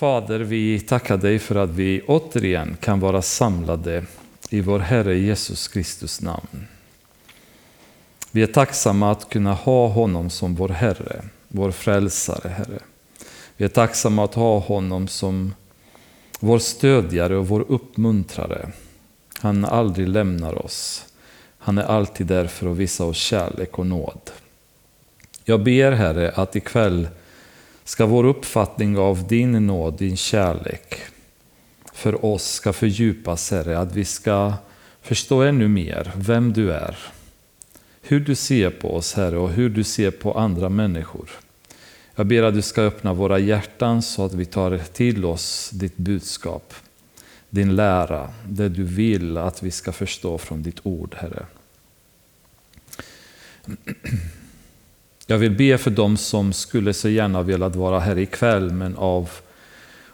Fader, 0.00 0.40
vi 0.40 0.80
tackar 0.80 1.16
dig 1.16 1.38
för 1.38 1.54
att 1.54 1.70
vi 1.70 2.02
återigen 2.06 2.76
kan 2.80 3.00
vara 3.00 3.22
samlade 3.22 4.04
i 4.50 4.60
vår 4.60 4.78
Herre 4.78 5.18
Jesus 5.18 5.68
Kristus 5.68 6.20
namn. 6.20 6.66
Vi 8.30 8.42
är 8.42 8.46
tacksamma 8.46 9.10
att 9.10 9.28
kunna 9.28 9.52
ha 9.52 9.88
honom 9.88 10.30
som 10.30 10.54
vår 10.54 10.68
Herre, 10.68 11.22
vår 11.48 11.70
frälsare, 11.70 12.48
Herre. 12.48 12.78
Vi 13.56 13.64
är 13.64 13.68
tacksamma 13.68 14.24
att 14.24 14.34
ha 14.34 14.58
honom 14.58 15.08
som 15.08 15.54
vår 16.40 16.58
stödjare 16.58 17.36
och 17.36 17.48
vår 17.48 17.64
uppmuntrare. 17.68 18.70
Han 19.38 19.64
aldrig 19.64 20.08
lämnar 20.08 20.64
oss. 20.64 21.04
Han 21.58 21.78
är 21.78 21.84
alltid 21.84 22.26
där 22.26 22.46
för 22.46 22.70
att 22.70 22.76
visa 22.76 23.04
oss 23.04 23.16
kärlek 23.16 23.78
och 23.78 23.86
nåd. 23.86 24.30
Jag 25.44 25.62
ber 25.62 25.92
Herre 25.92 26.30
att 26.30 26.56
ikväll 26.56 27.08
ska 27.90 28.06
vår 28.06 28.24
uppfattning 28.24 28.98
av 28.98 29.26
din 29.26 29.66
nåd, 29.66 29.98
din 29.98 30.16
kärlek 30.16 30.98
för 31.92 32.24
oss 32.24 32.52
ska 32.52 32.72
fördjupas 32.72 33.50
Herre, 33.50 33.78
att 33.78 33.96
vi 33.96 34.04
ska 34.04 34.54
förstå 35.02 35.42
ännu 35.42 35.68
mer 35.68 36.12
vem 36.16 36.52
du 36.52 36.72
är. 36.72 36.98
Hur 38.02 38.20
du 38.20 38.34
ser 38.34 38.70
på 38.70 38.94
oss 38.96 39.14
Herre 39.14 39.38
och 39.38 39.50
hur 39.50 39.68
du 39.68 39.84
ser 39.84 40.10
på 40.10 40.38
andra 40.38 40.68
människor. 40.68 41.30
Jag 42.14 42.26
ber 42.26 42.42
att 42.42 42.54
du 42.54 42.62
ska 42.62 42.82
öppna 42.82 43.14
våra 43.14 43.38
hjärtan 43.38 44.02
så 44.02 44.24
att 44.24 44.34
vi 44.34 44.44
tar 44.44 44.78
till 44.78 45.24
oss 45.24 45.70
ditt 45.70 45.96
budskap, 45.96 46.74
din 47.48 47.76
lära, 47.76 48.30
det 48.48 48.68
du 48.68 48.84
vill 48.84 49.36
att 49.36 49.62
vi 49.62 49.70
ska 49.70 49.92
förstå 49.92 50.38
från 50.38 50.62
ditt 50.62 50.80
ord 50.82 51.14
Herre. 51.18 51.46
Jag 55.30 55.38
vill 55.38 55.50
be 55.50 55.78
för 55.78 55.90
dem 55.90 56.16
som 56.16 56.52
skulle 56.52 56.92
så 56.92 57.08
gärna 57.08 57.42
velat 57.42 57.76
vara 57.76 58.00
här 58.00 58.18
ikväll 58.18 58.70
men 58.70 58.96
av 58.96 59.30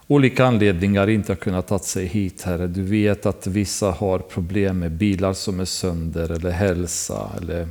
olika 0.06 0.46
anledningar 0.46 1.08
inte 1.08 1.32
har 1.32 1.36
kunnat 1.36 1.66
ta 1.66 1.78
sig 1.78 2.06
hit 2.06 2.42
Herre. 2.42 2.66
Du 2.66 2.82
vet 2.82 3.26
att 3.26 3.46
vissa 3.46 3.90
har 3.90 4.18
problem 4.18 4.78
med 4.78 4.92
bilar 4.92 5.32
som 5.32 5.60
är 5.60 5.64
sönder 5.64 6.30
eller 6.32 6.50
hälsa 6.50 7.30
eller 7.40 7.68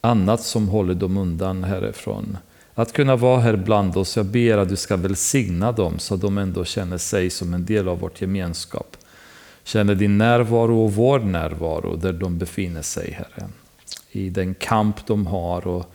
annat 0.00 0.42
som 0.42 0.68
håller 0.68 0.94
dem 0.94 1.16
undan 1.16 1.64
Herre 1.64 1.92
från 1.92 2.38
att 2.74 2.92
kunna 2.92 3.16
vara 3.16 3.40
här 3.40 3.56
bland 3.56 3.96
oss. 3.96 4.16
Jag 4.16 4.26
ber 4.26 4.58
att 4.58 4.68
du 4.68 4.76
ska 4.76 4.96
välsigna 4.96 5.72
dem 5.72 5.98
så 5.98 6.14
att 6.14 6.20
de 6.20 6.38
ändå 6.38 6.64
känner 6.64 6.98
sig 6.98 7.30
som 7.30 7.54
en 7.54 7.64
del 7.64 7.88
av 7.88 8.00
vårt 8.00 8.20
gemenskap. 8.20 8.96
Känner 9.64 9.94
din 9.94 10.18
närvaro 10.18 10.84
och 10.84 10.94
vår 10.94 11.18
närvaro 11.18 11.96
där 11.96 12.12
de 12.12 12.38
befinner 12.38 12.82
sig 12.82 13.10
Herre. 13.10 13.48
I 14.10 14.30
den 14.30 14.54
kamp 14.54 15.06
de 15.06 15.26
har 15.26 15.66
och 15.66 15.94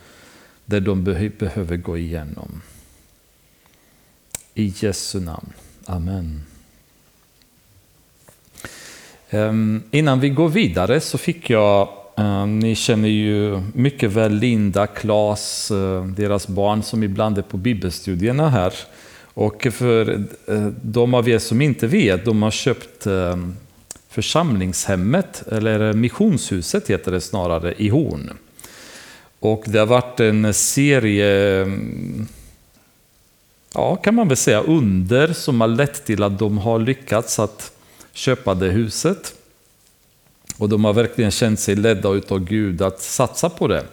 det 0.65 0.79
de 0.79 1.03
behöver 1.37 1.77
gå 1.77 1.97
igenom. 1.97 2.61
I 4.53 4.73
Jesu 4.77 5.19
namn. 5.19 5.53
Amen. 5.85 6.41
Ehm, 9.29 9.83
innan 9.91 10.19
vi 10.19 10.29
går 10.29 10.49
vidare 10.49 10.99
så 10.99 11.17
fick 11.17 11.49
jag, 11.49 11.89
ehm, 12.17 12.59
ni 12.59 12.75
känner 12.75 13.09
ju 13.09 13.61
mycket 13.73 14.11
väl 14.11 14.33
Linda, 14.33 14.87
Klas, 14.87 15.71
eh, 15.71 16.05
deras 16.05 16.47
barn 16.47 16.83
som 16.83 17.03
ibland 17.03 17.37
är 17.37 17.41
på 17.41 17.57
bibelstudierna 17.57 18.49
här. 18.49 18.73
Och 19.33 19.67
för 19.71 20.09
eh, 20.47 20.67
de 20.81 21.13
av 21.13 21.29
er 21.29 21.39
som 21.39 21.61
inte 21.61 21.87
vet, 21.87 22.25
de 22.25 22.43
har 22.43 22.51
köpt 22.51 23.07
ehm, 23.07 23.55
församlingshemmet, 24.09 25.43
eller 25.51 25.87
eh, 25.87 25.93
missionshuset 25.93 26.89
heter 26.89 27.11
det 27.11 27.21
snarare, 27.21 27.73
i 27.77 27.89
Horn. 27.89 28.29
Och 29.45 29.63
det 29.65 29.79
har 29.79 29.85
varit 29.85 30.19
en 30.19 30.53
serie, 30.53 31.65
ja 33.73 33.95
kan 33.95 34.15
man 34.15 34.27
väl 34.27 34.37
säga, 34.37 34.61
under 34.61 35.33
som 35.33 35.61
har 35.61 35.67
lett 35.67 36.05
till 36.05 36.23
att 36.23 36.39
de 36.39 36.57
har 36.57 36.79
lyckats 36.79 37.39
att 37.39 37.71
köpa 38.13 38.53
det 38.53 38.69
huset. 38.69 39.33
Och 40.57 40.69
de 40.69 40.85
har 40.85 40.93
verkligen 40.93 41.31
känt 41.31 41.59
sig 41.59 41.75
ledda 41.75 42.09
av 42.09 42.39
Gud 42.39 42.81
att 42.81 43.01
satsa 43.01 43.49
på 43.49 43.67
det. 43.67 43.83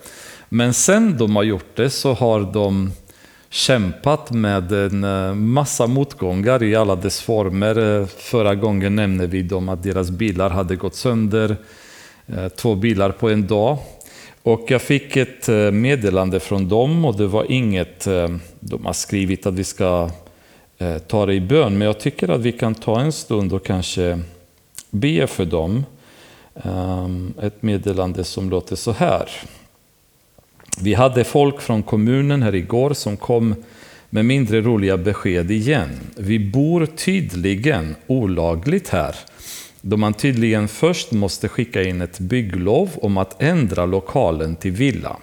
Men 0.49 0.75
sen 0.75 1.19
de 1.19 1.37
har 1.37 1.43
gjort 1.43 1.77
det 1.77 1.91
så 1.91 2.13
har 2.13 2.41
de 2.53 2.93
kämpat 3.51 4.31
med 4.31 4.73
en 4.73 5.05
eh, 5.05 5.35
massa 5.35 5.87
motgångar 5.87 6.63
i 6.63 6.77
alla 6.77 6.97
dess 6.97 7.21
former. 7.21 8.01
Eh, 8.01 8.07
förra 8.07 8.55
gången 8.55 8.97
nämnde 8.97 9.27
vi 9.27 9.43
dem 9.43 9.69
att 9.69 9.83
deras 9.83 10.11
bilar 10.11 10.51
hade 10.51 10.77
gått 10.77 10.95
sönder. 10.95 11.57
Eh, 12.27 12.49
två 12.49 12.75
bilar 12.75 13.11
på 13.11 13.31
en 13.31 13.47
dag. 13.47 13.79
Och 14.43 14.65
jag 14.69 14.83
fick 14.83 15.17
ett 15.17 15.49
eh, 15.49 15.71
meddelande 15.71 16.41
från 16.41 16.69
dem 16.69 17.05
och 17.05 17.17
det 17.17 17.27
var 17.27 17.53
inget 17.53 18.07
eh, 18.07 18.29
de 18.61 18.87
har 18.87 18.93
skrivit 18.93 19.47
att 19.47 19.55
vi 19.55 19.65
ska 19.65 20.11
eh, 20.79 20.99
ta 20.99 21.27
det 21.27 21.35
i 21.35 21.41
bön. 21.41 21.79
Men 21.79 21.87
jag 21.87 22.01
tycker 22.01 22.29
att 22.29 22.41
vi 22.41 22.53
kan 22.53 22.75
ta 22.75 23.01
en 23.01 23.13
stund 23.13 23.53
och 23.53 23.67
kanske 23.67 24.21
be 24.91 25.27
för 25.27 25.45
dem. 25.45 25.85
Ehm, 26.55 27.35
ett 27.43 27.63
meddelande 27.63 28.25
som 28.25 28.51
låter 28.51 28.77
så 28.77 28.93
här. 28.93 29.29
Vi 30.81 30.95
hade 30.95 31.25
folk 31.25 31.61
från 31.61 31.83
kommunen 31.83 32.43
här 32.43 32.55
igår 32.55 32.95
som 32.95 33.17
kom 33.17 33.55
med 34.11 34.25
mindre 34.25 34.61
roliga 34.61 34.97
besked 34.97 35.51
igen. 35.51 36.01
Vi 36.17 36.39
bor 36.39 36.87
tydligen 36.87 37.97
olagligt 38.07 38.89
här 38.89 39.17
då 39.83 39.97
man 39.97 40.15
tydligen 40.15 40.69
först 40.69 41.13
måste 41.13 41.49
skicka 41.49 41.83
in 41.83 42.01
ett 42.01 42.19
bygglov 42.19 42.91
om 42.95 43.17
att 43.17 43.43
ändra 43.43 43.87
lokalen 43.87 44.57
till 44.57 44.73
villa. 44.73 45.17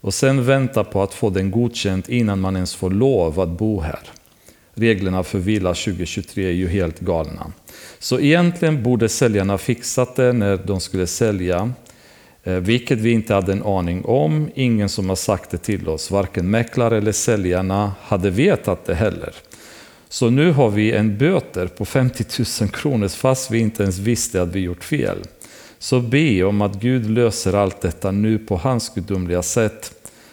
Och 0.00 0.14
sen 0.14 0.44
vänta 0.44 0.84
på 0.84 1.02
att 1.02 1.14
få 1.14 1.30
den 1.30 1.50
godkänd 1.50 2.04
innan 2.08 2.40
man 2.40 2.56
ens 2.56 2.74
får 2.74 2.90
lov 2.90 3.40
att 3.40 3.48
bo 3.48 3.80
här. 3.80 4.00
Reglerna 4.74 5.22
för 5.22 5.38
villa 5.38 5.74
2023 5.74 6.44
är 6.44 6.52
ju 6.52 6.68
helt 6.68 7.00
galna. 7.00 7.52
Så 7.98 8.20
egentligen 8.20 8.82
borde 8.82 9.08
säljarna 9.08 9.58
fixat 9.58 10.16
det 10.16 10.32
när 10.32 10.56
de 10.56 10.80
skulle 10.80 11.06
sälja, 11.06 11.72
eh, 12.44 12.54
vilket 12.54 12.98
vi 12.98 13.10
inte 13.10 13.34
hade 13.34 13.52
en 13.52 13.62
aning 13.62 14.04
om. 14.04 14.50
Ingen 14.54 14.88
som 14.88 15.08
har 15.08 15.16
sagt 15.16 15.50
det 15.50 15.58
till 15.58 15.88
oss, 15.88 16.10
varken 16.10 16.50
mäklare 16.50 16.98
eller 16.98 17.12
säljarna 17.12 17.92
hade 18.02 18.30
vetat 18.30 18.84
det 18.84 18.94
heller. 18.94 19.34
Så 20.12 20.30
nu 20.30 20.52
har 20.52 20.70
vi 20.70 20.92
en 20.92 21.18
böter 21.18 21.66
på 21.66 21.84
50 21.84 22.24
000 22.60 22.70
kronor 22.70 23.08
fast 23.08 23.50
vi 23.50 23.58
inte 23.58 23.82
ens 23.82 23.98
visste 23.98 24.42
att 24.42 24.48
vi 24.48 24.60
gjort 24.60 24.84
fel. 24.84 25.18
Så 25.78 26.00
be 26.00 26.44
om 26.44 26.62
att 26.62 26.74
Gud 26.74 27.10
löser 27.10 27.52
allt 27.52 27.80
detta 27.80 28.10
nu 28.10 28.38
på 28.38 28.56
hans 28.56 28.94
gudomliga 28.94 29.42
sätt 29.42 29.92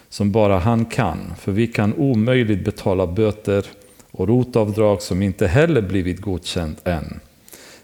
som 0.10 0.32
bara 0.32 0.60
han 0.60 0.86
kan. 0.86 1.34
För 1.40 1.52
vi 1.52 1.68
kan 1.68 1.94
omöjligt 1.94 2.66
betala 2.66 3.08
böter 3.08 3.66
och 4.12 4.28
rotavdrag 4.28 5.02
som 5.02 5.22
inte 5.22 5.48
heller 5.48 5.82
blivit 5.82 6.22
godkänt 6.22 6.88
än. 6.88 7.20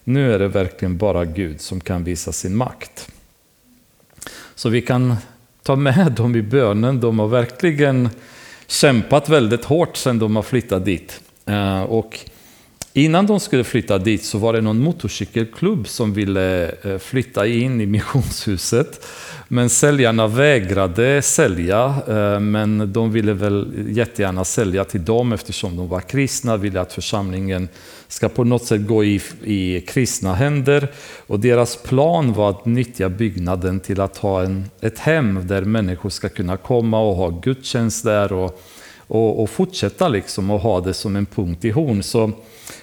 Nu 0.03 0.33
är 0.33 0.39
det 0.39 0.47
verkligen 0.47 0.97
bara 0.97 1.25
Gud 1.25 1.61
som 1.61 1.79
kan 1.79 2.03
visa 2.03 2.31
sin 2.31 2.55
makt. 2.55 3.11
Så 4.55 4.69
vi 4.69 4.81
kan 4.81 5.15
ta 5.63 5.75
med 5.75 6.11
dem 6.11 6.35
i 6.35 6.41
bönen. 6.41 6.99
De 6.99 7.19
har 7.19 7.27
verkligen 7.27 8.09
kämpat 8.67 9.29
väldigt 9.29 9.65
hårt 9.65 9.97
sedan 9.97 10.19
de 10.19 10.35
har 10.35 10.43
flyttat 10.43 10.85
dit. 10.85 11.22
Eh, 11.45 11.81
och 11.81 12.19
innan 12.93 13.25
de 13.25 13.39
skulle 13.39 13.63
flytta 13.63 13.97
dit 13.97 14.23
så 14.23 14.37
var 14.37 14.53
det 14.53 14.61
någon 14.61 14.79
motorcykelklubb 14.79 15.87
som 15.87 16.13
ville 16.13 16.71
eh, 16.83 16.97
flytta 16.97 17.47
in 17.47 17.81
i 17.81 17.85
missionshuset. 17.85 19.05
Men 19.47 19.69
säljarna 19.69 20.27
vägrade 20.27 21.21
sälja, 21.21 21.95
eh, 22.07 22.39
men 22.39 22.93
de 22.93 23.11
ville 23.11 23.33
väl 23.33 23.85
jättegärna 23.89 24.43
sälja 24.43 24.83
till 24.83 25.05
dem 25.05 25.33
eftersom 25.33 25.77
de 25.77 25.87
var 25.87 26.01
kristna, 26.01 26.57
ville 26.57 26.81
att 26.81 26.93
församlingen 26.93 27.67
ska 28.07 28.29
på 28.29 28.43
något 28.43 28.65
sätt 28.65 28.87
gå 28.87 29.03
i, 29.03 29.21
i 29.43 29.81
kristna 29.81 30.33
händer. 30.33 30.87
Och 31.27 31.39
deras 31.39 31.75
plan 31.75 32.33
var 32.33 32.49
att 32.49 32.65
nyttja 32.65 33.09
byggnaden 33.09 33.79
till 33.79 34.01
att 34.01 34.17
ha 34.17 34.43
en, 34.43 34.65
ett 34.81 34.99
hem 34.99 35.47
där 35.47 35.61
människor 35.61 36.09
ska 36.09 36.29
kunna 36.29 36.57
komma 36.57 37.01
och 37.01 37.15
ha 37.15 37.29
gudstjänst 37.29 38.03
där 38.03 38.33
och 38.33 38.61
och, 39.13 39.44
och 39.44 39.50
fortsätta 39.50 40.07
liksom 40.07 40.51
och 40.51 40.59
ha 40.59 40.81
det 40.81 40.94
som 40.94 41.16
en 41.16 41.25
punkt 41.25 41.66
i 41.66 41.69
horn. 41.69 42.03
Så 42.03 42.31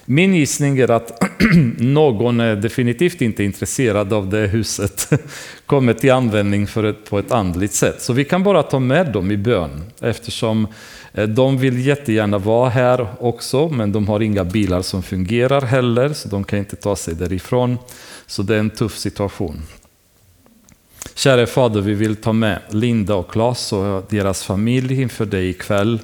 min 0.05 0.35
gissning 0.35 0.77
är 0.77 0.91
att 0.91 1.23
någon 1.77 2.39
är 2.39 2.55
definitivt 2.55 3.21
inte 3.21 3.43
intresserad 3.43 4.13
av 4.13 4.29
det 4.29 4.47
huset 4.47 5.09
kommer 5.65 5.93
till 5.93 6.11
användning 6.11 6.67
för 6.67 6.83
ett, 6.83 7.09
på 7.09 7.19
ett 7.19 7.31
andligt 7.31 7.73
sätt. 7.73 8.01
Så 8.01 8.13
vi 8.13 8.23
kan 8.23 8.43
bara 8.43 8.63
ta 8.63 8.79
med 8.79 9.11
dem 9.11 9.31
i 9.31 9.37
bön 9.37 9.83
eftersom 10.01 10.67
eh, 11.13 11.27
de 11.27 11.57
vill 11.57 11.85
jättegärna 11.85 12.37
vara 12.37 12.69
här 12.69 13.07
också 13.19 13.69
men 13.69 13.91
de 13.91 14.07
har 14.07 14.19
inga 14.19 14.43
bilar 14.43 14.81
som 14.81 15.03
fungerar 15.03 15.61
heller 15.61 16.13
så 16.13 16.29
de 16.29 16.43
kan 16.43 16.59
inte 16.59 16.75
ta 16.75 16.95
sig 16.95 17.15
därifrån. 17.15 17.77
Så 18.27 18.43
det 18.43 18.55
är 18.55 18.59
en 18.59 18.69
tuff 18.69 18.97
situation. 18.97 19.61
Kära 21.15 21.47
Fader, 21.47 21.81
vi 21.81 21.93
vill 21.93 22.15
ta 22.15 22.33
med 22.33 22.59
Linda 22.69 23.15
och 23.15 23.31
Klas 23.31 23.73
och 23.73 24.03
deras 24.09 24.43
familj 24.43 25.01
inför 25.01 25.25
dig 25.25 25.49
ikväll. 25.49 25.99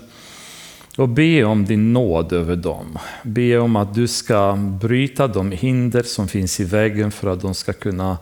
Och 0.97 1.09
be 1.09 1.43
om 1.43 1.65
din 1.65 1.93
nåd 1.93 2.33
över 2.33 2.55
dem. 2.55 2.97
Be 3.23 3.57
om 3.57 3.75
att 3.75 3.93
du 3.93 4.07
ska 4.07 4.55
bryta 4.81 5.27
de 5.27 5.51
hinder 5.51 6.03
som 6.03 6.27
finns 6.27 6.59
i 6.59 6.63
vägen 6.63 7.11
för 7.11 7.29
att 7.29 7.41
de 7.41 7.53
ska 7.53 7.73
kunna 7.73 8.17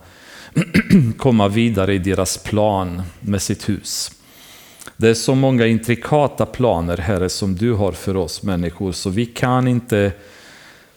komma 1.18 1.48
vidare 1.48 1.94
i 1.94 1.98
deras 1.98 2.38
plan 2.38 3.02
med 3.20 3.42
sitt 3.42 3.70
hus. 3.70 4.12
Det 4.98 5.10
är 5.10 5.14
så 5.14 5.36
många 5.36 5.66
intrikata 5.66 6.46
planer, 6.46 6.98
Herre, 6.98 7.30
som 7.30 7.56
du 7.56 7.74
har 7.74 7.92
för 7.92 8.18
oss 8.18 8.44
människor, 8.44 8.92
så 8.92 9.10
vi 9.10 9.26
kan 9.26 9.68
inte 9.68 10.12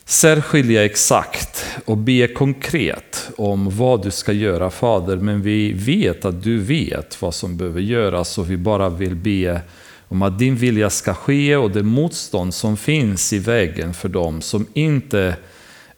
särskilja 0.05 0.85
exakt 0.85 1.65
och 1.85 1.97
be 1.97 2.29
konkret 2.29 3.31
om 3.37 3.77
vad 3.77 4.03
du 4.03 4.11
ska 4.11 4.33
göra, 4.33 4.71
Fader, 4.71 5.17
men 5.17 5.43
vi 5.43 5.73
vet 5.73 6.25
att 6.25 6.43
du 6.43 6.59
vet 6.59 7.23
vad 7.23 7.35
som 7.35 7.57
behöver 7.57 7.81
göras 7.81 8.39
och 8.39 8.51
vi 8.51 8.57
bara 8.57 8.89
vill 8.89 9.17
be 9.17 9.61
om 10.09 10.23
att 10.23 10.39
din 10.39 10.57
vilja 10.57 10.91
ska 10.91 11.15
ske 11.15 11.57
och 11.57 11.71
det 11.71 11.83
motstånd 11.83 12.55
som 12.55 12.77
finns 12.77 13.33
i 13.33 13.39
vägen 13.39 13.95
för 13.95 14.09
dem 14.09 14.41
som 14.41 14.67
inte 14.75 15.37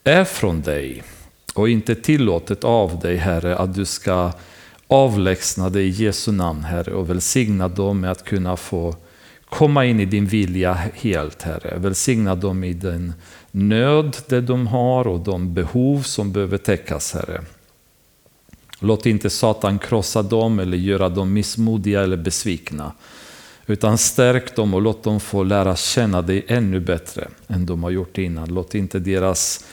är 0.04 0.24
från 0.24 0.60
dig 0.60 1.02
och 1.54 1.68
inte 1.68 1.94
tillåtet 1.94 2.64
av 2.64 2.98
dig, 2.98 3.16
Herre, 3.16 3.56
att 3.56 3.74
du 3.74 3.84
ska 3.84 4.32
avlägsna 4.86 5.70
dig 5.70 5.86
i 5.86 6.04
Jesu 6.04 6.32
namn, 6.32 6.64
Herre, 6.64 6.92
och 6.92 7.10
välsigna 7.10 7.68
dem 7.68 8.00
med 8.00 8.10
att 8.10 8.24
kunna 8.24 8.56
få 8.56 8.94
komma 9.48 9.84
in 9.84 10.00
i 10.00 10.04
din 10.04 10.26
vilja 10.26 10.78
helt, 10.94 11.42
Herre. 11.42 11.78
Välsigna 11.78 12.34
dem 12.34 12.64
i 12.64 12.72
den 12.72 13.12
nöd 13.50 14.16
det 14.28 14.40
de 14.40 14.66
har 14.66 15.06
och 15.06 15.20
de 15.20 15.54
behov 15.54 16.02
som 16.02 16.32
behöver 16.32 16.58
täckas, 16.58 17.14
Herre. 17.14 17.42
Låt 18.78 19.06
inte 19.06 19.30
Satan 19.30 19.78
krossa 19.78 20.22
dem 20.22 20.58
eller 20.58 20.76
göra 20.76 21.08
dem 21.08 21.32
missmodiga 21.32 22.02
eller 22.02 22.16
besvikna. 22.16 22.92
Utan 23.70 23.98
stärk 23.98 24.56
dem 24.56 24.74
och 24.74 24.82
låt 24.82 25.02
dem 25.02 25.20
få 25.20 25.42
lära 25.42 25.76
känna 25.76 26.22
dig 26.22 26.44
ännu 26.48 26.80
bättre 26.80 27.28
än 27.48 27.66
de 27.66 27.82
har 27.82 27.90
gjort 27.90 28.18
innan. 28.18 28.54
Låt 28.54 28.74
inte 28.74 28.98
deras 28.98 29.64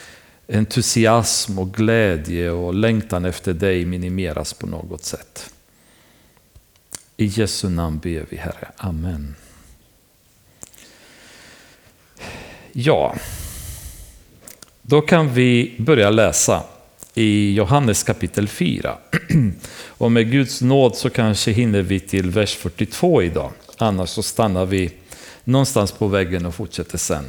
entusiasm 0.47 1.59
och 1.59 1.73
glädje 1.73 2.51
och 2.51 2.73
längtan 2.73 3.25
efter 3.25 3.53
dig 3.53 3.85
minimeras 3.85 4.53
på 4.53 4.67
något 4.67 5.03
sätt. 5.03 5.53
I 7.17 7.25
Jesu 7.25 7.69
namn 7.69 7.99
ber 7.99 8.25
vi 8.29 8.38
Herre. 8.38 8.67
Amen. 8.77 9.35
Ja, 12.71 13.15
då 14.81 15.01
kan 15.01 15.33
vi 15.33 15.75
börja 15.79 16.09
läsa 16.09 16.63
i 17.13 17.53
Johannes 17.53 18.03
kapitel 18.03 18.47
4. 18.47 18.97
Och 19.88 20.11
med 20.11 20.31
Guds 20.31 20.61
nåd 20.61 20.95
så 20.95 21.09
kanske 21.09 21.51
hinner 21.51 21.81
vi 21.81 21.99
till 21.99 22.29
vers 22.29 22.55
42 22.55 23.23
idag. 23.23 23.51
Annars 23.77 24.09
så 24.09 24.24
stannar 24.24 24.65
vi 24.65 24.91
någonstans 25.44 25.91
på 25.91 26.07
väggen 26.07 26.45
och 26.45 26.56
fortsätter 26.56 26.97
sen. 26.97 27.25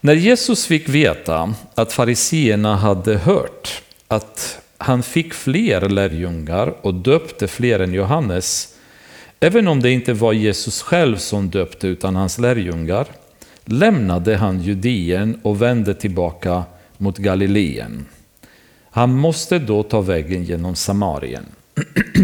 När 0.00 0.14
Jesus 0.14 0.66
fick 0.66 0.88
veta 0.88 1.54
att 1.74 1.92
fariseerna 1.92 2.76
hade 2.76 3.16
hört 3.16 3.82
att 4.08 4.58
han 4.78 5.02
fick 5.02 5.34
fler 5.34 5.88
lärjungar 5.88 6.74
och 6.80 6.94
döpte 6.94 7.48
fler 7.48 7.80
än 7.80 7.94
Johannes, 7.94 8.74
även 9.40 9.68
om 9.68 9.82
det 9.82 9.90
inte 9.90 10.12
var 10.12 10.32
Jesus 10.32 10.82
själv 10.82 11.16
som 11.16 11.50
döpte 11.50 11.88
utan 11.88 12.16
hans 12.16 12.38
lärjungar, 12.38 13.06
lämnade 13.64 14.36
han 14.36 14.62
Judeen 14.62 15.40
och 15.42 15.62
vände 15.62 15.94
tillbaka 15.94 16.64
mot 16.96 17.18
Galileen. 17.18 18.06
Han 18.90 19.14
måste 19.14 19.58
då 19.58 19.82
ta 19.82 20.00
vägen 20.00 20.44
genom 20.44 20.74
Samarien. 20.74 21.46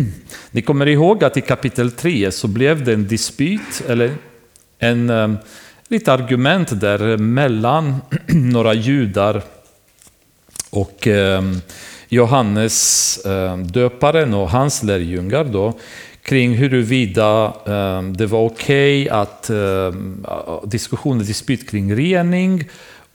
Ni 0.55 0.63
kommer 0.63 0.89
ihåg 0.89 1.25
att 1.25 1.37
i 1.37 1.41
kapitel 1.41 1.91
3 1.91 2.33
så 2.33 2.49
blev 2.49 2.85
det 2.85 2.93
en 2.93 3.09
dispyt, 3.09 3.83
eller 3.89 4.15
en, 4.79 5.11
ehm, 5.11 5.37
lite 5.89 6.13
argument 6.13 6.81
där 6.81 7.17
mellan 7.17 7.97
några 8.27 8.75
judar 8.75 9.43
och 10.71 11.07
ehm, 11.07 11.61
Johannes 12.09 13.19
ehm, 13.27 13.67
döparen 13.67 14.35
och 14.35 14.51
hans 14.51 14.83
lärjungar 14.83 15.45
då, 15.45 15.79
kring 16.23 16.55
huruvida 16.55 17.55
det 18.15 18.27
var 18.27 18.45
okej 18.45 19.03
okay 19.03 19.09
att 19.09 19.51
diskussionen 20.71 21.27
dispyt 21.27 21.71
kring 21.71 21.97
rening 21.97 22.65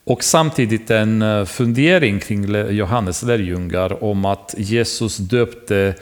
och 0.08 0.24
samtidigt 0.24 0.92
en 0.92 1.22
eh, 1.22 1.46
fundering 1.46 2.20
kring 2.20 2.56
Johannes 2.70 3.24
lärjungar 3.24 4.04
om 4.04 4.26
att 4.26 4.56
Jesus 4.58 5.18
döpte 5.18 5.94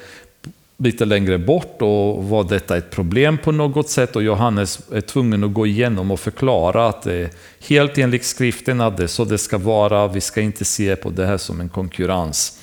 lite 0.77 1.05
längre 1.05 1.37
bort 1.37 1.81
och 1.81 2.23
var 2.23 2.43
detta 2.43 2.77
ett 2.77 2.91
problem 2.91 3.37
på 3.37 3.51
något 3.51 3.89
sätt 3.89 4.15
och 4.15 4.23
Johannes 4.23 4.79
är 4.91 5.01
tvungen 5.01 5.43
att 5.43 5.53
gå 5.53 5.67
igenom 5.67 6.11
och 6.11 6.19
förklara 6.19 6.87
att 6.87 7.01
det 7.01 7.13
är 7.13 7.29
helt 7.67 7.97
enligt 7.97 8.25
skriften 8.25 8.81
att 8.81 8.97
det 8.97 9.03
är 9.03 9.07
så 9.07 9.25
det 9.25 9.37
ska 9.37 9.57
vara, 9.57 10.07
vi 10.07 10.21
ska 10.21 10.41
inte 10.41 10.65
se 10.65 10.95
på 10.95 11.09
det 11.09 11.25
här 11.25 11.37
som 11.37 11.61
en 11.61 11.69
konkurrens. 11.69 12.59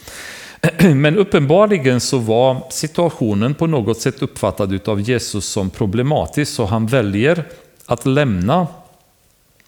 Men 0.94 1.18
uppenbarligen 1.18 2.00
så 2.00 2.18
var 2.18 2.62
situationen 2.70 3.54
på 3.54 3.66
något 3.66 4.00
sätt 4.00 4.22
uppfattad 4.22 4.88
av 4.88 5.00
Jesus 5.00 5.44
som 5.46 5.70
problematisk 5.70 6.52
så 6.52 6.64
han 6.64 6.86
väljer 6.86 7.44
att 7.86 8.06
lämna 8.06 8.66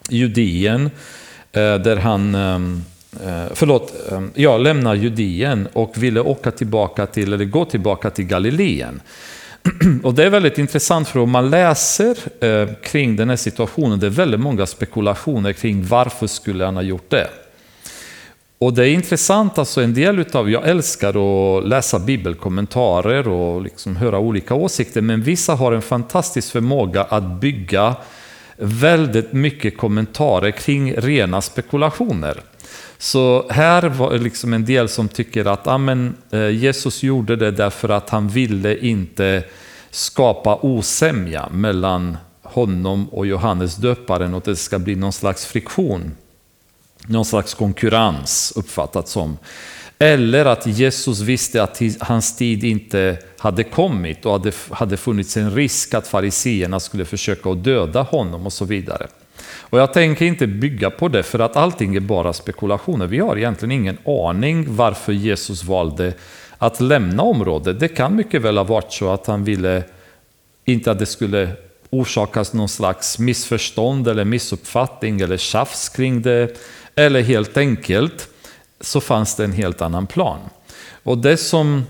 Judeen 0.09 0.85
eh, 1.51 1.75
där 1.75 1.95
han 1.97 2.35
ehm, 2.35 2.83
Eh, 3.23 3.45
förlåt, 3.53 3.93
eh, 4.11 4.21
jag 4.33 4.53
ja, 4.53 4.57
lämnar 4.57 4.95
Judeen 4.95 5.67
och 5.73 6.03
ville 6.03 6.19
åka 6.19 6.51
tillbaka 6.51 7.05
till, 7.05 7.33
eller 7.33 7.45
gå 7.45 7.65
tillbaka 7.65 8.09
till 8.09 8.25
Galileen. 8.25 9.01
Och 10.03 10.13
det 10.13 10.23
är 10.23 10.29
väldigt 10.29 10.57
intressant 10.57 11.07
för 11.07 11.19
om 11.19 11.29
man 11.29 11.49
läser 11.49 12.17
eh, 12.39 12.69
kring 12.83 13.15
den 13.15 13.29
här 13.29 13.35
situationen, 13.35 13.99
det 13.99 14.05
är 14.05 14.09
väldigt 14.09 14.39
många 14.39 14.65
spekulationer 14.65 15.53
kring 15.53 15.85
varför 15.85 16.27
skulle 16.27 16.65
han 16.65 16.75
ha 16.75 16.83
gjort 16.83 17.09
det. 17.09 17.27
Och 18.57 18.73
det 18.73 18.87
är 18.87 18.93
intressant, 18.93 19.57
alltså 19.57 19.81
en 19.81 19.93
del 19.93 20.19
utav, 20.19 20.49
jag 20.49 20.67
älskar 20.67 21.09
att 21.57 21.67
läsa 21.67 21.99
bibelkommentarer 21.99 23.27
och 23.27 23.61
liksom 23.61 23.95
höra 23.95 24.19
olika 24.19 24.53
åsikter, 24.53 25.01
men 25.01 25.21
vissa 25.21 25.55
har 25.55 25.71
en 25.71 25.81
fantastisk 25.81 26.51
förmåga 26.51 27.03
att 27.03 27.23
bygga 27.23 27.95
väldigt 28.57 29.33
mycket 29.33 29.77
kommentarer 29.77 30.51
kring 30.51 30.93
rena 30.95 31.41
spekulationer. 31.41 32.41
Så 32.97 33.45
här 33.49 33.83
var 33.83 34.17
liksom 34.17 34.53
en 34.53 34.65
del 34.65 34.89
som 34.89 35.07
tycker 35.07 35.45
att 35.45 35.67
ah, 35.67 35.71
amen, 35.71 36.15
eh, 36.31 36.49
Jesus 36.49 37.03
gjorde 37.03 37.35
det 37.35 37.51
därför 37.51 37.89
att 37.89 38.09
han 38.09 38.27
ville 38.27 38.77
inte 38.77 39.43
skapa 39.91 40.59
osämja 40.61 41.49
mellan 41.51 42.17
honom 42.43 43.09
och 43.09 43.27
Johannes 43.27 43.75
döparen 43.75 44.33
och 44.33 44.41
det 44.45 44.55
ska 44.55 44.79
bli 44.79 44.95
någon 44.95 45.13
slags 45.13 45.45
friktion. 45.45 46.11
Någon 47.07 47.25
slags 47.25 47.53
konkurrens 47.53 48.53
uppfattat 48.55 49.07
som. 49.07 49.37
Eller 49.99 50.45
att 50.45 50.67
Jesus 50.67 51.19
visste 51.19 51.63
att 51.63 51.81
hans 51.99 52.35
tid 52.35 52.63
inte 52.63 53.17
hade 53.37 53.63
kommit 53.63 54.25
och 54.25 54.35
att 54.35 54.43
det 54.43 54.55
hade 54.71 54.97
funnits 54.97 55.37
en 55.37 55.51
risk 55.51 55.93
att 55.93 56.07
fariseerna 56.07 56.79
skulle 56.79 57.05
försöka 57.05 57.53
döda 57.53 58.01
honom 58.01 58.45
och 58.45 58.53
så 58.53 58.65
vidare. 58.65 59.07
Och 59.75 59.81
jag 59.81 59.93
tänker 59.93 60.25
inte 60.25 60.47
bygga 60.47 60.89
på 60.89 61.07
det 61.07 61.23
för 61.23 61.39
att 61.39 61.55
allting 61.55 61.95
är 61.95 61.99
bara 61.99 62.33
spekulationer. 62.33 63.07
Vi 63.07 63.19
har 63.19 63.37
egentligen 63.37 63.71
ingen 63.71 63.97
aning 64.05 64.75
varför 64.75 65.13
Jesus 65.13 65.63
valde 65.63 66.13
att 66.57 66.81
lämna 66.81 67.23
området. 67.23 67.79
Det 67.79 67.87
kan 67.87 68.15
mycket 68.15 68.41
väl 68.41 68.57
ha 68.57 68.63
varit 68.63 68.93
så 68.93 69.09
att 69.09 69.27
han 69.27 69.43
ville 69.43 69.83
inte 70.65 70.91
att 70.91 70.99
det 70.99 71.05
skulle 71.05 71.49
orsakas 71.89 72.53
någon 72.53 72.69
slags 72.69 73.19
missförstånd 73.19 74.07
eller 74.07 74.25
missuppfattning 74.25 75.21
eller 75.21 75.37
tjafs 75.37 75.89
kring 75.89 76.21
det. 76.21 76.57
Eller 76.95 77.21
helt 77.21 77.57
enkelt 77.57 78.27
så 78.81 79.01
fanns 79.01 79.35
det 79.35 79.43
en 79.43 79.53
helt 79.53 79.81
annan 79.81 80.07
plan. 80.07 80.39
Och 81.03 81.17
det 81.17 81.37
som, 81.37 81.85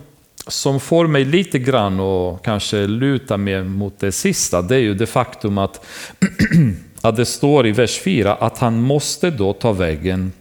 som 0.48 0.80
får 0.80 1.08
mig 1.08 1.26
lite 1.26 1.60
grann 1.60 2.00
att 2.00 2.44
kanske 2.44 2.88
luta 2.88 3.38
mer 3.38 3.64
mot 3.64 4.00
det 4.00 4.12
sista, 4.12 4.62
det 4.62 4.76
är 4.76 4.80
ju 4.80 4.94
det 4.94 5.08
faktum 5.08 5.58
att 5.58 5.86
att 7.06 7.16
det 7.16 7.26
står 7.26 7.68
i 7.68 7.72
vers 7.72 8.00
4 8.00 8.36
att 8.36 8.58
han 8.58 8.82
måste 8.82 9.30
då 9.30 9.54
ta 9.54 9.72
vägen 9.72 10.32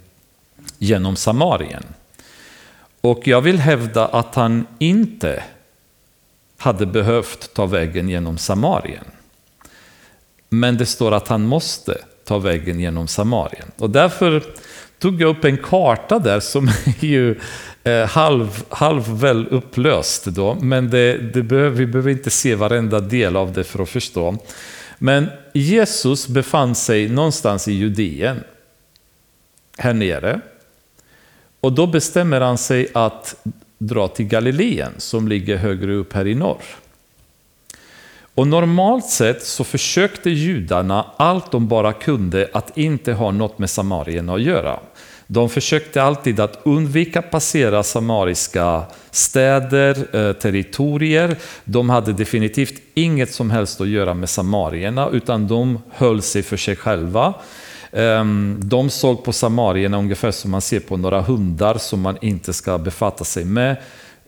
genom 0.78 1.16
Samarien. 1.16 1.85
Och 3.00 3.28
jag 3.28 3.40
vill 3.40 3.59
hävda 3.59 4.06
att 4.06 4.35
han 4.35 4.66
inte 4.78 5.42
hade 6.56 6.87
behövt 6.87 7.54
ta 7.54 7.66
vägen 7.66 8.09
genom 8.09 8.38
Samarien. 8.38 9.04
Men 10.49 10.76
det 10.76 10.87
står 10.87 11.12
att 11.12 11.28
han 11.28 11.47
måste 11.47 11.99
ta 12.25 12.38
vägen 12.38 12.80
genom 12.80 13.09
Samarien. 13.09 13.71
Och 13.78 13.90
därför 13.90 14.42
tog 14.99 15.23
jag 15.23 15.37
upp 15.37 15.44
en 15.44 15.59
karta 15.59 16.18
där 16.18 16.40
som 16.40 16.68
är 17.00 17.06
ju 17.06 17.40
eh, 17.85 18.06
halv, 18.06 18.64
halv 18.68 19.21
väl 19.21 19.47
upplöst. 19.50 20.25
Då, 20.25 20.54
men 20.61 20.90
det, 20.90 21.18
det 21.18 21.42
behöver, 21.42 21.76
vi 21.76 21.87
behöver 21.87 22.11
inte 22.11 22.30
se 22.30 22.54
varenda 22.54 23.00
del 23.00 23.37
av 23.37 23.52
det 23.52 23.64
för 23.64 23.83
att 23.83 23.88
förstå. 23.88 24.38
Men 25.04 25.30
Jesus 25.52 26.28
befann 26.28 26.75
sig 26.75 27.08
någonstans 27.08 27.68
i 27.68 27.73
Judeen, 27.73 28.44
här 29.78 29.94
nere. 29.94 30.40
Och 31.61 31.73
då 31.73 31.87
bestämmer 31.87 32.40
han 32.40 32.58
sig 32.58 32.88
att 32.94 33.37
dra 33.78 34.08
till 34.08 34.26
Galileen 34.26 34.92
som 34.99 35.28
ligger 35.28 35.56
högre 35.56 35.94
upp 35.94 36.12
här 36.12 36.26
i 36.26 36.34
norr. 36.34 36.62
Och 38.34 38.46
normalt 38.46 39.06
sett 39.06 39.42
så 39.42 39.64
försökte 39.64 40.30
judarna 40.30 41.06
allt 41.16 41.50
de 41.50 41.68
bara 41.68 41.92
kunde 41.92 42.50
att 42.52 42.78
inte 42.78 43.12
ha 43.12 43.30
något 43.30 43.58
med 43.58 43.70
Samarien 43.70 44.28
att 44.28 44.42
göra. 44.42 44.80
De 45.26 45.49
försökte 45.49 46.02
alltid 46.02 46.40
att 46.40 46.61
undvika 46.62 47.23
passera 47.23 47.83
samariska 47.83 48.83
städer, 49.11 50.16
eh, 50.16 50.33
territorier. 50.33 51.37
De 51.64 51.90
hade 51.90 52.12
definitivt 52.12 52.83
inget 52.95 53.33
som 53.33 53.50
helst 53.50 53.81
att 53.81 53.88
göra 53.88 54.14
med 54.14 54.28
samarierna 54.28 55.09
utan 55.12 55.49
de 55.49 55.78
höll 55.90 56.23
sig 56.23 56.43
för 56.43 56.57
sig 56.57 56.76
själva. 56.76 57.35
Ehm, 57.93 58.61
de 58.62 58.90
såg 58.90 59.25
på 59.25 59.33
samarierna 59.33 59.99
ungefär 59.99 60.31
som 60.31 60.50
man 60.50 60.61
ser 60.61 60.81
på 60.81 60.97
några 60.97 61.21
hundar 61.21 61.78
som 61.78 62.00
man 62.00 62.16
inte 62.21 62.52
ska 62.52 62.78
befatta 62.78 63.25
sig 63.25 63.45
med. 63.45 63.76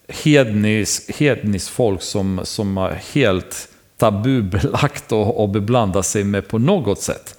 Hedniskt 0.09 1.17
hednis 1.17 1.69
folk 1.69 2.03
som, 2.03 2.41
som 2.45 2.79
är 2.79 3.00
helt 3.15 3.69
tabubelagt 3.97 5.12
och, 5.12 5.43
och 5.43 5.49
beblanda 5.49 6.03
sig 6.03 6.25
med 6.25 6.49
på 6.49 6.59
något 6.59 7.03
sätt. 7.03 7.38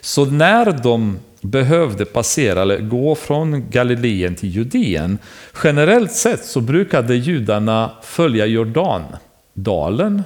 Så 0.00 0.24
när 0.24 0.72
de 0.82 1.18
behövde 1.40 2.04
passera 2.04 2.62
eller 2.62 2.78
gå 2.78 3.14
från 3.14 3.70
Galileen 3.70 4.34
till 4.34 4.48
Judeen. 4.48 5.18
Generellt 5.64 6.12
sett 6.12 6.44
så 6.44 6.60
brukade 6.60 7.14
judarna 7.14 7.90
följa 8.02 8.46
Jordandalen 8.46 10.22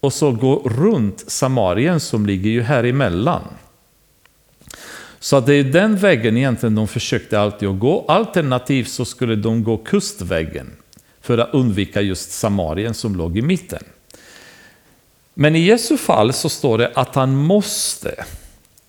och 0.00 0.12
så 0.12 0.32
gå 0.32 0.62
runt 0.68 1.24
Samarien 1.26 2.00
som 2.00 2.26
ligger 2.26 2.50
ju 2.50 2.62
här 2.62 2.84
emellan. 2.84 3.42
Så 5.20 5.40
det 5.40 5.54
är 5.54 5.64
den 5.64 5.96
vägen 5.96 6.36
egentligen 6.36 6.74
de 6.74 6.88
försökte 6.88 7.40
alltid 7.40 7.68
att 7.68 7.78
gå. 7.78 8.04
Alternativt 8.08 8.88
så 8.88 9.04
skulle 9.04 9.36
de 9.36 9.64
gå 9.64 9.76
kustvägen 9.76 10.70
för 11.20 11.38
att 11.38 11.54
undvika 11.54 12.00
just 12.00 12.32
Samarien 12.32 12.94
som 12.94 13.16
låg 13.16 13.38
i 13.38 13.42
mitten. 13.42 13.82
Men 15.34 15.56
i 15.56 15.58
Jesu 15.58 15.96
fall 15.96 16.32
så 16.32 16.48
står 16.48 16.78
det 16.78 16.92
att 16.94 17.14
han 17.14 17.36
måste 17.36 18.24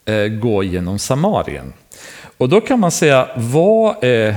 Eh, 0.06 0.28
gå 0.28 0.64
genom 0.64 1.00
Samarien. 1.00 1.74
Och 2.38 2.50
då 2.50 2.62
kan 2.62 2.80
man 2.80 2.92
säga, 2.92 3.28
vad 3.36 4.04
är 4.04 4.36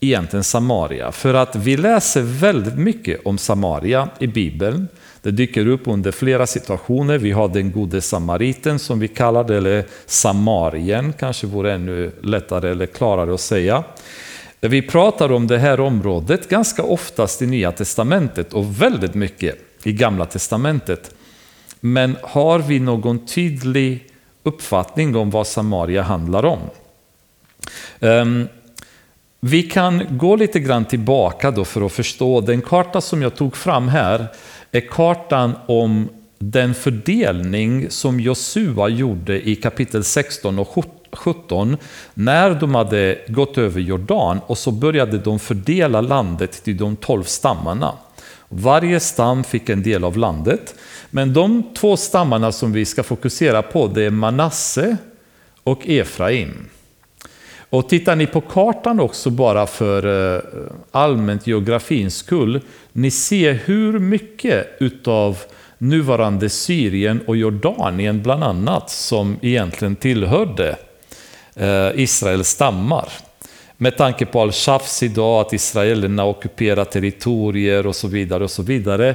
egentligen 0.00 0.44
Samaria? 0.44 1.12
För 1.12 1.34
att 1.34 1.56
vi 1.56 1.76
läser 1.76 2.22
väldigt 2.22 2.78
mycket 2.78 3.20
om 3.26 3.38
Samaria 3.38 4.08
i 4.18 4.26
Bibeln. 4.26 4.88
Det 5.22 5.30
dyker 5.30 5.66
upp 5.66 5.80
under 5.84 6.12
flera 6.12 6.46
situationer. 6.46 7.18
Vi 7.18 7.30
har 7.30 7.48
den 7.48 7.72
gode 7.72 8.00
samariten 8.00 8.78
som 8.78 8.98
vi 8.98 9.08
kallar 9.08 9.44
det, 9.44 9.56
eller 9.56 9.84
Samarien 10.06 11.12
kanske 11.12 11.46
vore 11.46 11.72
ännu 11.72 12.10
lättare 12.22 12.70
eller 12.70 12.86
klarare 12.86 13.34
att 13.34 13.40
säga. 13.40 13.84
Vi 14.60 14.82
pratar 14.82 15.32
om 15.32 15.46
det 15.46 15.58
här 15.58 15.80
området 15.80 16.48
ganska 16.48 16.82
oftast 16.82 17.42
i 17.42 17.46
Nya 17.46 17.72
Testamentet 17.72 18.52
och 18.52 18.82
väldigt 18.82 19.14
mycket 19.14 19.58
i 19.82 19.92
Gamla 19.92 20.24
Testamentet. 20.24 21.14
Men 21.80 22.16
har 22.22 22.58
vi 22.58 22.80
någon 22.80 23.26
tydlig 23.26 24.09
uppfattning 24.42 25.16
om 25.16 25.30
vad 25.30 25.46
Samaria 25.46 26.02
handlar 26.02 26.44
om. 26.44 26.58
Ehm, 28.00 28.48
vi 29.40 29.62
kan 29.62 30.06
gå 30.10 30.36
lite 30.36 30.60
grann 30.60 30.84
tillbaka 30.84 31.50
då 31.50 31.64
för 31.64 31.86
att 31.86 31.92
förstå. 31.92 32.40
Den 32.40 32.62
karta 32.62 33.00
som 33.00 33.22
jag 33.22 33.36
tog 33.36 33.56
fram 33.56 33.88
här 33.88 34.26
är 34.72 34.88
kartan 34.88 35.52
om 35.66 36.08
den 36.38 36.74
fördelning 36.74 37.90
som 37.90 38.20
Josua 38.20 38.88
gjorde 38.88 39.48
i 39.48 39.56
kapitel 39.56 40.04
16 40.04 40.58
och 40.58 40.84
17 41.12 41.76
när 42.14 42.54
de 42.54 42.74
hade 42.74 43.18
gått 43.28 43.58
över 43.58 43.80
Jordan 43.80 44.40
och 44.46 44.58
så 44.58 44.70
började 44.70 45.18
de 45.18 45.38
fördela 45.38 46.00
landet 46.00 46.64
till 46.64 46.76
de 46.76 46.96
tolv 46.96 47.22
stammarna. 47.22 47.92
Varje 48.52 49.00
stam 49.00 49.44
fick 49.44 49.68
en 49.68 49.82
del 49.82 50.04
av 50.04 50.18
landet. 50.18 50.74
Men 51.10 51.32
de 51.32 51.62
två 51.74 51.96
stammarna 51.96 52.52
som 52.52 52.72
vi 52.72 52.84
ska 52.84 53.02
fokusera 53.02 53.62
på 53.62 53.86
det 53.86 54.04
är 54.04 54.10
Manasse 54.10 54.96
och 55.64 55.88
Efraim. 55.88 56.68
Och 57.70 57.88
tittar 57.88 58.16
ni 58.16 58.26
på 58.26 58.40
kartan 58.40 59.00
också 59.00 59.30
bara 59.30 59.66
för 59.66 60.34
eh, 60.36 60.42
allmänt 60.90 61.46
geografins 61.46 62.16
skull, 62.16 62.60
ni 62.92 63.10
ser 63.10 63.54
hur 63.54 63.98
mycket 63.98 64.66
utav 64.80 65.38
nuvarande 65.78 66.48
Syrien 66.48 67.20
och 67.26 67.36
Jordanien 67.36 68.22
bland 68.22 68.44
annat 68.44 68.90
som 68.90 69.36
egentligen 69.42 69.96
tillhörde 69.96 70.76
eh, 71.54 71.90
Israels 71.94 72.48
stammar. 72.48 73.08
Med 73.82 73.96
tanke 73.96 74.26
på 74.26 74.40
all 74.40 74.52
tjafs 74.52 75.02
idag 75.02 75.40
att 75.40 75.52
israelerna 75.52 76.24
ockuperar 76.24 76.84
territorier 76.84 77.86
och 77.86 77.96
så 77.96 78.08
vidare 78.08 78.44
och 78.44 78.50
så 78.50 78.62
vidare 78.62 79.14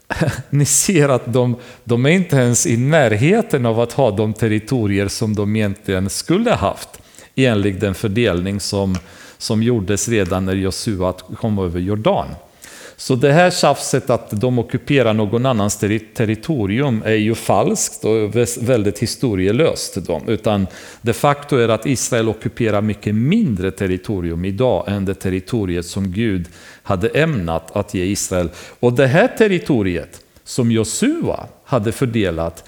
ni 0.50 0.64
ser 0.64 1.08
att 1.08 1.32
de, 1.32 1.56
de 1.84 2.06
är 2.06 2.10
inte 2.10 2.36
ens 2.36 2.66
i 2.66 2.76
närheten 2.76 3.66
av 3.66 3.80
att 3.80 3.92
ha 3.92 4.10
de 4.10 4.32
territorier 4.32 5.08
som 5.08 5.34
de 5.34 5.56
egentligen 5.56 6.10
skulle 6.10 6.50
haft 6.50 6.88
enligt 7.34 7.80
den 7.80 7.94
fördelning 7.94 8.60
som, 8.60 8.98
som 9.38 9.62
gjordes 9.62 10.08
redan 10.08 10.44
när 10.44 10.54
Josua 10.54 11.12
kom 11.12 11.58
över 11.58 11.80
Jordan. 11.80 12.26
Så 12.98 13.14
det 13.14 13.32
här 13.32 13.50
tjafset 13.50 14.10
att 14.10 14.40
de 14.40 14.58
ockuperar 14.58 15.14
någon 15.14 15.46
annans 15.46 15.78
territorium 16.14 17.02
är 17.06 17.14
ju 17.14 17.34
falskt 17.34 18.04
och 18.04 18.36
väldigt 18.60 18.98
historielöst. 18.98 19.98
Utan 20.26 20.66
de 21.02 21.12
facto 21.12 21.56
är 21.56 21.68
att 21.68 21.86
Israel 21.86 22.28
ockuperar 22.28 22.80
mycket 22.80 23.14
mindre 23.14 23.70
territorium 23.70 24.44
idag 24.44 24.84
än 24.88 25.04
det 25.04 25.14
territoriet 25.14 25.86
som 25.86 26.12
Gud 26.12 26.48
hade 26.82 27.08
ämnat 27.08 27.76
att 27.76 27.94
ge 27.94 28.04
Israel. 28.04 28.50
Och 28.80 28.92
det 28.92 29.06
här 29.06 29.28
territoriet 29.28 30.20
som 30.44 30.70
Josua 30.70 31.46
hade 31.64 31.92
fördelat 31.92 32.64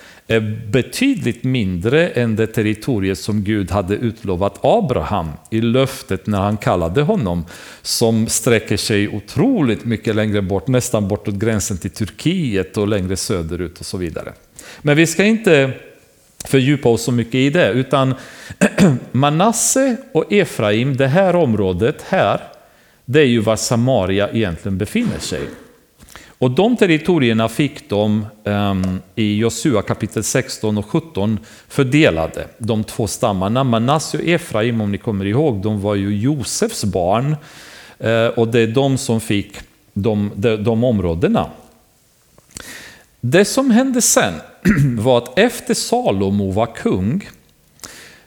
betydligt 0.70 1.44
mindre 1.44 2.08
än 2.08 2.36
det 2.36 2.46
territoriet 2.46 3.18
som 3.18 3.44
Gud 3.44 3.70
hade 3.70 3.94
utlovat 3.94 4.58
Abraham 4.62 5.30
i 5.50 5.60
löftet 5.60 6.26
när 6.26 6.38
han 6.38 6.56
kallade 6.56 7.02
honom, 7.02 7.44
som 7.82 8.26
sträcker 8.26 8.76
sig 8.76 9.08
otroligt 9.08 9.84
mycket 9.84 10.16
längre 10.16 10.42
bort, 10.42 10.68
nästan 10.68 11.08
bortåt 11.08 11.34
gränsen 11.34 11.78
till 11.78 11.90
Turkiet 11.90 12.76
och 12.76 12.88
längre 12.88 13.16
söderut 13.16 13.80
och 13.80 13.86
så 13.86 13.96
vidare. 13.96 14.32
Men 14.82 14.96
vi 14.96 15.06
ska 15.06 15.24
inte 15.24 15.72
fördjupa 16.44 16.88
oss 16.88 17.02
så 17.02 17.12
mycket 17.12 17.34
i 17.34 17.50
det, 17.50 17.70
utan 17.70 18.14
Manasse 19.12 19.96
och 20.12 20.32
Efraim, 20.32 20.96
det 20.96 21.06
här 21.06 21.36
området 21.36 22.02
här, 22.08 22.40
det 23.04 23.20
är 23.20 23.26
ju 23.26 23.40
var 23.40 23.56
Samaria 23.56 24.30
egentligen 24.30 24.78
befinner 24.78 25.18
sig. 25.18 25.40
Och 26.38 26.50
de 26.50 26.76
territorierna 26.76 27.48
fick 27.48 27.88
de 27.88 28.26
um, 28.44 29.00
i 29.14 29.36
Josua 29.36 29.82
kapitel 29.82 30.24
16 30.24 30.78
och 30.78 30.86
17 30.86 31.38
fördelade. 31.68 32.46
De 32.58 32.84
två 32.84 33.06
stammarna, 33.06 33.64
Manasse 33.64 34.18
och 34.18 34.24
Efraim 34.24 34.80
om 34.80 34.92
ni 34.92 34.98
kommer 34.98 35.24
ihåg, 35.24 35.62
de 35.62 35.80
var 35.80 35.94
ju 35.94 36.16
Josefs 36.16 36.84
barn. 36.84 37.36
Uh, 38.04 38.26
och 38.26 38.48
det 38.48 38.60
är 38.60 38.66
de 38.66 38.98
som 38.98 39.20
fick 39.20 39.58
de, 39.92 40.30
de, 40.34 40.56
de 40.56 40.84
områdena. 40.84 41.50
Det 43.20 43.44
som 43.44 43.70
hände 43.70 44.02
sen 44.02 44.34
var 44.98 45.18
att 45.18 45.38
efter 45.38 45.74
Salomo 45.74 46.50
var 46.50 46.74
kung 46.74 47.28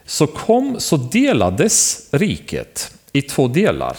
så, 0.06 0.28
kom, 0.28 0.76
så 0.80 0.98
delades 0.98 2.08
riket 2.12 2.94
i 3.14 3.22
två 3.22 3.48
delar. 3.48 3.98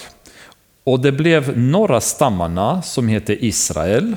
Och 0.85 1.01
det 1.01 1.13
blev 1.13 1.59
norra 1.59 2.01
stammarna 2.01 2.83
som 2.83 3.09
hette 3.09 3.47
Israel, 3.47 4.17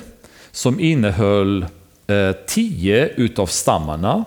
som 0.52 0.80
innehöll 0.80 1.66
eh, 2.08 2.32
tio 2.48 3.08
utav 3.08 3.46
stammarna. 3.46 4.26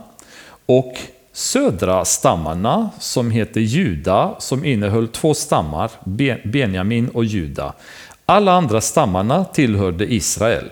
Och 0.67 0.95
södra 1.33 2.05
stammarna 2.05 2.91
som 2.99 3.31
hette 3.31 3.61
Juda, 3.61 4.35
som 4.39 4.65
innehöll 4.65 5.09
två 5.09 5.35
stammar, 5.35 5.91
Benjamin 6.45 7.09
och 7.09 7.25
Juda. 7.25 7.73
Alla 8.27 8.53
andra 8.53 8.81
stammarna 8.81 9.45
tillhörde 9.45 10.13
Israel. 10.13 10.69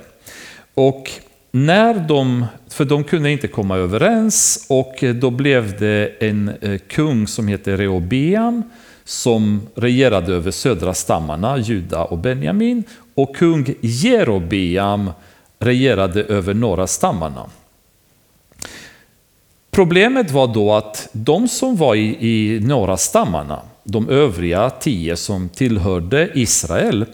Och 0.75 1.11
när 1.51 1.95
de, 1.95 2.47
för 2.69 2.85
de 2.85 3.05
kunde 3.05 3.31
inte 3.31 3.49
komma 3.49 3.77
överens 3.77 4.67
och 4.69 5.05
då 5.15 5.31
blev 5.31 5.79
det 5.79 6.13
en 6.21 6.49
eh, 6.61 6.79
kung 6.79 7.27
som 7.27 7.49
hette 7.49 7.77
Reobeam 7.77 8.63
som 9.07 9.61
regerade 9.75 10.33
över 10.33 10.51
södra 10.51 10.95
stammarna, 10.95 11.59
Juda 11.59 12.05
och 12.05 12.19
Benjamin, 12.19 12.85
och 13.15 13.37
kung 13.37 13.75
Jerobeam 13.81 15.11
regerade 15.59 16.23
över 16.23 16.55
norra 16.55 16.87
stammarna. 16.87 17.47
Problemet 19.71 20.31
var 20.31 20.47
då 20.47 20.75
att 20.75 21.09
de 21.13 21.49
som 21.49 21.77
var 21.77 21.95
i, 21.95 22.17
i 22.21 22.61
norra 22.61 22.97
stammarna, 22.97 23.61
de 23.85 24.09
övriga 24.09 24.71
tio 24.71 25.17
som 25.17 25.49
tillhörde 25.49 26.31
Israel, 26.35 27.07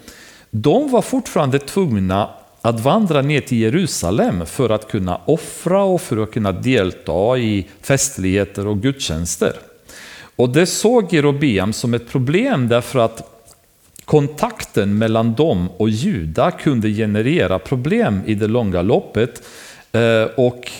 de 0.50 0.90
var 0.90 1.02
fortfarande 1.02 1.58
tvungna 1.58 2.30
att 2.60 2.80
vandra 2.80 3.22
ner 3.22 3.40
till 3.40 3.58
Jerusalem 3.58 4.46
för 4.46 4.70
att 4.70 4.90
kunna 4.90 5.20
offra 5.24 5.82
och 5.82 6.00
för 6.00 6.22
att 6.22 6.30
kunna 6.30 6.52
delta 6.52 7.38
i 7.38 7.66
festligheter 7.80 8.66
och 8.66 8.82
gudstjänster. 8.82 9.52
Och 10.36 10.48
det 10.48 10.66
såg 10.66 11.12
Jerobeam 11.12 11.72
som 11.72 11.94
ett 11.94 12.08
problem 12.08 12.68
därför 12.68 12.98
att 12.98 13.32
kontakten 14.04 14.98
mellan 14.98 15.34
dem 15.34 15.68
och 15.76 15.90
Juda 15.90 16.50
kunde 16.50 16.88
generera 16.88 17.58
problem 17.58 18.20
i 18.26 18.34
det 18.34 18.48
långa 18.48 18.82
loppet. 18.82 19.42
Eh, 19.92 20.24
och 20.36 20.70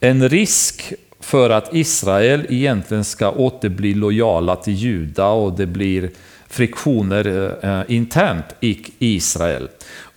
en 0.00 0.28
risk 0.28 0.92
för 1.20 1.50
att 1.50 1.74
Israel 1.74 2.46
egentligen 2.48 3.04
ska 3.04 3.30
återbli 3.30 3.94
lojala 3.94 4.56
till 4.56 4.74
Juda 4.74 5.28
och 5.28 5.52
det 5.52 5.66
blir 5.66 6.10
friktioner 6.48 7.54
eh, 7.62 7.94
internt 7.94 8.44
i 8.60 8.78
Israel. 8.98 9.68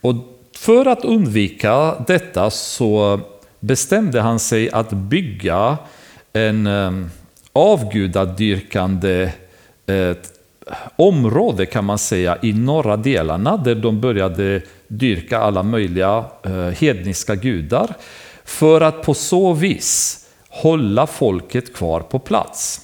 Och 0.02 0.16
för 0.58 0.86
att 0.86 1.06
undvika 1.06 1.96
detta 2.08 2.50
så 2.50 3.20
bestämde 3.60 4.22
han 4.22 4.40
sig 4.40 4.72
att 4.72 4.90
bygga 4.90 5.78
en 6.34 6.68
eh, 6.68 6.92
avgudadyrkande 7.54 9.32
eh, 9.86 10.16
område 10.96 11.66
kan 11.66 11.86
man 11.86 11.98
säga 11.98 12.38
i 12.42 12.54
norra 12.54 12.98
delarna 12.98 13.58
där 13.58 13.76
de 13.76 14.02
började 14.02 14.62
dyrka 14.88 15.40
alla 15.40 15.64
möjliga 15.64 16.26
eh, 16.44 16.52
hedniska 16.54 17.36
gudar 17.36 17.96
för 18.44 18.82
att 18.82 19.02
på 19.02 19.14
så 19.14 19.54
vis 19.54 20.20
hålla 20.50 21.08
folket 21.08 21.76
kvar 21.76 22.00
på 22.00 22.20
plats 22.20 22.82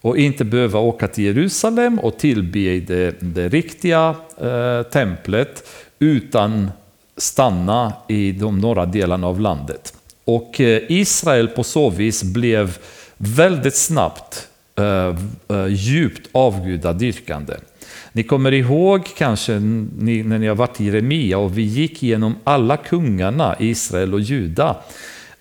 och 0.00 0.18
inte 0.18 0.44
behöva 0.44 0.78
åka 0.78 1.08
till 1.08 1.24
Jerusalem 1.24 1.98
och 1.98 2.18
tillbe 2.18 2.58
i 2.58 2.80
det, 2.80 3.16
det 3.20 3.48
riktiga 3.48 4.14
eh, 4.40 4.82
templet 4.82 5.68
utan 5.98 6.70
stanna 7.16 7.92
i 8.08 8.32
de 8.32 8.58
norra 8.58 8.86
delarna 8.86 9.26
av 9.26 9.40
landet. 9.40 9.94
Och 10.24 10.60
eh, 10.60 10.82
Israel 10.88 11.48
på 11.48 11.64
så 11.64 11.90
vis 11.90 12.22
blev 12.22 12.78
väldigt 13.22 13.76
snabbt 13.76 14.48
eh, 14.78 15.16
eh, 15.56 15.66
djupt 15.68 16.28
avgudadyrkande. 16.32 17.54
Ni 18.12 18.22
kommer 18.22 18.52
ihåg 18.52 19.08
kanske 19.16 19.58
ni, 19.58 20.22
när 20.22 20.38
ni 20.38 20.46
har 20.46 20.54
varit 20.54 20.80
i 20.80 20.84
Jeremia 20.84 21.38
och 21.38 21.58
vi 21.58 21.62
gick 21.62 22.02
igenom 22.02 22.36
alla 22.44 22.76
kungarna 22.76 23.56
i 23.58 23.68
Israel 23.68 24.14
och 24.14 24.20
Juda 24.20 24.76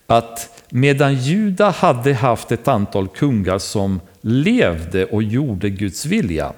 att 0.08 0.64
medan 0.70 1.16
Juda 1.16 1.70
hade 1.70 2.14
haft 2.14 2.52
ett 2.52 2.68
antal 2.68 3.08
kungar 3.08 3.60
som 3.60 4.00
levde 4.22 5.06
och 5.06 5.24
gjorde 5.24 5.70
Guds 5.70 6.06
vilja 6.06 6.54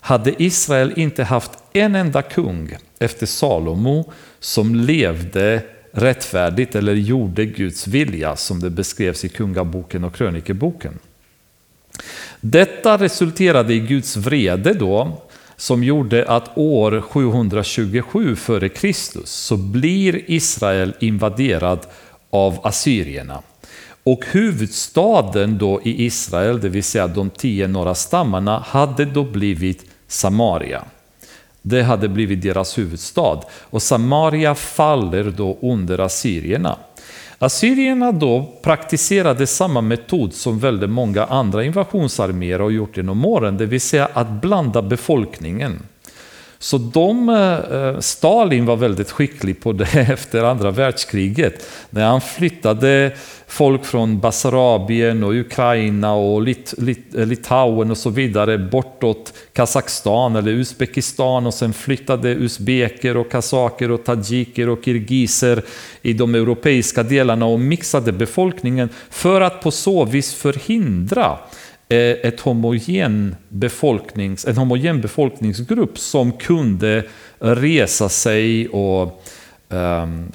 hade 0.00 0.42
Israel 0.42 0.92
inte 0.96 1.24
haft 1.24 1.50
en 1.72 1.94
enda 1.94 2.22
kung 2.22 2.76
efter 2.98 3.26
Salomo 3.26 4.12
som 4.40 4.74
levde 4.74 5.62
rättfärdigt 5.92 6.74
eller 6.74 6.94
gjorde 6.94 7.44
Guds 7.44 7.86
vilja 7.86 8.36
som 8.36 8.60
det 8.60 8.70
beskrevs 8.70 9.24
i 9.24 9.28
Kungaboken 9.28 10.04
och 10.04 10.14
Krönikeboken. 10.14 10.98
Detta 12.40 12.98
resulterade 12.98 13.74
i 13.74 13.80
Guds 13.80 14.16
vrede 14.16 14.74
då 14.74 15.22
som 15.56 15.84
gjorde 15.84 16.28
att 16.28 16.58
år 16.58 17.00
727 17.00 18.32
f.Kr. 18.32 18.92
så 19.24 19.56
blir 19.56 20.30
Israel 20.30 20.94
invaderad 21.00 21.86
av 22.30 22.66
assyrierna. 22.66 23.42
Och 24.04 24.24
huvudstaden 24.30 25.58
då 25.58 25.80
i 25.84 26.04
Israel, 26.04 26.60
det 26.60 26.68
vill 26.68 26.84
säga 26.84 27.06
de 27.06 27.30
tio 27.30 27.68
norra 27.68 27.94
stammarna, 27.94 28.58
hade 28.58 29.04
då 29.04 29.24
blivit 29.24 29.84
Samaria. 30.06 30.84
Det 31.62 31.82
hade 31.82 32.08
blivit 32.08 32.42
deras 32.42 32.78
huvudstad. 32.78 33.40
Och 33.50 33.82
Samaria 33.82 34.54
faller 34.54 35.24
då 35.36 35.58
under 35.62 35.98
assyrierna. 35.98 36.76
Assyrierna 37.38 38.12
då 38.12 38.52
praktiserade 38.62 39.46
samma 39.46 39.80
metod 39.80 40.34
som 40.34 40.58
väldigt 40.58 40.90
många 40.90 41.24
andra 41.24 41.64
invasionsarméer 41.64 42.58
har 42.58 42.70
gjort 42.70 42.96
genom 42.96 43.24
åren, 43.24 43.56
det 43.56 43.66
vill 43.66 43.80
säga 43.80 44.08
att 44.12 44.28
blanda 44.28 44.82
befolkningen. 44.82 45.82
Så 46.58 46.78
de, 46.78 47.28
eh, 47.28 48.00
Stalin 48.00 48.66
var 48.66 48.76
väldigt 48.76 49.10
skicklig 49.10 49.62
på 49.62 49.72
det 49.72 49.94
efter 50.12 50.44
andra 50.44 50.70
världskriget. 50.70 51.66
När 51.90 52.04
han 52.04 52.20
flyttade 52.20 53.12
folk 53.52 53.84
från 53.84 54.20
Basarabien 54.20 55.24
och 55.24 55.32
Ukraina 55.34 56.14
och 56.14 56.42
Lit, 56.42 56.74
Lit, 56.78 57.14
eh, 57.14 57.26
Litauen 57.26 57.90
och 57.90 57.98
så 57.98 58.10
vidare 58.10 58.58
bortåt 58.58 59.34
Kazakstan 59.52 60.36
eller 60.36 60.52
Uzbekistan 60.52 61.46
och 61.46 61.54
sen 61.54 61.72
flyttade 61.72 62.30
usbeker 62.30 63.16
och 63.16 63.30
kazaker 63.30 63.90
och 63.90 64.04
tajiker 64.04 64.68
och 64.68 64.84
kirgiser 64.84 65.62
i 66.02 66.12
de 66.12 66.34
europeiska 66.34 67.02
delarna 67.02 67.46
och 67.46 67.60
mixade 67.60 68.12
befolkningen 68.12 68.88
för 69.10 69.40
att 69.40 69.62
på 69.62 69.70
så 69.70 70.04
vis 70.04 70.34
förhindra 70.34 71.38
eh, 71.88 71.98
ett 71.98 72.40
homogen 72.40 73.36
befolknings, 73.48 74.46
en 74.46 74.56
homogen 74.56 75.00
befolkningsgrupp 75.00 75.98
som 75.98 76.32
kunde 76.32 77.04
resa 77.38 78.08
sig 78.08 78.68
och 78.68 79.24
um, 79.68 80.32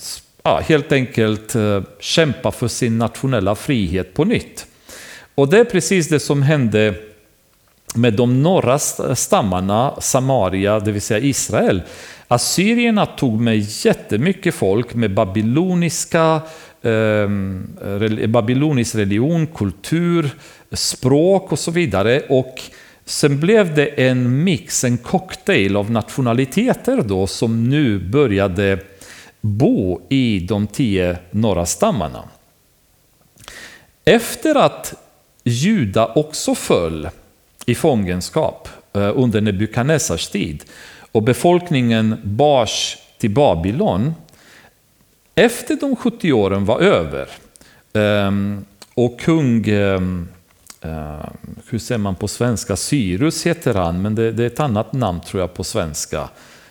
ja, 0.47 0.59
helt 0.67 0.91
enkelt 0.91 1.55
eh, 1.55 1.81
kämpa 1.99 2.51
för 2.51 2.67
sin 2.67 2.97
nationella 2.97 3.55
frihet 3.55 4.13
på 4.13 4.25
nytt. 4.25 4.65
Och 5.35 5.49
det 5.49 5.59
är 5.59 5.65
precis 5.65 6.09
det 6.09 6.19
som 6.19 6.41
hände 6.41 6.93
med 7.95 8.13
de 8.13 8.43
norra 8.43 8.79
stammarna, 9.15 9.93
Samaria, 10.01 10.79
det 10.79 10.91
vill 10.91 11.01
säga 11.01 11.19
Israel. 11.19 11.81
Assyrierna 12.27 13.05
tog 13.05 13.41
med 13.41 13.57
jättemycket 13.85 14.55
folk 14.55 14.93
med 14.93 15.13
babyloniska, 15.13 16.41
eh, 16.81 17.29
babylonisk 18.27 18.95
religion, 18.95 19.47
kultur, 19.47 20.29
språk 20.71 21.51
och 21.51 21.59
så 21.59 21.71
vidare. 21.71 22.21
Och 22.29 22.61
sen 23.05 23.39
blev 23.39 23.75
det 23.75 23.85
en 23.85 24.43
mix, 24.43 24.83
en 24.83 24.97
cocktail 24.97 25.75
av 25.75 25.91
nationaliteter 25.91 27.01
då 27.01 27.27
som 27.27 27.69
nu 27.69 27.99
började 27.99 28.79
bo 29.41 30.01
i 30.09 30.39
de 30.39 30.67
tio 30.67 31.17
norra 31.31 31.65
stammarna. 31.65 32.23
Efter 34.05 34.55
att 34.55 34.93
Juda 35.43 36.05
också 36.15 36.55
föll 36.55 37.09
i 37.65 37.75
fångenskap 37.75 38.69
eh, 38.93 39.11
under 39.15 39.41
Nebukadnessars 39.41 40.27
tid 40.27 40.63
och 41.11 41.23
befolkningen 41.23 42.15
bars 42.23 42.97
till 43.17 43.31
Babylon. 43.31 44.13
Efter 45.35 45.75
de 45.75 45.95
70 45.95 46.33
åren 46.33 46.65
var 46.65 46.79
över 46.79 47.29
ehm, 47.93 48.65
och 48.93 49.19
kung 49.19 49.67
ehm, 49.67 50.27
ehm, 50.81 51.19
hur 51.69 51.79
säger 51.79 51.99
man 51.99 52.15
på 52.15 52.27
svenska? 52.27 52.75
Cyrus 52.75 53.45
heter 53.45 53.73
han, 53.73 54.01
men 54.01 54.15
det, 54.15 54.23
är 54.23 54.39
ett 54.39 54.59
annat 54.59 54.93
namn 54.93 55.21
tror 55.21 55.41
jag 55.41 55.53
på 55.53 55.63
svenska. 55.63 56.29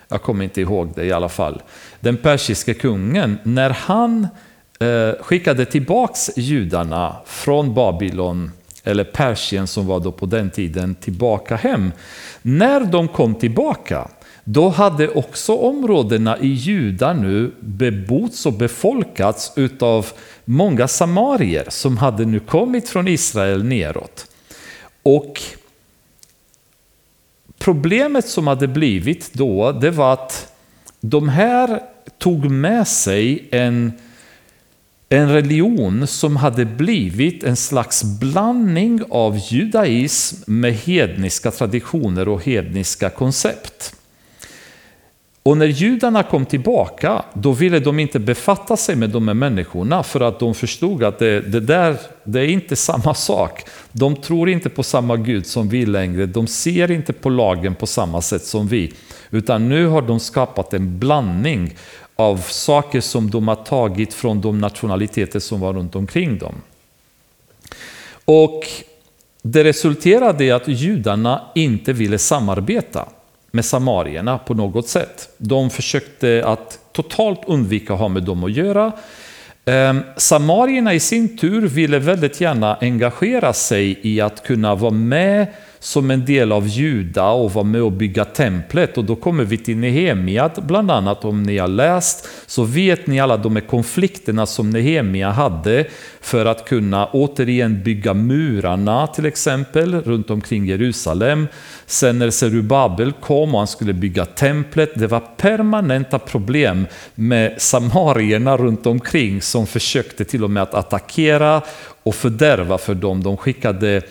Jag 0.09 0.23
kommer 0.23 0.45
inte 0.45 0.61
ihåg 0.61 0.93
det 0.95 1.05
i 1.05 1.13
alla 1.13 1.29
fall. 1.29 1.63
Den 2.01 2.17
persiske 2.17 2.75
kungen, 2.75 3.39
när 3.43 3.71
han 3.71 4.29
eh, 4.81 5.11
skickade 5.21 5.65
tillbaks 5.65 6.31
judarna 6.37 7.17
från 7.27 7.75
Babylon, 7.75 8.51
eller 8.85 9.05
Persien 9.05 9.67
som 9.67 9.87
var 9.87 10.01
då 10.01 10.13
på 10.13 10.27
den 10.27 10.51
tiden, 10.51 10.95
tillbaka 10.95 11.57
hem. 11.57 11.93
När 12.43 12.81
de 12.81 13.09
kom 13.09 13.35
tillbaka, 13.35 14.09
då 14.45 14.69
hade 14.69 15.09
också 15.09 15.57
områdena 15.57 16.39
i 16.39 16.49
Juda 16.49 17.13
nu 17.13 17.53
bebots 17.61 18.47
och 18.47 18.53
befolkats 18.53 19.53
utav 19.57 20.07
många 20.45 20.89
samarier 20.89 21.67
som 21.69 21.97
hade 21.97 22.25
nu 22.25 22.41
kommit 22.41 22.89
från 22.89 23.09
Israel 23.09 23.65
neråt. 23.65 24.27
Och 25.03 25.43
problemet 27.59 28.29
som 28.29 28.47
hade 28.47 28.69
blivit 28.69 29.33
då, 29.33 29.73
det 29.73 29.91
var 29.91 30.13
att 30.13 30.53
de 31.01 31.29
här 31.29 31.81
tog 32.19 32.51
med 32.51 32.89
sig 32.89 33.49
en, 33.51 33.93
en 35.09 35.33
religion 35.33 36.07
som 36.07 36.37
hade 36.37 36.65
blivit 36.65 37.45
en 37.45 37.57
slags 37.57 38.05
blandning 38.05 39.03
av 39.11 39.39
judaism 39.49 40.43
med 40.47 40.75
hedniska 40.75 41.51
traditioner 41.51 42.29
och 42.29 42.45
hedniska 42.45 43.11
koncept. 43.11 43.97
Och 45.47 45.57
när 45.57 45.67
judarna 45.67 46.23
kom 46.23 46.47
tillbaka, 46.47 47.25
då 47.35 47.53
ville 47.53 47.81
de 47.81 47.99
inte 47.99 48.19
befatta 48.19 48.77
sig 48.77 48.97
med 48.97 49.11
de 49.11 49.29
här 49.29 49.35
människorna 49.35 50.03
för 50.03 50.21
att 50.21 50.39
de 50.39 50.55
förstod 50.55 51.05
att 51.05 51.19
det, 51.19 51.41
det 51.41 51.61
där 51.61 51.97
det 52.25 52.41
är 52.41 52.49
inte 52.49 52.77
samma 52.87 53.15
sak. 53.15 53.65
De 53.93 54.17
tror 54.17 54.49
inte 54.49 54.69
på 54.69 54.83
samma 54.83 55.17
Gud 55.17 55.47
som 55.47 55.69
vi 55.69 55.87
längre, 55.87 56.27
de 56.27 56.47
ser 56.47 56.91
inte 56.91 57.13
på 57.13 57.29
lagen 57.29 57.75
på 57.75 57.87
samma 57.87 58.23
sätt 58.23 58.45
som 58.45 58.69
vi. 58.69 58.93
Utan 59.31 59.69
nu 59.69 59.87
har 59.87 60.03
de 60.03 60.21
skapat 60.21 60.75
en 60.75 60.99
blandning 60.99 61.75
av 62.17 62.37
saker 62.37 63.01
som 63.01 63.31
de 63.31 63.49
har 63.49 63.57
tagit 63.57 64.15
från 64.15 64.41
de 64.41 64.59
nationaliteter 64.59 65.41
som 65.41 65.61
var 65.61 65.73
runt 65.75 65.97
omkring 65.97 66.39
dem. 66.39 66.55
Och 68.25 68.65
det 69.43 69.65
resulterade 69.65 70.45
i 70.45 70.51
att 70.51 70.69
judarna 70.69 71.43
inte 71.55 71.93
ville 71.93 72.19
samarbeta 72.19 73.09
med 73.57 73.65
samarierna 73.65 74.39
på 74.39 74.55
något 74.55 74.89
sätt. 74.89 75.29
De 75.39 75.71
försökte 75.71 76.43
att 76.47 76.79
totalt 76.93 77.41
undvika 77.47 77.93
att 77.93 77.99
ha 77.99 78.09
med 78.09 78.23
dem 78.23 78.45
att 78.45 78.53
göra. 78.53 78.93
Ehm, 79.65 80.03
samarierna 80.17 80.95
i 80.95 81.01
sin 81.01 81.39
tur 81.39 81.69
ville 81.69 81.99
väldigt 81.99 82.41
gärna 82.41 82.75
engagera 82.81 83.53
sig 83.53 83.99
i 84.03 84.21
att 84.21 84.43
kunna 84.47 84.75
vara 84.75 84.91
med 84.91 85.47
som 85.87 86.11
en 86.11 86.25
del 86.25 86.53
av 86.53 86.69
Juda 86.69 87.29
och 87.29 87.53
var 87.53 87.65
med 87.65 87.83
och 87.83 87.93
bygga 87.93 88.25
templet. 88.25 88.99
Och 88.99 89.05
då 89.05 89.17
kommer 89.17 89.45
vi 89.45 89.59
till 89.59 89.77
Nehemia, 89.77 90.51
bland 90.57 90.91
annat 90.91 91.25
om 91.25 91.43
ni 91.43 91.59
har 91.59 91.69
läst, 91.69 92.29
så 92.47 92.65
vet 92.65 93.07
ni 93.07 93.21
alla 93.21 93.37
de 93.37 93.57
här 93.57 93.63
konflikterna 93.63 94.47
som 94.47 94.71
Nehemia 94.71 95.31
hade 95.31 95.87
för 96.21 96.47
att 96.47 96.69
kunna 96.69 97.07
återigen 97.07 97.83
bygga 97.83 98.15
murarna 98.15 99.07
till 99.07 99.27
exempel 99.27 99.95
runt 99.95 100.31
omkring 100.31 100.67
Jerusalem. 100.67 101.49
Sen 101.87 102.19
när 102.19 102.31
Zerubabel 102.31 103.13
kom 103.13 103.55
och 103.55 103.61
han 103.61 103.67
skulle 103.67 103.93
bygga 103.93 104.25
templet, 104.25 104.91
det 104.95 105.07
var 105.07 105.23
permanenta 105.37 106.19
problem 106.19 106.87
med 107.15 107.55
samarierna 107.63 108.57
runt 108.57 108.87
omkring 108.87 109.43
som 109.43 109.67
försökte 109.67 110.25
till 110.25 110.45
och 110.45 110.51
med 110.51 110.63
att 110.63 110.75
attackera 110.75 111.63
och 112.03 112.15
fördärva 112.15 112.79
för 112.79 112.95
dem. 112.95 113.23
De 113.23 113.37
skickade 113.37 114.03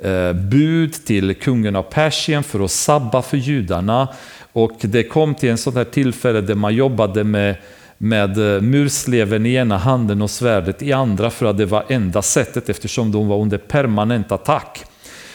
Eh, 0.00 0.32
bud 0.32 0.92
till 1.04 1.34
kungen 1.34 1.76
av 1.76 1.82
Persien 1.82 2.42
för 2.42 2.64
att 2.64 2.70
sabba 2.70 3.22
för 3.22 3.36
judarna. 3.36 4.08
Och 4.52 4.76
det 4.80 5.02
kom 5.02 5.34
till 5.34 5.50
en 5.50 5.58
sån 5.58 5.76
här 5.76 5.84
tillfälle 5.84 6.40
där 6.40 6.54
man 6.54 6.74
jobbade 6.74 7.24
med 7.24 7.56
med 7.98 8.54
eh, 8.54 8.60
mursleven 8.60 9.46
i 9.46 9.54
ena 9.54 9.78
handen 9.78 10.22
och 10.22 10.30
svärdet 10.30 10.82
i 10.82 10.92
andra 10.92 11.30
för 11.30 11.46
att 11.46 11.58
det 11.58 11.66
var 11.66 11.84
enda 11.88 12.22
sättet 12.22 12.68
eftersom 12.68 13.12
de 13.12 13.28
var 13.28 13.38
under 13.38 13.58
permanent 13.58 14.32
attack. 14.32 14.84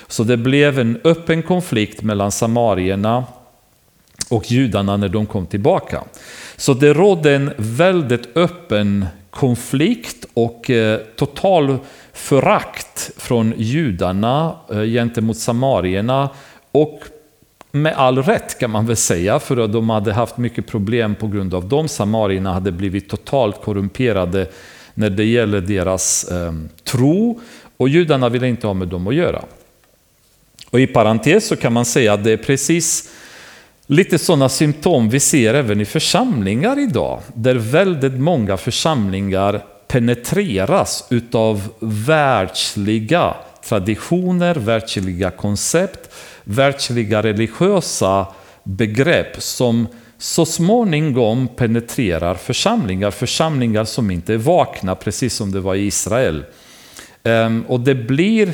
Så 0.08 0.23
det 0.23 0.38
blev 0.38 0.80
en 0.80 0.99
öppen 1.04 1.43
konflikt 1.43 2.02
mellan 2.02 2.32
samarierna 2.32 3.26
och 4.30 4.52
judarna 4.52 4.97
när 4.97 5.10
de 5.10 5.26
kom 5.26 5.45
tillbaka. 5.45 6.04
Så 6.56 6.73
det 6.73 6.93
rådde 6.93 7.36
en 7.36 7.54
väldigt 7.58 8.38
öppen 8.38 9.06
konflikt 9.30 10.26
och 10.34 10.69
eh, 10.69 10.99
total 11.15 11.78
förakt 12.13 13.12
från 13.17 13.54
judarna 13.58 14.56
eh, 14.71 14.82
gentemot 14.82 15.38
samarierna 15.38 16.30
och 16.71 16.99
med 17.71 17.93
all 17.93 18.23
rätt 18.23 18.60
kan 18.60 18.71
man 18.71 18.86
väl 18.86 18.95
säga, 18.95 19.39
för 19.39 19.58
att 19.58 19.73
de 19.73 19.89
hade 19.89 20.13
haft 20.13 20.38
mycket 20.38 20.67
problem 20.67 21.15
på 21.15 21.28
grund 21.28 21.54
av 21.54 21.67
dem. 21.67 21.88
Samarierna 21.88 22.54
hade 22.54 22.71
blivit 22.71 23.10
totalt 23.10 23.62
korrumperade 23.62 24.47
när 24.93 25.10
det 25.10 25.23
gäller 25.23 25.62
deras 25.62 26.23
eh, 26.23 26.54
tro 26.84 27.39
och 27.78 27.89
judarna 27.89 28.30
ville 28.30 28.47
inte 28.47 28.67
ha 28.67 28.73
med 28.73 28.88
dem 28.88 29.08
att 29.08 29.15
göra. 29.15 29.45
Och 30.69 30.80
i 30.80 30.88
parentes 30.88 31.47
så 31.47 31.56
kan 31.56 31.73
man 31.73 31.86
säga 31.86 32.13
att 32.13 32.23
det 32.23 32.32
är 32.32 32.38
precis 32.38 33.10
lite 33.88 34.19
sådana 34.19 34.49
symptom 34.49 35.10
vi 35.10 35.19
ser 35.19 35.54
även 35.54 35.82
i 35.82 35.86
församlingar 35.86 36.80
idag, 36.80 37.19
där 37.36 37.56
väldigt 37.56 38.13
många 38.19 38.58
församlingar 38.58 39.62
penetreras 39.93 41.08
utav 41.10 41.69
världsliga 41.79 43.34
traditioner, 43.69 44.56
världsliga 44.56 45.32
koncept, 45.32 46.10
världsliga 46.43 47.23
religiösa 47.23 48.27
begrepp 48.63 49.41
som 49.41 49.88
så 50.17 50.45
småningom 50.45 51.47
penetrerar 51.47 52.36
församlingar, 52.36 53.12
församlingar 53.12 53.86
som 53.86 54.12
inte 54.12 54.34
är 54.34 54.38
vakna, 54.38 54.95
precis 54.95 55.34
som 55.34 55.51
det 55.51 55.60
var 55.60 55.75
i 55.75 55.86
Israel. 55.86 56.43
Ehm, 57.23 57.63
och 57.67 57.79
det 57.79 57.95
blir 57.95 58.53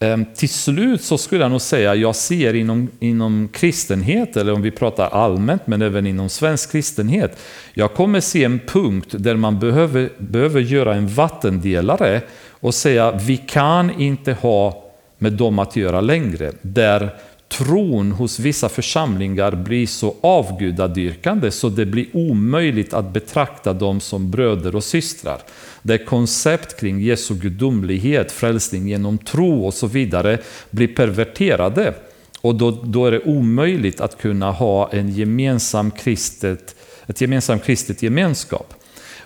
Ehm, 0.00 0.24
till 0.34 0.48
slut 0.48 1.02
så 1.02 1.18
skulle 1.18 1.44
jag 1.44 1.50
nog 1.50 1.60
säga, 1.60 1.94
jag 1.94 2.16
ser 2.16 2.54
inom, 2.54 2.88
inom 3.00 3.48
kristenhet, 3.52 4.36
eller 4.36 4.52
om 4.52 4.62
vi 4.62 4.70
pratar 4.70 5.08
allmänt, 5.08 5.66
men 5.66 5.82
även 5.82 6.06
inom 6.06 6.28
svensk 6.28 6.72
kristenhet, 6.72 7.38
jag 7.74 7.94
kommer 7.94 8.20
se 8.20 8.44
en 8.44 8.58
punkt 8.58 9.08
där 9.10 9.36
man 9.36 9.58
behöver, 9.58 10.10
behöver 10.18 10.60
göra 10.60 10.94
en 10.94 11.08
vattendelare 11.08 12.20
och 12.50 12.74
säga 12.74 13.12
vi 13.12 13.36
kan 13.36 14.00
inte 14.00 14.32
ha 14.32 14.84
med 15.18 15.32
dem 15.32 15.58
att 15.58 15.76
göra 15.76 16.00
längre. 16.00 16.52
Där 16.62 17.10
tron 17.58 18.12
hos 18.12 18.38
vissa 18.38 18.68
församlingar 18.68 19.52
blir 19.52 19.86
så 19.86 20.14
avgudadyrkande 20.20 21.50
så 21.50 21.68
det 21.68 21.86
blir 21.86 22.06
omöjligt 22.12 22.94
att 22.94 23.12
betrakta 23.12 23.72
dem 23.72 24.00
som 24.00 24.30
bröder 24.30 24.76
och 24.76 24.84
systrar. 24.84 25.38
Där 25.82 26.04
koncept 26.04 26.80
kring 26.80 27.00
Jesu 27.00 27.34
gudomlighet, 27.34 28.32
frälsning 28.32 28.88
genom 28.88 29.18
tro 29.18 29.66
och 29.66 29.74
så 29.74 29.86
vidare 29.86 30.38
blir 30.70 30.88
perverterade. 30.88 31.94
Och 32.40 32.54
då, 32.54 32.70
då 32.70 33.06
är 33.06 33.10
det 33.10 33.24
omöjligt 33.24 34.00
att 34.00 34.18
kunna 34.18 34.50
ha 34.50 34.92
en 34.92 35.10
gemensam 35.10 35.90
kristet, 35.90 36.76
ett 37.06 37.20
gemensamt 37.20 37.64
kristet 37.64 38.02
gemenskap. 38.02 38.74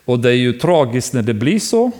Och 0.04 0.18
det 0.18 0.30
är 0.30 0.34
ju 0.34 0.52
tragiskt 0.52 1.12
när 1.12 1.22
det 1.22 1.34
blir 1.34 1.58
så, 1.58 1.90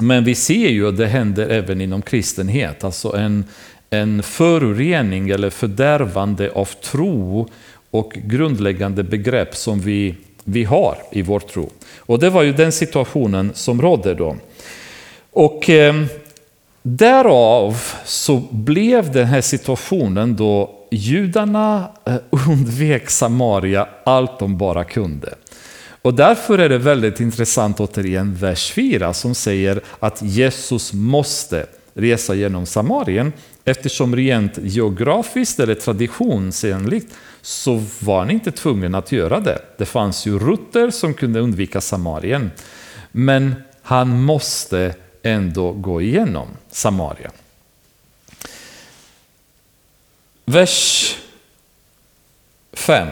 men 0.00 0.24
vi 0.24 0.34
ser 0.34 0.68
ju 0.68 0.88
att 0.88 0.96
det 0.96 1.06
händer 1.06 1.48
även 1.48 1.80
inom 1.80 2.02
kristenhet, 2.02 2.84
alltså 2.84 3.16
en, 3.16 3.44
en 3.90 4.22
förorening 4.22 5.30
eller 5.30 5.50
fördärvande 5.50 6.50
av 6.50 6.64
tro 6.64 7.48
och 7.90 8.12
grundläggande 8.12 9.02
begrepp 9.02 9.56
som 9.56 9.80
vi, 9.80 10.14
vi 10.44 10.64
har 10.64 10.96
i 11.12 11.22
vår 11.22 11.40
tro. 11.40 11.70
Och 11.98 12.18
det 12.18 12.30
var 12.30 12.42
ju 12.42 12.52
den 12.52 12.72
situationen 12.72 13.50
som 13.54 13.82
rådde 13.82 14.14
då. 14.14 14.36
Och 15.30 15.70
eh, 15.70 15.94
därav 16.82 17.82
så 18.04 18.42
blev 18.50 19.12
den 19.12 19.26
här 19.26 19.40
situationen 19.40 20.36
då 20.36 20.70
judarna 20.90 21.88
eh, 22.04 22.16
undvek 22.48 23.10
Samaria 23.10 23.88
allt 24.04 24.38
de 24.38 24.58
bara 24.58 24.84
kunde. 24.84 25.34
Och 26.02 26.14
därför 26.14 26.58
är 26.58 26.68
det 26.68 26.78
väldigt 26.78 27.20
intressant 27.20 27.80
återigen 27.80 28.34
vers 28.34 28.72
4 28.72 29.14
som 29.14 29.34
säger 29.34 29.80
att 29.98 30.22
Jesus 30.22 30.92
måste 30.92 31.66
resa 31.94 32.34
genom 32.34 32.66
Samarien 32.66 33.32
eftersom 33.68 34.16
rent 34.16 34.58
geografiskt 34.58 35.60
eller 35.60 35.74
traditionsenligt 35.74 37.14
så 37.42 37.82
var 38.00 38.18
han 38.18 38.30
inte 38.30 38.52
tvungen 38.52 38.94
att 38.94 39.12
göra 39.12 39.40
det. 39.40 39.58
Det 39.78 39.86
fanns 39.86 40.26
ju 40.26 40.38
rutter 40.38 40.90
som 40.90 41.14
kunde 41.14 41.40
undvika 41.40 41.80
Samarien. 41.80 42.50
Men 43.12 43.54
han 43.82 44.22
måste 44.22 44.94
ändå 45.22 45.72
gå 45.72 46.02
igenom 46.02 46.48
Samarien. 46.70 47.32
Vers 50.44 51.16
5. 52.72 53.08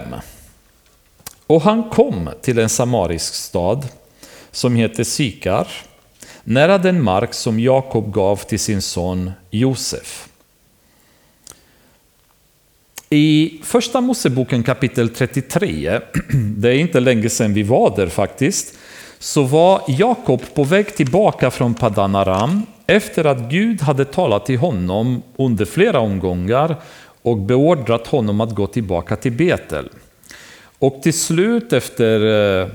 Och 1.46 1.62
han 1.62 1.90
kom 1.90 2.30
till 2.42 2.58
en 2.58 2.68
samarisk 2.68 3.34
stad 3.34 3.88
som 4.50 4.76
heter 4.76 5.04
Sikar, 5.04 5.68
nära 6.44 6.78
den 6.78 7.02
mark 7.02 7.34
som 7.34 7.60
Jakob 7.60 8.12
gav 8.12 8.36
till 8.36 8.60
sin 8.60 8.82
son 8.82 9.32
Josef. 9.50 10.28
I 13.14 13.60
första 13.62 14.00
Moseboken 14.00 14.62
kapitel 14.62 15.08
33, 15.08 16.00
det 16.56 16.68
är 16.68 16.74
inte 16.74 17.00
länge 17.00 17.28
sedan 17.28 17.54
vi 17.54 17.62
var 17.62 17.96
där 17.96 18.06
faktiskt, 18.06 18.78
så 19.18 19.42
var 19.42 19.82
Jakob 19.88 20.42
på 20.54 20.64
väg 20.64 20.96
tillbaka 20.96 21.50
från 21.50 21.74
Padan 21.74 22.14
Aram 22.14 22.66
efter 22.86 23.24
att 23.24 23.38
Gud 23.50 23.82
hade 23.82 24.04
talat 24.04 24.46
till 24.46 24.58
honom 24.58 25.22
under 25.36 25.64
flera 25.64 26.00
omgångar 26.00 26.76
och 27.22 27.36
beordrat 27.38 28.06
honom 28.06 28.40
att 28.40 28.54
gå 28.54 28.66
tillbaka 28.66 29.16
till 29.16 29.32
Betel. 29.32 29.88
Och 30.78 31.02
till 31.02 31.18
slut 31.18 31.72
efter 31.72 32.20
eh, 32.62 32.68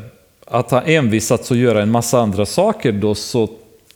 att 0.45 0.71
ha 0.71 0.81
envisats 0.81 1.51
att 1.51 1.57
göra 1.57 1.81
en 1.81 1.91
massa 1.91 2.19
andra 2.19 2.45
saker 2.45 2.91
då 2.91 3.15
så 3.15 3.49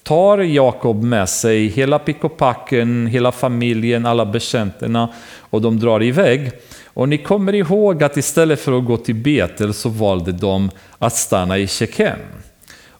tar 0.03 0.37
Jakob 0.37 1.03
med 1.03 1.29
sig 1.29 1.67
hela 1.67 1.99
pick 1.99 2.23
och 2.23 2.37
packen, 2.37 3.07
hela 3.07 3.31
familjen, 3.31 4.05
alla 4.05 4.25
bekänterna 4.25 5.09
och 5.53 5.61
de 5.61 5.79
drar 5.79 6.03
iväg. 6.03 6.51
Och 6.85 7.09
ni 7.09 7.17
kommer 7.17 7.55
ihåg 7.55 8.03
att 8.03 8.17
istället 8.17 8.59
för 8.59 8.77
att 8.77 8.85
gå 8.85 8.97
till 8.97 9.15
Betel 9.15 9.73
så 9.73 9.89
valde 9.89 10.31
de 10.31 10.71
att 10.99 11.15
stanna 11.15 11.57
i 11.57 11.67
Shekem. 11.67 12.19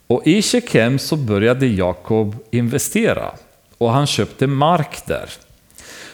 Och 0.07 0.27
i 0.27 0.41
Shekem 0.41 0.99
så 0.99 1.15
började 1.15 1.67
Jakob 1.67 2.35
investera 2.51 3.31
och 3.77 3.91
han 3.91 4.07
köpte 4.07 4.47
mark 4.47 5.05
där. 5.05 5.29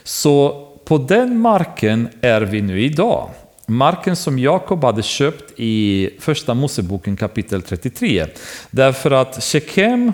Så 0.04 0.67
på 0.86 0.97
den 0.97 1.39
marken 1.39 2.10
är 2.21 2.41
vi 2.41 2.62
nu 2.62 2.82
idag 2.82 3.30
marken 3.69 4.15
som 4.15 4.39
Jakob 4.39 4.84
hade 4.84 5.04
köpt 5.04 5.54
i 5.60 6.10
första 6.19 6.54
Moseboken 6.54 7.17
kapitel 7.17 7.62
33. 7.62 8.25
Därför 8.71 9.12
att 9.12 9.43
Shekem, 9.43 10.13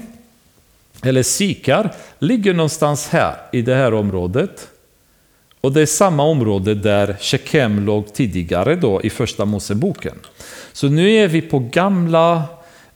eller 1.04 1.24
Sikar, 1.24 1.94
ligger 2.20 2.54
någonstans 2.54 3.08
här 3.08 3.36
i 3.52 3.62
det 3.62 3.76
här 3.76 3.94
området. 3.94 4.68
Och 5.66 5.72
det 5.72 5.82
är 5.82 5.86
samma 5.86 6.24
område 6.24 6.76
där 6.76 7.18
Shekem 7.20 7.86
låg 7.86 8.14
tidigare 8.14 8.76
då 8.76 9.02
i 9.02 9.10
första 9.10 9.46
Moseboken. 9.46 10.16
Så 10.74 10.88
nu 10.88 11.12
är 11.12 11.28
vi 11.28 11.42
på 11.42 11.60
gamla 11.60 12.44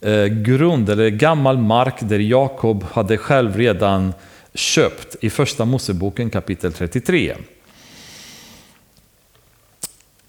eh, 0.01 0.25
grund, 0.25 0.89
eller 0.89 1.09
gammal 1.09 1.57
mark 1.57 1.95
där 1.99 2.19
Jakob 2.19 2.83
hade 2.91 3.17
själv 3.17 3.57
redan 3.57 4.13
köpt 4.53 5.15
i 5.21 5.29
första 5.29 5.65
Moseboken 5.65 6.29
kapitel 6.29 6.73
33. 6.73 7.35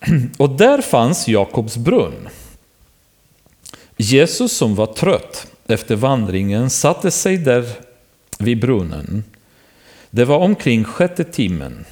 Och 0.38 0.50
där 0.50 0.82
fanns 0.82 1.28
Jakobs 1.28 1.76
brunn. 1.76 2.28
Jesus 3.96 4.52
som 4.56 4.74
var 4.74 4.86
trött 4.86 5.46
efter 5.66 5.96
vandringen 5.96 6.70
satte 6.70 7.10
sig 7.10 7.38
där 7.38 7.64
vid 8.38 8.60
brunnen. 8.60 9.24
Det 10.10 10.24
var 10.24 10.38
omkring 10.38 10.84
sjätte 10.84 11.24
timmen. 11.24 11.84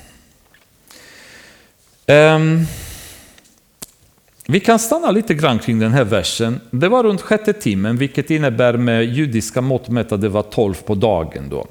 Um, 2.09 2.67
vi 4.47 4.61
kan 4.61 4.79
stanna 4.79 5.11
lite 5.11 5.35
grann 5.35 5.59
kring 5.59 5.79
den 5.79 5.93
här 5.93 6.05
versen. 6.05 6.61
Det 6.71 6.89
var 6.89 7.03
runt 7.03 7.21
sjätte 7.21 7.53
timmen, 7.53 7.97
vilket 7.97 8.31
innebär 8.31 8.77
med 8.77 9.05
judiska 9.05 9.61
mått 9.61 9.89
mätt 9.89 10.13
att 10.13 10.21
det 10.21 10.29
var 10.29 10.43
tolv 10.43 10.75
på 10.75 10.95
dagen. 10.95 11.49
Då. 11.49 11.67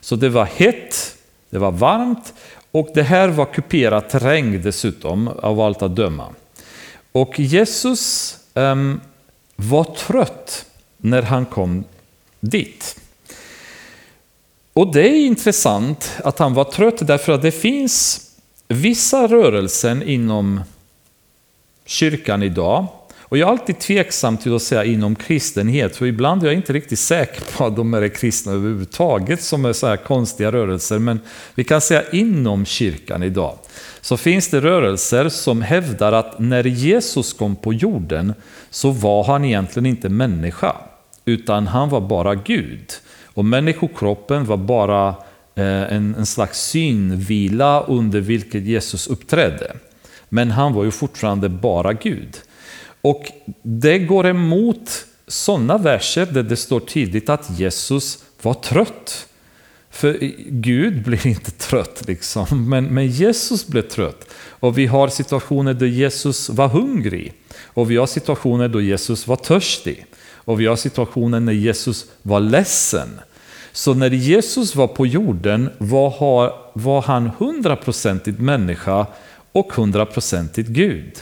Så 0.00 0.16
det 0.16 0.28
var 0.28 0.44
hett, 0.44 1.16
det 1.50 1.58
var 1.58 1.70
varmt 1.70 2.32
och 2.70 2.88
det 2.94 3.02
här 3.02 3.28
var 3.28 3.46
kuperat 3.46 4.10
terräng 4.10 4.62
dessutom, 4.62 5.28
av 5.28 5.60
allt 5.60 5.82
att 5.82 5.96
döma. 5.96 6.26
Och 7.12 7.40
Jesus 7.40 8.36
um, 8.54 9.00
var 9.56 9.84
trött 9.84 10.66
när 10.96 11.22
han 11.22 11.46
kom 11.46 11.84
dit. 12.40 12.96
Och 14.72 14.92
det 14.92 15.08
är 15.08 15.26
intressant 15.26 16.10
att 16.24 16.38
han 16.38 16.54
var 16.54 16.64
trött 16.64 17.06
därför 17.06 17.32
att 17.32 17.42
det 17.42 17.52
finns 17.52 18.26
vissa 18.70 19.26
rörelser 19.26 20.08
inom 20.08 20.60
kyrkan 21.84 22.42
idag 22.42 22.86
och 23.30 23.38
jag 23.38 23.48
är 23.48 23.52
alltid 23.52 23.78
tveksam 23.78 24.36
till 24.36 24.54
att 24.54 24.62
säga 24.62 24.84
inom 24.84 25.14
kristenhet, 25.14 25.96
för 25.96 26.06
ibland 26.06 26.42
är 26.42 26.46
jag 26.46 26.54
inte 26.54 26.72
riktigt 26.72 26.98
säker 26.98 27.56
på 27.56 27.64
att 27.64 27.76
de 27.76 27.94
är 27.94 28.08
kristna 28.08 28.52
överhuvudtaget, 28.52 29.42
som 29.42 29.64
är 29.64 29.72
så 29.72 29.86
här 29.86 29.96
konstiga 29.96 30.52
rörelser. 30.52 30.98
Men 30.98 31.20
vi 31.54 31.64
kan 31.64 31.80
säga 31.80 32.02
inom 32.12 32.64
kyrkan 32.64 33.22
idag, 33.22 33.58
så 34.00 34.16
finns 34.16 34.48
det 34.48 34.60
rörelser 34.60 35.28
som 35.28 35.62
hävdar 35.62 36.12
att 36.12 36.38
när 36.38 36.64
Jesus 36.64 37.32
kom 37.32 37.56
på 37.56 37.72
jorden 37.72 38.34
så 38.70 38.90
var 38.90 39.24
han 39.24 39.44
egentligen 39.44 39.86
inte 39.86 40.08
människa, 40.08 40.76
utan 41.24 41.66
han 41.66 41.88
var 41.88 42.00
bara 42.00 42.34
Gud. 42.34 42.92
Och 43.24 43.44
människokroppen 43.44 44.44
var 44.44 44.56
bara 44.56 45.14
Eh, 45.60 45.96
en, 45.96 46.14
en 46.14 46.26
slags 46.26 46.60
synvila 46.60 47.80
under 47.80 48.20
vilket 48.20 48.64
Jesus 48.64 49.06
uppträdde. 49.06 49.76
Men 50.28 50.50
han 50.50 50.72
var 50.72 50.84
ju 50.84 50.90
fortfarande 50.90 51.48
bara 51.48 51.92
Gud. 51.92 52.40
Och 53.02 53.32
det 53.62 53.98
går 53.98 54.26
emot 54.26 55.04
sådana 55.26 55.78
verser 55.78 56.26
där 56.26 56.42
det 56.42 56.56
står 56.56 56.80
tydligt 56.80 57.28
att 57.28 57.58
Jesus 57.58 58.24
var 58.42 58.54
trött. 58.54 59.26
För 59.90 60.18
Gud 60.50 61.02
blir 61.02 61.26
inte 61.26 61.50
trött, 61.50 62.02
liksom. 62.06 62.68
men, 62.68 62.84
men 62.84 63.06
Jesus 63.06 63.66
blev 63.66 63.82
trött. 63.82 64.26
Och 64.48 64.78
vi 64.78 64.86
har 64.86 65.08
situationer 65.08 65.74
där 65.74 65.86
Jesus 65.86 66.48
var 66.48 66.68
hungrig. 66.68 67.32
Och 67.62 67.90
vi 67.90 67.96
har 67.96 68.06
situationer 68.06 68.68
då 68.68 68.80
Jesus 68.80 69.26
var 69.26 69.36
törstig. 69.36 70.06
Och 70.32 70.60
vi 70.60 70.66
har 70.66 70.76
situationer 70.76 71.40
när 71.40 71.52
Jesus 71.52 72.06
var 72.22 72.40
ledsen. 72.40 73.08
Så 73.80 73.94
när 73.94 74.10
Jesus 74.10 74.76
var 74.76 74.86
på 74.86 75.06
jorden 75.06 75.70
var, 75.78 76.52
var 76.72 77.02
han 77.02 77.30
hundraprocentigt 77.38 78.38
människa 78.38 79.06
och 79.52 79.72
hundraprocentigt 79.72 80.68
Gud. 80.68 81.12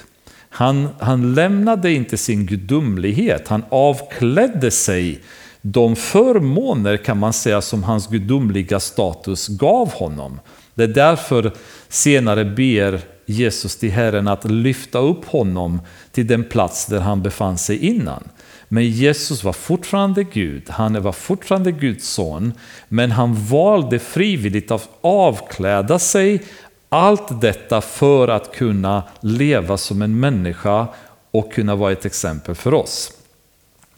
Han, 0.48 0.88
han 0.98 1.34
lämnade 1.34 1.92
inte 1.92 2.16
sin 2.16 2.46
gudomlighet, 2.46 3.48
han 3.48 3.64
avklädde 3.68 4.70
sig 4.70 5.20
de 5.62 5.96
förmåner 5.96 6.96
kan 6.96 7.18
man 7.18 7.32
säga 7.32 7.60
som 7.60 7.82
hans 7.82 8.06
gudomliga 8.08 8.80
status 8.80 9.48
gav 9.48 9.92
honom. 9.92 10.40
Det 10.74 10.84
är 10.84 10.88
därför 10.88 11.52
senare 11.88 12.44
ber 12.44 13.00
Jesus 13.30 13.76
till 13.76 13.90
Herren 13.90 14.28
att 14.28 14.50
lyfta 14.50 14.98
upp 14.98 15.24
honom 15.24 15.80
till 16.12 16.26
den 16.26 16.44
plats 16.44 16.86
där 16.86 17.00
han 17.00 17.22
befann 17.22 17.58
sig 17.58 17.86
innan. 17.86 18.28
Men 18.68 18.90
Jesus 18.90 19.44
var 19.44 19.52
fortfarande 19.52 20.24
Gud, 20.24 20.70
han 20.70 21.02
var 21.02 21.12
fortfarande 21.12 21.72
Guds 21.72 22.08
son, 22.08 22.52
men 22.88 23.10
han 23.10 23.34
valde 23.34 23.98
frivilligt 23.98 24.70
att 24.70 24.88
avkläda 25.00 25.98
sig 25.98 26.42
allt 26.88 27.40
detta 27.40 27.80
för 27.80 28.28
att 28.28 28.56
kunna 28.56 29.02
leva 29.20 29.76
som 29.76 30.02
en 30.02 30.20
människa 30.20 30.86
och 31.30 31.52
kunna 31.52 31.76
vara 31.76 31.92
ett 31.92 32.06
exempel 32.06 32.54
för 32.54 32.74
oss. 32.74 33.12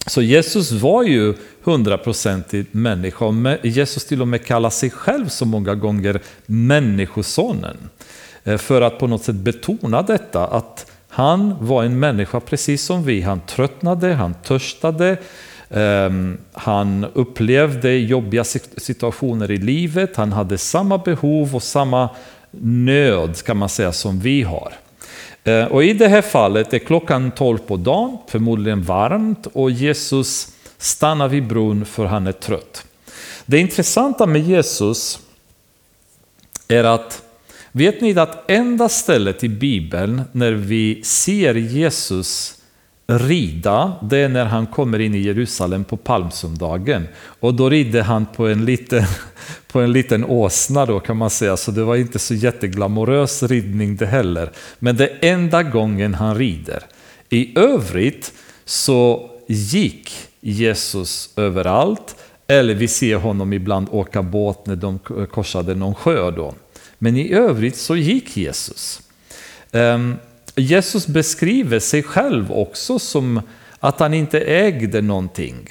Så 0.07 0.23
Jesus 0.23 0.73
var 0.73 1.03
ju 1.03 1.35
hundraprocentigt 1.63 2.75
människa 2.75 3.25
och 3.25 3.35
Jesus 3.67 4.05
till 4.05 4.21
och 4.21 4.29
med 4.29 4.45
kallar 4.45 4.71
sig 4.71 4.91
själv 4.91 5.29
så 5.29 5.45
många 5.45 5.75
gånger 5.75 6.21
människosonen. 6.47 7.77
Eh, 8.45 8.57
för 8.57 8.81
att 8.81 8.99
på 8.99 9.07
något 9.07 9.25
sätt 9.25 9.35
betona 9.35 10.03
detta 10.03 10.47
att 10.47 10.87
han 11.09 11.57
var 11.61 11.85
en 11.85 11.99
människa 11.99 12.41
precis 12.41 12.85
som 12.85 13.05
vi. 13.05 13.21
Han 13.21 13.41
tröttnade, 13.41 14.15
han 14.15 14.35
törstade, 14.35 15.17
ehm, 15.71 16.39
han 16.53 17.07
upplevde 17.15 17.93
jobbiga 17.93 18.45
situationer 18.45 19.51
i 19.51 19.57
livet, 19.57 20.17
han 20.17 20.33
hade 20.33 20.59
samma 20.59 20.99
behov 20.99 21.57
och 21.57 21.63
samma 21.63 22.09
nöd 22.61 23.43
kan 23.43 23.57
man 23.57 23.69
säga 23.69 23.93
som 23.93 24.21
vi 24.21 24.43
har. 24.43 24.73
Eh, 25.45 25.65
och 25.65 25.85
I 25.85 25.93
det 25.93 26.09
här 26.09 26.23
fallet 26.23 26.75
är 26.75 26.79
klockan 26.79 27.31
12 27.31 27.59
på 27.59 27.77
dagen, 27.77 28.19
förmodligen 28.29 28.83
varmt 28.83 29.47
och 29.53 29.71
Jesus 29.71 30.49
stannar 30.79 31.29
vid 31.29 31.47
bron 31.47 31.85
för 31.85 32.05
han 32.05 32.27
är 32.27 32.33
trött. 32.33 32.87
Det 33.47 33.59
intressanta 33.59 34.27
med 34.27 34.43
Jesus 34.43 35.19
är 36.69 36.85
att 36.85 37.23
Vet 37.73 38.01
ni 38.01 38.19
att 38.19 38.51
enda 38.51 38.89
stället 38.89 39.45
i 39.45 39.49
Bibeln 39.49 40.23
när 40.33 40.53
vi 40.53 41.01
ser 41.05 41.55
Jesus 41.55 42.61
rida, 43.07 43.93
det 44.03 44.19
är 44.19 44.29
när 44.29 44.45
han 44.45 44.67
kommer 44.67 44.99
in 44.99 45.15
i 45.15 45.19
Jerusalem 45.19 45.85
på 45.85 45.97
palmsöndagen. 45.97 47.09
Och 47.41 47.55
då 47.55 47.71
rider 47.71 48.03
han 48.03 48.27
på 48.27 48.47
en 48.47 48.65
liten, 48.65 49.05
på 49.73 49.81
en 49.81 49.93
liten 49.93 50.25
åsna 50.25 50.87
då 50.87 51.01
kan 51.01 51.17
man 51.17 51.31
säga, 51.31 51.57
så 51.57 51.71
det 51.71 51.85
var 51.85 51.97
inte 51.97 52.19
så 52.19 52.35
jätteglamorös 52.35 53.43
ridning 53.43 53.97
det 53.97 54.07
heller. 54.07 54.51
Men 54.79 54.97
det 54.97 55.09
är 55.09 55.33
enda 55.33 55.63
gången 55.63 56.15
han 56.15 56.39
rider. 56.39 56.83
I 57.29 57.59
övrigt 57.59 58.33
så 58.65 59.31
gick 59.47 60.13
Jesus 60.41 61.31
överallt, 61.37 62.17
eller 62.47 62.75
vi 62.75 62.89
ser 62.89 63.17
honom 63.17 63.53
ibland 63.53 63.89
åka 63.91 64.23
båt 64.23 64.67
när 64.67 64.77
de 64.77 64.99
korsade 65.31 65.75
någon 65.75 65.95
sjö. 65.95 66.31
Då. 66.31 66.55
Men 67.03 67.17
i 67.17 67.33
övrigt 67.33 67.77
så 67.77 67.97
gick 67.97 68.37
Jesus. 68.37 69.01
Ehm, 69.73 70.17
Jesus 70.57 71.07
beskriver 71.07 71.79
sig 71.79 72.03
själv 72.03 72.53
också 72.53 72.99
som 72.99 73.41
att 73.79 74.01
han 74.01 74.15
inte 74.15 74.41
ägde 74.41 75.03
någonting. 75.03 75.69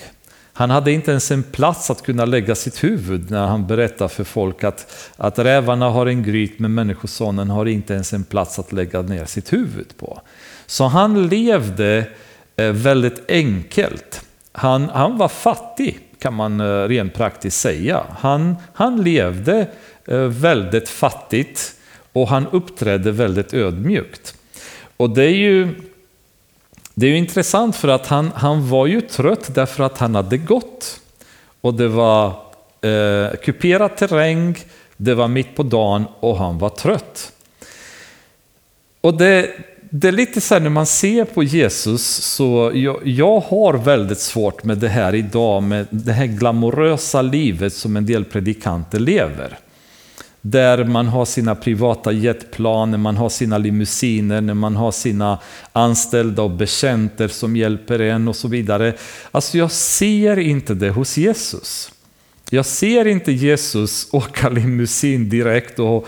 Han 0.53 0.69
hade 0.69 0.91
inte 0.91 1.11
ens 1.11 1.31
en 1.31 1.43
plats 1.43 1.91
att 1.91 2.01
kunna 2.01 2.25
lägga 2.25 2.55
sitt 2.55 2.83
huvud 2.83 3.31
när 3.31 3.47
han 3.47 3.67
berättar 3.67 4.07
för 4.07 4.23
folk 4.23 4.63
att, 4.63 5.11
att 5.17 5.39
rävarna 5.39 5.89
har 5.89 6.05
en 6.05 6.23
gryt 6.23 6.59
men 6.59 6.73
människosonen 6.73 7.49
har 7.49 7.65
inte 7.65 7.93
ens 7.93 8.13
en 8.13 8.23
plats 8.23 8.59
att 8.59 8.71
lägga 8.71 9.01
ner 9.01 9.25
sitt 9.25 9.53
huvud 9.53 9.97
på. 9.97 10.21
Så 10.65 10.83
han 10.83 11.27
levde 11.27 12.05
eh, 12.55 12.71
väldigt 12.71 13.29
enkelt. 13.29 14.21
Han, 14.51 14.89
han 14.89 15.17
var 15.17 15.27
fattig 15.27 15.99
kan 16.19 16.33
man 16.33 16.59
eh, 16.59 16.87
rent 16.87 17.13
praktiskt 17.13 17.61
säga. 17.61 18.03
Han, 18.19 18.55
han 18.73 19.03
levde 19.03 19.67
Eh, 20.09 20.17
väldigt 20.17 20.89
fattigt 20.89 21.75
och 22.13 22.27
han 22.27 22.47
uppträdde 22.47 23.11
väldigt 23.11 23.53
ödmjukt. 23.53 24.35
Och 24.97 25.09
det 25.09 25.23
är 25.23 25.35
ju, 25.35 25.67
det 26.93 27.05
är 27.05 27.09
ju 27.09 27.17
intressant 27.17 27.75
för 27.75 27.87
att 27.87 28.07
han, 28.07 28.31
han 28.35 28.69
var 28.69 28.87
ju 28.87 29.01
trött 29.01 29.55
därför 29.55 29.83
att 29.83 29.97
han 29.97 30.15
hade 30.15 30.37
gått. 30.37 31.01
Och 31.61 31.73
det 31.73 31.87
var 31.87 32.27
eh, 32.81 33.37
kuperad 33.43 33.97
terräng, 33.97 34.57
det 34.97 35.13
var 35.13 35.27
mitt 35.27 35.55
på 35.55 35.63
dagen 35.63 36.05
och 36.19 36.37
han 36.37 36.57
var 36.57 36.69
trött. 36.69 37.31
Och 39.01 39.17
det, 39.17 39.49
det 39.89 40.07
är 40.07 40.11
lite 40.11 40.41
så 40.41 40.53
här 40.53 40.61
när 40.61 40.69
man 40.69 40.85
ser 40.85 41.25
på 41.25 41.43
Jesus 41.43 42.07
så 42.07 42.71
jag, 42.73 43.07
jag, 43.07 43.39
har 43.39 43.73
väldigt 43.73 44.19
svårt 44.19 44.63
med 44.63 44.77
det 44.77 44.89
här 44.89 45.15
idag 45.15 45.63
med 45.63 45.87
det 45.89 46.13
här 46.13 46.25
glamorösa 46.25 47.21
livet 47.21 47.73
som 47.73 47.97
en 47.97 48.05
del 48.05 48.25
predikanter 48.25 48.99
lever. 48.99 49.59
Där 50.41 50.83
man 50.83 51.07
har 51.07 51.25
sina 51.25 51.55
privata 51.55 52.11
jetplan, 52.11 53.01
man 53.01 53.17
har 53.17 53.29
sina 53.29 53.57
limousiner, 53.57 54.41
när 54.41 54.53
man 54.53 54.75
har 54.75 54.91
sina 54.91 55.39
anställda 55.73 56.41
och 56.41 56.51
bekänter 56.51 57.27
som 57.27 57.55
hjälper 57.55 57.99
en 57.99 58.27
och 58.27 58.35
så 58.35 58.47
vidare. 58.47 58.93
Alltså 59.31 59.57
jag 59.57 59.71
ser 59.71 60.39
inte 60.39 60.73
det 60.73 60.89
hos 60.89 61.17
Jesus. 61.17 61.91
Jag 62.49 62.65
ser 62.65 63.07
inte 63.07 63.31
Jesus 63.31 64.07
åka 64.11 64.49
limousin 64.59 65.29
direkt 65.29 65.79
och 65.79 66.07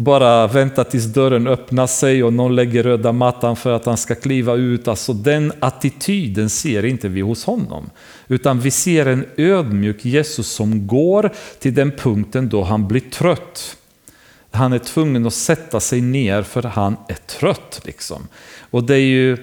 bara 0.00 0.46
vänta 0.46 0.84
tills 0.84 1.04
dörren 1.04 1.46
öppnar 1.46 1.86
sig 1.86 2.24
och 2.24 2.32
någon 2.32 2.56
lägger 2.56 2.82
röda 2.82 3.12
mattan 3.12 3.56
för 3.56 3.72
att 3.72 3.84
han 3.84 3.96
ska 3.96 4.14
kliva 4.14 4.54
ut. 4.54 4.88
Alltså 4.88 5.12
den 5.12 5.52
attityden 5.60 6.50
ser 6.50 6.84
inte 6.84 7.08
vi 7.08 7.20
hos 7.20 7.44
honom. 7.44 7.90
Utan 8.28 8.60
vi 8.60 8.70
ser 8.70 9.06
en 9.06 9.26
ödmjuk 9.36 10.04
Jesus 10.04 10.48
som 10.48 10.86
går 10.86 11.30
till 11.58 11.74
den 11.74 11.92
punkten 11.92 12.48
då 12.48 12.62
han 12.62 12.88
blir 12.88 13.00
trött. 13.00 13.76
Han 14.50 14.72
är 14.72 14.78
tvungen 14.78 15.26
att 15.26 15.34
sätta 15.34 15.80
sig 15.80 16.00
ner 16.00 16.42
för 16.42 16.62
han 16.62 16.96
är 17.08 17.38
trött. 17.38 17.80
Liksom. 17.84 18.28
Och 18.70 18.84
det 18.84 18.94
är 18.94 18.98
ju 18.98 19.36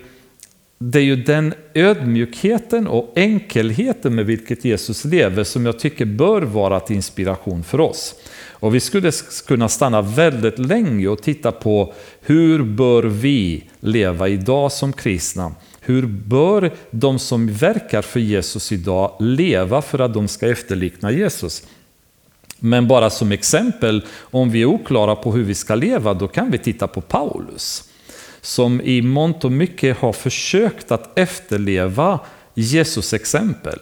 det 0.80 1.00
är 1.00 1.04
ju 1.04 1.15
den 1.15 1.54
ödmjukheten 1.74 2.88
och 2.88 3.13
enkelheten 3.15 4.15
med 4.15 4.26
vilket 4.26 4.65
Jesus 4.65 5.06
lever 5.06 5.43
som 5.43 5.65
jag 5.65 5.80
tycker 5.80 6.06
bör 6.06 6.41
vara 6.41 6.80
till 6.80 6.96
inspiration 6.96 7.63
för 7.63 7.80
oss. 7.80 8.15
Och 8.60 8.76
vi 8.76 8.80
skulle 8.80 9.12
kunna 9.48 9.70
stanna 9.70 10.02
väldigt 10.02 10.60
länge 10.60 11.08
och 11.08 11.22
titta 11.22 11.52
på 11.52 11.93
hur 12.22 12.63
bör 12.63 13.04
vi 13.04 13.63
leva 13.80 14.28
idag 14.28 14.72
som 14.72 14.93
kristna? 14.93 15.56
Hur 15.80 16.06
bör 16.06 16.72
de 16.91 17.20
som 17.20 17.54
verkar 17.54 18.02
för 18.02 18.20
Jesus 18.20 18.72
idag 18.72 19.15
leva 19.20 19.82
för 19.82 20.00
att 20.00 20.13
de 20.13 20.28
ska 20.28 20.48
efterlikna 20.48 21.12
Jesus? 21.12 21.63
Men 22.60 22.88
bara 22.88 23.10
som 23.10 23.32
exempel, 23.32 24.06
om 24.20 24.52
vi 24.52 24.62
är 24.62 24.65
oklara 24.65 25.15
på 25.15 25.32
hur 25.32 25.43
vi 25.43 25.56
ska 25.56 25.76
leva, 25.76 26.13
då 26.13 26.28
kan 26.28 26.52
vi 26.52 26.58
titta 26.58 26.88
på 26.88 27.02
Paulus. 27.02 27.84
Som 28.41 28.82
i 28.82 29.02
mångt 29.02 29.46
och 29.46 29.52
mycket 29.52 29.98
har 29.98 30.13
försökt 30.13 30.91
att 30.91 31.20
efterleva 31.20 32.20
Jesus 32.54 33.13
exempel. 33.13 33.80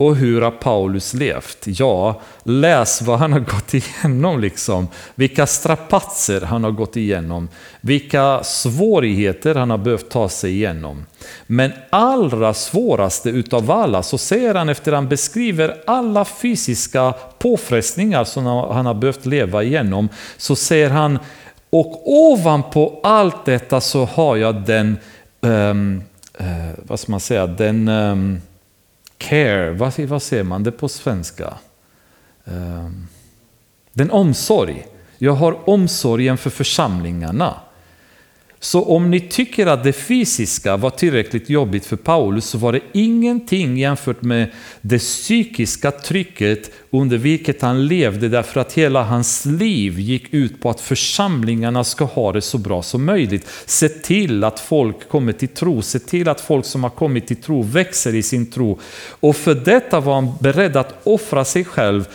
Och 0.00 0.16
hur 0.16 0.40
har 0.40 0.50
Paulus 0.50 1.14
levt? 1.14 1.58
Ja, 1.64 2.20
läs 2.42 3.02
vad 3.02 3.18
han 3.18 3.32
har 3.32 3.40
gått 3.40 3.74
igenom. 3.74 4.40
Liksom. 4.40 4.88
Vilka 5.14 5.46
strapatser 5.46 6.40
han 6.40 6.64
har 6.64 6.70
gått 6.70 6.96
igenom. 6.96 7.48
Vilka 7.80 8.42
svårigheter 8.42 9.54
han 9.54 9.70
har 9.70 9.78
behövt 9.78 10.10
ta 10.10 10.28
sig 10.28 10.50
igenom. 10.50 11.06
Men 11.46 11.72
allra 11.90 12.54
svåraste 12.54 13.30
utav 13.30 13.70
alla 13.70 14.02
så 14.02 14.18
säger 14.18 14.54
han 14.54 14.68
efter 14.68 14.92
han 14.92 15.08
beskriver 15.08 15.76
alla 15.86 16.24
fysiska 16.24 17.14
påfrestningar 17.38 18.24
som 18.24 18.46
han 18.46 18.86
har 18.86 18.94
behövt 18.94 19.26
leva 19.26 19.62
igenom. 19.62 20.08
Så 20.36 20.56
säger 20.56 20.90
han, 20.90 21.18
och 21.70 22.02
ovanpå 22.04 23.00
allt 23.02 23.44
detta 23.44 23.80
så 23.80 24.04
har 24.04 24.36
jag 24.36 24.54
den, 24.66 24.96
um, 25.40 26.02
uh, 26.40 26.46
vad 26.82 27.00
ska 27.00 27.10
man 27.10 27.20
säga, 27.20 27.46
den 27.46 27.88
um, 27.88 28.40
care, 29.20 29.70
vad, 29.70 29.98
vad 29.98 30.22
säger 30.22 30.44
man 30.44 30.62
det 30.62 30.72
på 30.72 30.88
svenska? 30.88 31.54
Ehm, 32.44 33.06
den 33.92 34.10
omsorg. 34.10 34.86
Jag 35.18 35.32
har 35.32 35.68
omsorgen 35.68 36.38
för 36.38 36.50
församlingarna. 36.50 37.60
Så 38.62 38.84
om 38.84 39.10
ni 39.10 39.20
tycker 39.20 39.66
att 39.66 39.84
det 39.84 39.92
fysiska 39.92 40.76
var 40.76 40.90
tillräckligt 40.90 41.50
jobbigt 41.50 41.86
för 41.86 41.96
Paulus 41.96 42.46
så 42.46 42.58
var 42.58 42.72
det 42.72 42.80
ingenting 42.92 43.76
jämfört 43.76 44.22
med 44.22 44.50
det 44.80 44.98
psykiska 44.98 45.90
trycket 45.90 46.70
under 46.90 47.16
vilket 47.16 47.62
han 47.62 47.86
levde 47.86 48.28
därför 48.28 48.60
att 48.60 48.72
hela 48.72 49.02
hans 49.02 49.44
liv 49.44 49.98
gick 49.98 50.34
ut 50.34 50.60
på 50.62 50.70
att 50.70 50.80
församlingarna 50.80 51.84
ska 51.84 52.04
ha 52.04 52.32
det 52.32 52.40
så 52.40 52.58
bra 52.58 52.82
som 52.82 53.04
möjligt. 53.04 53.46
Se 53.66 53.88
till 53.88 54.44
att 54.44 54.60
folk 54.60 55.08
kommer 55.08 55.32
till 55.32 55.48
tro, 55.48 55.82
se 55.82 55.98
till 55.98 56.28
att 56.28 56.40
folk 56.40 56.64
som 56.64 56.82
har 56.82 56.90
kommit 56.90 57.26
till 57.26 57.42
tro 57.42 57.62
växer 57.62 58.14
i 58.14 58.22
sin 58.22 58.50
tro. 58.50 58.78
Och 59.20 59.36
för 59.36 59.54
detta 59.54 60.00
var 60.00 60.14
han 60.14 60.32
beredd 60.40 60.76
att 60.76 61.00
offra 61.04 61.44
sig 61.44 61.64
själv 61.64 62.08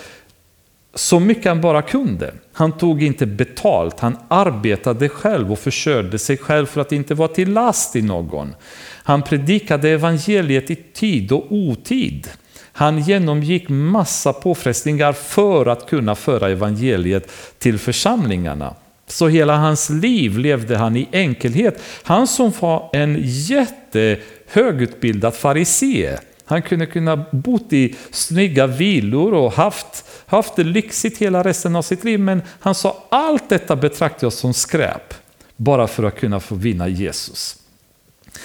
så 0.96 1.20
mycket 1.20 1.46
han 1.46 1.62
bara 1.62 1.82
kunde. 1.82 2.34
Han 2.54 2.72
tog 2.72 3.04
inte 3.04 3.26
betalt, 3.26 4.00
han 4.00 4.18
arbetade 4.28 5.10
själv 5.10 5.52
och 5.52 5.60
försörjde 5.60 6.20
sig 6.20 6.38
själv 6.38 6.66
för 6.66 6.82
att 6.82 6.92
inte 6.92 7.14
vara 7.14 7.28
till 7.28 7.54
last 7.54 7.96
i 7.96 8.02
någon. 8.02 8.56
Han 9.04 9.22
predikade 9.22 9.90
evangeliet 9.90 10.72
i 10.72 10.76
tid 10.76 11.32
och 11.32 11.46
otid. 11.50 12.30
Han 12.72 13.00
genomgick 13.00 13.70
massa 13.70 14.34
påfrestningar 14.34 15.14
för 15.14 15.66
att 15.66 15.90
kunna 15.90 16.16
föra 16.16 16.50
evangeliet 16.50 17.32
till 17.60 17.80
församlingarna. 17.80 18.76
Så 19.08 19.28
hela 19.28 19.58
hans 19.58 19.90
liv 19.90 20.38
levde 20.38 20.78
han 20.78 20.98
i 20.98 21.08
enkelhet. 21.12 21.82
Han 22.04 22.28
som 22.28 22.52
var 22.60 22.90
en 22.94 23.18
jättehögutbildad 23.22 25.34
farisee. 25.34 26.20
Han 26.46 26.62
kunde 26.62 26.86
kunna 26.86 27.26
bott 27.32 27.74
i 27.74 27.96
snygga 28.12 28.68
villor 28.68 29.34
och 29.34 29.54
haft 29.54 30.06
haft 30.26 30.56
det 30.56 30.64
lyxigt 30.64 31.18
hela 31.18 31.44
resten 31.44 31.76
av 31.76 31.82
sitt 31.82 32.04
liv, 32.04 32.20
men 32.20 32.42
han 32.60 32.76
sa 32.76 33.04
allt 33.10 33.50
detta 33.50 33.76
betraktar 33.76 34.26
jag 34.26 34.34
som 34.34 34.54
skräp, 34.54 35.14
bara 35.56 35.88
för 35.88 36.04
att 36.04 36.20
kunna 36.20 36.40
få 36.40 36.56
vinna 36.56 36.88
Jesus. 36.88 37.58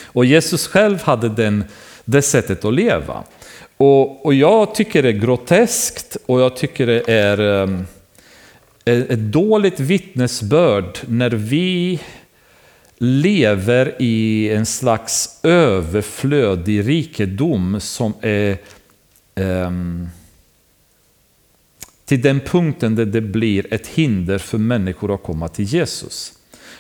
Och 0.04 0.24
Jesus 0.24 0.66
själv 0.66 1.02
hade 1.02 1.28
den, 1.28 1.64
det 2.04 2.22
sättet 2.22 2.64
att 2.64 2.74
leva. 2.74 3.24
Och, 3.76 4.26
och 4.26 4.34
jag 4.34 4.74
tycker 4.74 5.02
det 5.02 5.08
är 5.08 5.12
groteskt 5.12 6.16
och 6.26 6.40
jag 6.40 6.56
tycker 6.56 6.86
det 6.86 7.12
är 7.12 7.40
um, 7.40 7.86
ett 8.84 9.18
dåligt 9.18 9.80
vittnesbörd 9.80 10.98
när 11.06 11.30
vi 11.30 12.00
lever 13.02 13.96
i 13.98 14.48
en 14.50 14.66
slags 14.66 15.40
överflödig 15.42 16.88
rikedom 16.88 17.80
som 17.80 18.14
är 18.20 18.58
um, 19.34 20.08
till 22.04 22.22
den 22.22 22.40
punkten 22.40 22.94
där 22.94 23.06
det 23.06 23.20
blir 23.20 23.74
ett 23.74 23.86
hinder 23.86 24.38
för 24.38 24.58
människor 24.58 25.14
att 25.14 25.22
komma 25.22 25.48
till 25.48 25.64
Jesus. 25.64 26.32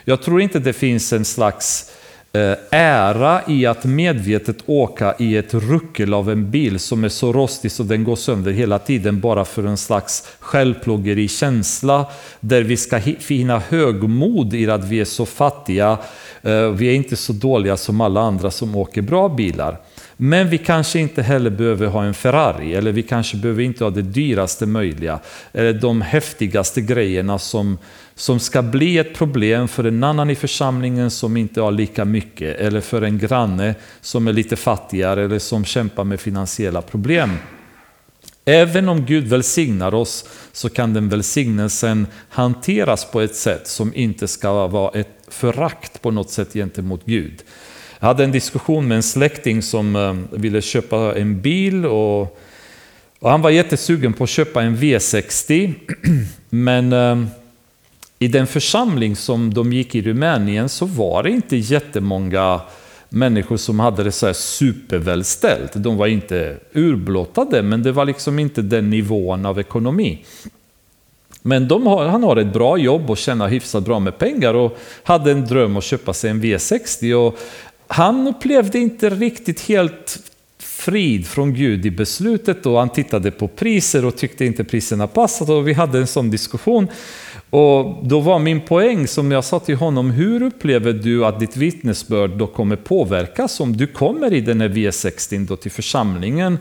Jag 0.04 0.22
tror 0.22 0.40
inte 0.40 0.58
det 0.58 0.72
finns 0.72 1.12
en 1.12 1.24
slags 1.24 1.92
Eh, 2.32 2.56
ära 2.70 3.40
i 3.48 3.66
att 3.66 3.84
medvetet 3.84 4.56
åka 4.66 5.14
i 5.18 5.36
ett 5.36 5.54
ruckel 5.54 6.14
av 6.14 6.30
en 6.30 6.50
bil 6.50 6.78
som 6.78 7.04
är 7.04 7.08
så 7.08 7.32
rostig 7.32 7.72
så 7.72 7.82
den 7.82 8.04
går 8.04 8.16
sönder 8.16 8.52
hela 8.52 8.78
tiden 8.78 9.20
bara 9.20 9.44
för 9.44 9.64
en 9.64 9.76
slags 9.76 10.28
självplågeri-känsla 10.40 12.06
där 12.40 12.62
vi 12.62 12.76
ska 12.76 13.00
finna 13.00 13.58
högmod 13.58 14.54
i 14.54 14.70
att 14.70 14.84
vi 14.84 15.00
är 15.00 15.04
så 15.04 15.26
fattiga. 15.26 15.98
Eh, 16.42 16.68
vi 16.68 16.86
är 16.88 16.94
inte 16.94 17.16
så 17.16 17.32
dåliga 17.32 17.76
som 17.76 18.00
alla 18.00 18.20
andra 18.20 18.50
som 18.50 18.76
åker 18.76 19.02
bra 19.02 19.28
bilar. 19.28 19.76
Men 20.16 20.48
vi 20.48 20.58
kanske 20.58 20.98
inte 20.98 21.22
heller 21.22 21.50
behöver 21.50 21.86
ha 21.86 22.04
en 22.04 22.14
Ferrari 22.14 22.74
eller 22.74 22.92
vi 22.92 23.02
kanske 23.02 23.36
behöver 23.36 23.62
inte 23.62 23.84
ha 23.84 23.90
det 23.90 24.02
dyraste 24.02 24.66
möjliga 24.66 25.18
eller 25.52 25.72
de 25.72 26.02
häftigaste 26.02 26.80
grejerna 26.80 27.38
som, 27.38 27.78
som 28.20 28.40
ska 28.40 28.62
bli 28.62 28.98
ett 28.98 29.14
problem 29.14 29.68
för 29.68 29.84
en 29.84 30.04
annan 30.04 30.30
i 30.30 30.34
församlingen 30.34 31.10
som 31.10 31.36
inte 31.36 31.60
har 31.60 31.72
lika 31.72 32.04
mycket 32.04 32.56
eller 32.56 32.80
för 32.80 33.02
en 33.02 33.18
granne 33.18 33.74
som 34.00 34.28
är 34.28 34.32
lite 34.32 34.56
fattigare 34.56 35.24
eller 35.24 35.38
som 35.38 35.64
kämpar 35.64 36.04
med 36.04 36.20
finansiella 36.20 36.82
problem. 36.82 37.30
Även 38.44 38.88
om 38.88 39.06
Gud 39.06 39.28
välsignar 39.28 39.94
oss 39.94 40.24
så 40.52 40.68
kan 40.68 40.94
den 40.94 41.08
välsignelsen 41.08 42.06
hanteras 42.28 43.04
på 43.04 43.20
ett 43.20 43.36
sätt 43.36 43.68
som 43.68 43.94
inte 43.94 44.28
ska 44.28 44.66
vara 44.66 45.00
ett 45.00 45.24
förakt 45.28 46.02
på 46.02 46.10
något 46.10 46.30
sätt 46.30 46.52
gentemot 46.52 47.04
Gud. 47.04 47.42
Jag 47.98 48.06
hade 48.06 48.24
en 48.24 48.32
diskussion 48.32 48.88
med 48.88 48.96
en 48.96 49.02
släkting 49.02 49.62
som 49.62 49.96
eh, 49.96 50.38
ville 50.38 50.62
köpa 50.62 51.18
en 51.18 51.40
bil 51.40 51.86
och, 51.86 52.38
och 53.18 53.30
han 53.30 53.42
var 53.42 53.50
jättesugen 53.50 54.12
på 54.12 54.24
att 54.24 54.30
köpa 54.30 54.62
en 54.62 54.76
V60. 54.76 55.74
Men 56.50 56.92
eh, 56.92 57.39
i 58.22 58.28
den 58.28 58.46
församling 58.46 59.16
som 59.16 59.54
de 59.54 59.72
gick 59.72 59.94
i 59.94 60.02
Rumänien 60.02 60.68
så 60.68 60.86
var 60.86 61.22
det 61.22 61.30
inte 61.30 61.56
jättemånga 61.56 62.60
människor 63.08 63.56
som 63.56 63.80
hade 63.80 64.04
det 64.04 64.12
så 64.12 64.26
här 64.26 64.32
supervälställt. 64.32 65.72
De 65.74 65.96
var 65.96 66.06
inte 66.06 66.56
urblottade, 66.72 67.62
men 67.62 67.82
det 67.82 67.92
var 67.92 68.04
liksom 68.04 68.38
inte 68.38 68.62
den 68.62 68.90
nivån 68.90 69.46
av 69.46 69.58
ekonomi. 69.58 70.24
Men 71.42 71.70
har, 71.70 72.06
han 72.06 72.22
har 72.22 72.36
ett 72.36 72.52
bra 72.52 72.78
jobb 72.78 73.10
och 73.10 73.18
tjänar 73.18 73.48
hyfsat 73.48 73.84
bra 73.84 73.98
med 73.98 74.18
pengar 74.18 74.54
och 74.54 74.78
hade 75.02 75.30
en 75.32 75.46
dröm 75.46 75.76
att 75.76 75.84
köpa 75.84 76.12
sig 76.12 76.30
en 76.30 76.42
V60. 76.42 77.14
Och 77.14 77.38
han 77.86 78.26
upplevde 78.26 78.78
inte 78.78 79.10
riktigt 79.10 79.60
helt 79.60 80.18
frid 80.58 81.26
från 81.26 81.54
Gud 81.54 81.86
i 81.86 81.90
beslutet 81.90 82.66
och 82.66 82.78
han 82.78 82.88
tittade 82.88 83.30
på 83.30 83.48
priser 83.48 84.04
och 84.04 84.16
tyckte 84.16 84.44
inte 84.44 84.64
priserna 84.64 85.06
passade 85.06 85.52
och 85.52 85.68
vi 85.68 85.72
hade 85.72 85.98
en 85.98 86.06
sån 86.06 86.30
diskussion. 86.30 86.88
Och 87.50 88.06
då 88.06 88.20
var 88.20 88.38
min 88.38 88.60
poäng 88.60 89.06
som 89.06 89.30
jag 89.30 89.44
sa 89.44 89.60
till 89.60 89.76
honom, 89.76 90.10
hur 90.10 90.42
upplever 90.42 90.92
du 90.92 91.26
att 91.26 91.40
ditt 91.40 91.56
vittnesbörd 91.56 92.30
då 92.30 92.46
kommer 92.46 92.76
påverkas 92.76 93.60
om 93.60 93.76
du 93.76 93.86
kommer 93.86 94.32
i 94.32 94.40
den 94.40 94.60
här 94.60 94.68
V60 94.68 95.46
då 95.46 95.56
till 95.56 95.70
församlingen? 95.70 96.58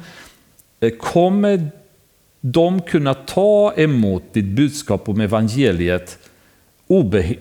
Eh, 0.80 0.90
kommer 0.90 1.70
de 2.42 2.82
kunna 2.82 3.14
ta 3.14 3.74
emot 3.76 4.24
ditt 4.34 4.46
budskap 4.46 5.10
om 5.10 5.22
evangeliet 5.22 6.18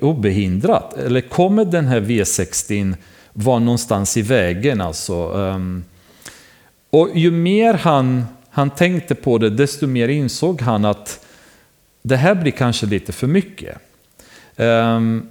obehindrat? 0.01 0.97
Eller 0.99 1.21
kommer 1.21 1.65
den 1.65 1.87
här 1.87 2.01
V60 2.01 2.95
vara 3.33 3.59
någonstans 3.59 4.17
i 4.17 4.23
vägen. 4.23 4.81
Alltså. 4.81 5.15
Ehm, 5.15 5.85
och 6.91 7.09
ju 7.15 7.31
mer 7.31 7.75
han, 7.75 8.25
han 8.51 8.71
tänkte 8.71 9.15
på 9.15 9.39
det, 9.39 9.51
desto 9.51 9.87
mer 9.87 10.09
insåg 10.09 10.61
han 10.61 10.85
att 10.85 11.25
det 12.03 12.17
här 12.17 12.35
blir 12.35 12.53
kanske 12.53 12.87
lite 12.87 13.13
för 13.13 13.27
mycket. 13.27 13.79
Um, 14.57 15.29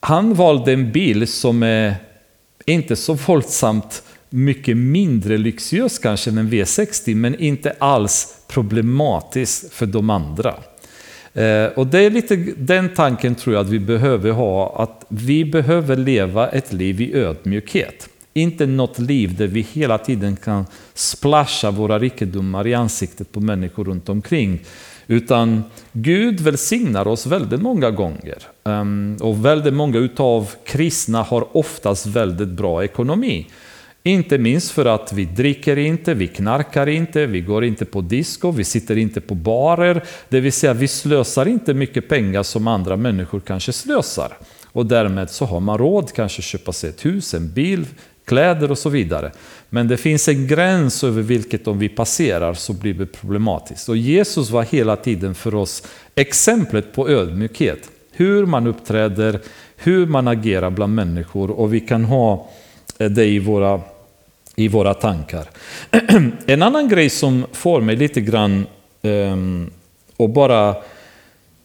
han 0.00 0.34
valde 0.34 0.72
en 0.72 0.92
bil 0.92 1.26
som 1.26 1.62
är 1.62 1.94
inte 2.66 2.96
så 2.96 3.14
våldsamt 3.14 4.02
mycket 4.30 4.76
mindre 4.76 5.38
lyxiös 5.38 5.98
kanske 5.98 6.30
än 6.30 6.38
en 6.38 6.50
V60, 6.50 7.14
men 7.14 7.40
inte 7.40 7.76
alls 7.78 8.36
problematisk 8.48 9.72
för 9.72 9.86
de 9.86 10.10
andra. 10.10 10.54
Eh, 11.34 11.64
och 11.64 11.86
det 11.86 11.98
är 11.98 12.10
lite 12.10 12.36
den 12.56 12.88
tanken 12.94 13.34
tror 13.34 13.54
jag 13.54 13.64
att 13.64 13.72
vi 13.72 13.78
behöver 13.78 14.30
ha, 14.30 14.82
att 14.82 15.04
vi 15.08 15.44
behöver 15.44 15.96
leva 15.96 16.48
ett 16.48 16.72
liv 16.72 17.00
i 17.00 17.14
ödmjukhet. 17.14 18.08
Inte 18.32 18.66
något 18.66 18.98
liv 18.98 19.36
där 19.36 19.46
vi 19.46 19.60
hela 19.60 19.98
tiden 19.98 20.36
kan 20.36 20.66
splasha 20.94 21.70
våra 21.70 21.98
rikedomar 21.98 22.66
i 22.66 22.74
ansiktet 22.74 23.32
på 23.32 23.40
människor 23.40 23.84
runt 23.84 24.08
omkring. 24.08 24.60
Utan 25.10 25.64
Gud 25.92 26.40
välsignar 26.40 27.08
oss 27.08 27.26
väldigt 27.26 27.62
många 27.62 27.90
gånger. 27.90 28.38
Ehm, 28.64 29.16
och 29.20 29.44
väldigt 29.44 29.74
många 29.74 29.98
utav 29.98 30.50
kristna 30.64 31.22
har 31.22 31.56
oftast 31.56 32.06
väldigt 32.06 32.48
bra 32.48 32.84
ekonomi. 32.84 33.46
Inte 34.02 34.38
minst 34.38 34.70
för 34.70 34.86
att 34.86 35.12
vi 35.12 35.24
dricker 35.24 35.76
inte, 35.76 36.14
vi 36.14 36.26
knarkar 36.26 36.88
inte, 36.88 37.26
vi 37.26 37.40
går 37.40 37.64
inte 37.64 37.84
på 37.84 38.00
disco, 38.00 38.50
vi 38.50 38.64
sitter 38.64 38.98
inte 38.98 39.20
på 39.20 39.34
barer. 39.34 40.04
Det 40.28 40.40
vill 40.40 40.52
säga 40.52 40.72
vi 40.72 40.88
slösar 40.88 41.48
inte 41.48 41.74
mycket 41.74 42.08
pengar 42.08 42.42
som 42.42 42.66
andra 42.66 42.96
människor 42.96 43.40
kanske 43.40 43.72
slösar. 43.72 44.32
Och 44.72 44.86
därmed 44.86 45.30
så 45.30 45.44
har 45.44 45.60
man 45.60 45.78
råd 45.78 46.12
kanske 46.12 46.42
köpa 46.42 46.72
sig 46.72 46.90
ett 46.90 47.04
hus, 47.04 47.34
en 47.34 47.52
bil, 47.52 47.86
kläder 48.24 48.70
och 48.70 48.78
så 48.78 48.88
vidare. 48.88 49.32
Men 49.70 49.88
det 49.88 49.96
finns 49.96 50.28
en 50.28 50.46
gräns 50.46 51.04
över 51.04 51.22
vilket 51.22 51.66
om 51.66 51.78
vi 51.78 51.88
passerar 51.88 52.54
så 52.54 52.72
blir 52.72 52.94
det 52.94 53.06
problematiskt. 53.06 53.88
Och 53.88 53.96
Jesus 53.96 54.50
var 54.50 54.62
hela 54.62 54.96
tiden 54.96 55.34
för 55.34 55.54
oss 55.54 55.82
exemplet 56.14 56.92
på 56.92 57.08
ödmjukhet. 57.08 57.90
Hur 58.12 58.46
man 58.46 58.66
uppträder, 58.66 59.40
hur 59.76 60.06
man 60.06 60.28
agerar 60.28 60.70
bland 60.70 60.94
människor 60.94 61.50
och 61.50 61.74
vi 61.74 61.80
kan 61.80 62.04
ha 62.04 62.48
eh, 62.98 63.10
det 63.10 63.26
i 63.26 63.38
våra, 63.38 63.80
i 64.56 64.68
våra 64.68 64.94
tankar. 64.94 65.50
En 66.46 66.62
annan 66.62 66.88
grej 66.88 67.10
som 67.10 67.46
får 67.52 67.80
mig 67.80 67.96
lite 67.96 68.20
grann 68.20 68.66
ehm, 69.02 69.32
um, 69.32 69.70
och 70.16 70.30
bara 70.30 70.76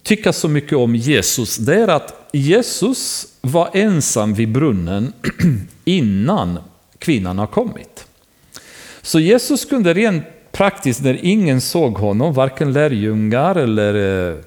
tycka 0.04 0.34
så 0.34 0.48
mycket 0.48 0.78
om 0.78 0.96
Jesus, 0.96 1.58
det 1.58 1.76
är 1.76 1.88
att 1.88 2.30
Jesus 2.32 3.28
var 3.42 3.70
ensam 3.74 4.34
vid 4.34 4.52
brunnen 4.52 5.14
innan 5.86 6.60
kvinnan 7.06 7.38
har 7.38 7.48
kommit. 7.48 8.08
Så 9.02 9.20
Jesus 9.20 9.66
kunde 9.66 9.94
rent 9.94 10.24
praktiskt, 10.52 11.04
när 11.04 11.20
ingen 11.22 11.62
såg 11.62 11.98
honom, 11.98 12.34
varken 12.34 12.74
lärjungar 12.74 13.56
eller 13.56 14.30
eh, 14.30 14.38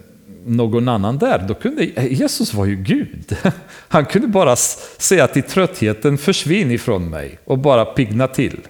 någon 0.47 0.89
annan 0.89 1.19
där, 1.19 1.45
då 1.49 1.55
kunde 1.55 1.85
Jesus 2.11 2.55
var 2.55 2.67
ju 2.67 2.77
Gud. 2.77 3.37
Han 3.89 4.05
kunde 4.05 4.29
bara 4.29 4.57
säga 4.57 5.27
till 5.27 5.43
tröttheten 5.43 6.19
försvinn 6.19 6.71
ifrån 6.71 7.11
mig 7.11 7.39
och 7.45 7.59
bara 7.59 7.85
pigna 7.85 8.29
till. 8.29 8.61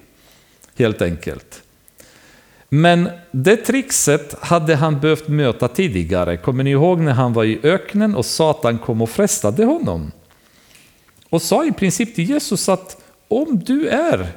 Helt 0.78 1.02
enkelt. 1.02 1.62
Men 2.68 3.08
det 3.30 3.56
trixet 3.56 4.34
hade 4.40 4.76
han 4.76 5.00
behövt 5.00 5.28
möta 5.28 5.68
tidigare. 5.68 6.36
Kommer 6.36 6.64
ni 6.64 6.70
ihåg 6.70 7.00
när 7.00 7.12
han 7.12 7.32
var 7.32 7.44
i 7.44 7.58
öknen 7.62 8.14
och 8.14 8.26
Satan 8.26 8.78
kom 8.78 9.02
och 9.02 9.10
frestade 9.10 9.64
honom? 9.64 10.12
Och 11.30 11.42
sa 11.42 11.64
i 11.64 11.72
princip 11.72 12.14
till 12.14 12.30
Jesus 12.30 12.68
att 12.68 12.96
om 13.28 13.62
du 13.64 13.88
är 13.88 14.28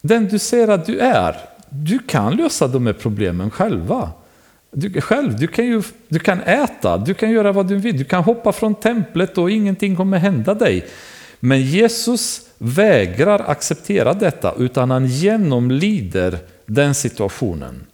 den 0.00 0.28
du 0.28 0.38
säger 0.38 0.68
att 0.68 0.86
du 0.86 0.98
är, 0.98 1.36
du 1.70 1.98
kan 1.98 2.36
lösa 2.36 2.68
de 2.68 2.86
här 2.86 2.92
problemen 2.92 3.50
själva. 3.50 4.10
Du, 4.70 5.00
själv, 5.00 5.38
du 5.38 5.46
kan, 5.46 5.66
ju, 5.66 5.82
du 6.08 6.18
kan 6.18 6.40
äta, 6.40 6.98
du 6.98 7.14
kan 7.14 7.30
göra 7.30 7.52
vad 7.52 7.68
du 7.68 7.76
vill, 7.76 7.98
du 7.98 8.04
kan 8.04 8.22
hoppa 8.22 8.52
från 8.52 8.74
templet 8.74 9.38
och 9.38 9.50
ingenting 9.50 9.96
kommer 9.96 10.18
hända 10.18 10.54
dig. 10.54 10.86
Men 11.40 11.62
Jesus 11.62 12.40
vägrar 12.58 13.50
acceptera 13.50 14.14
detta, 14.14 14.54
utan 14.58 14.90
han 14.90 15.06
genomlider 15.06 16.38
den 16.66 16.94
situationen. 16.94 17.86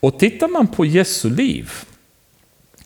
Och 0.00 0.18
tittar 0.18 0.48
man 0.48 0.66
på 0.66 0.84
Jesu 0.84 1.30
liv, 1.30 1.72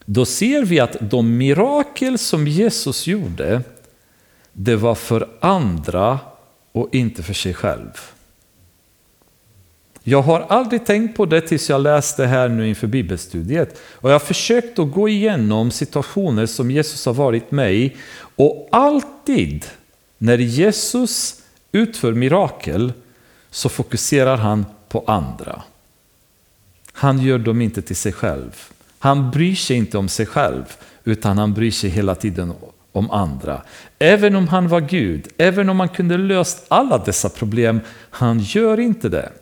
då 0.05 0.25
ser 0.25 0.63
vi 0.65 0.81
att 0.81 0.97
de 1.01 1.37
mirakel 1.37 2.19
som 2.19 2.47
Jesus 2.47 3.07
gjorde, 3.07 3.63
det 4.53 4.77
var 4.77 4.95
för 4.95 5.29
andra 5.41 6.19
och 6.75 6.95
inte 6.95 7.23
för 7.23 7.35
sig 7.35 7.55
själv. 7.55 8.01
Jag 10.03 10.23
har 10.23 10.41
aldrig 10.41 10.87
tänkt 10.87 11.17
på 11.17 11.27
det 11.27 11.41
tills 11.41 11.71
jag 11.71 11.81
läste 11.81 12.27
här 12.27 12.49
nu 12.49 12.69
inför 12.69 12.87
bibelstudiet. 12.87 13.81
Och 13.81 14.11
jag 14.11 14.15
har 14.15 14.27
försökt 14.27 14.79
att 14.79 14.93
gå 14.93 15.09
igenom 15.09 15.71
situationer 15.71 16.47
som 16.47 16.71
Jesus 16.71 17.07
har 17.07 17.15
varit 17.15 17.51
med 17.51 17.75
i. 17.75 17.97
Och 18.37 18.69
alltid 18.73 19.65
när 20.19 20.39
Jesus 20.39 21.43
utför 21.73 22.13
mirakel 22.13 22.93
så 23.51 23.69
fokuserar 23.69 24.37
han 24.37 24.67
på 24.89 25.05
andra. 25.07 25.63
Han 26.93 27.19
gör 27.19 27.39
dem 27.39 27.61
inte 27.61 27.83
till 27.83 27.97
sig 27.97 28.13
själv. 28.13 28.63
Han 28.99 29.31
bryr 29.31 29.55
sig 29.55 29.77
inte 29.77 29.99
om 29.99 30.09
sig 30.09 30.27
själv, 30.27 30.65
utan 31.05 31.39
han 31.39 31.55
bryr 31.55 31.71
sig 31.71 31.91
hela 31.91 32.15
tiden 32.15 32.53
om 32.95 33.11
andra. 33.11 33.63
Även 33.99 34.37
om 34.37 34.49
han 34.49 34.69
var 34.69 34.81
Gud, 34.81 35.29
även 35.39 35.69
om 35.69 35.81
han 35.81 35.89
kunde 35.89 36.19
löst 36.19 36.65
alla 36.69 36.99
dessa 36.99 37.29
problem, 37.29 37.81
han 38.11 38.41
gör 38.41 38.81
inte 38.81 39.09
det. 39.09 39.33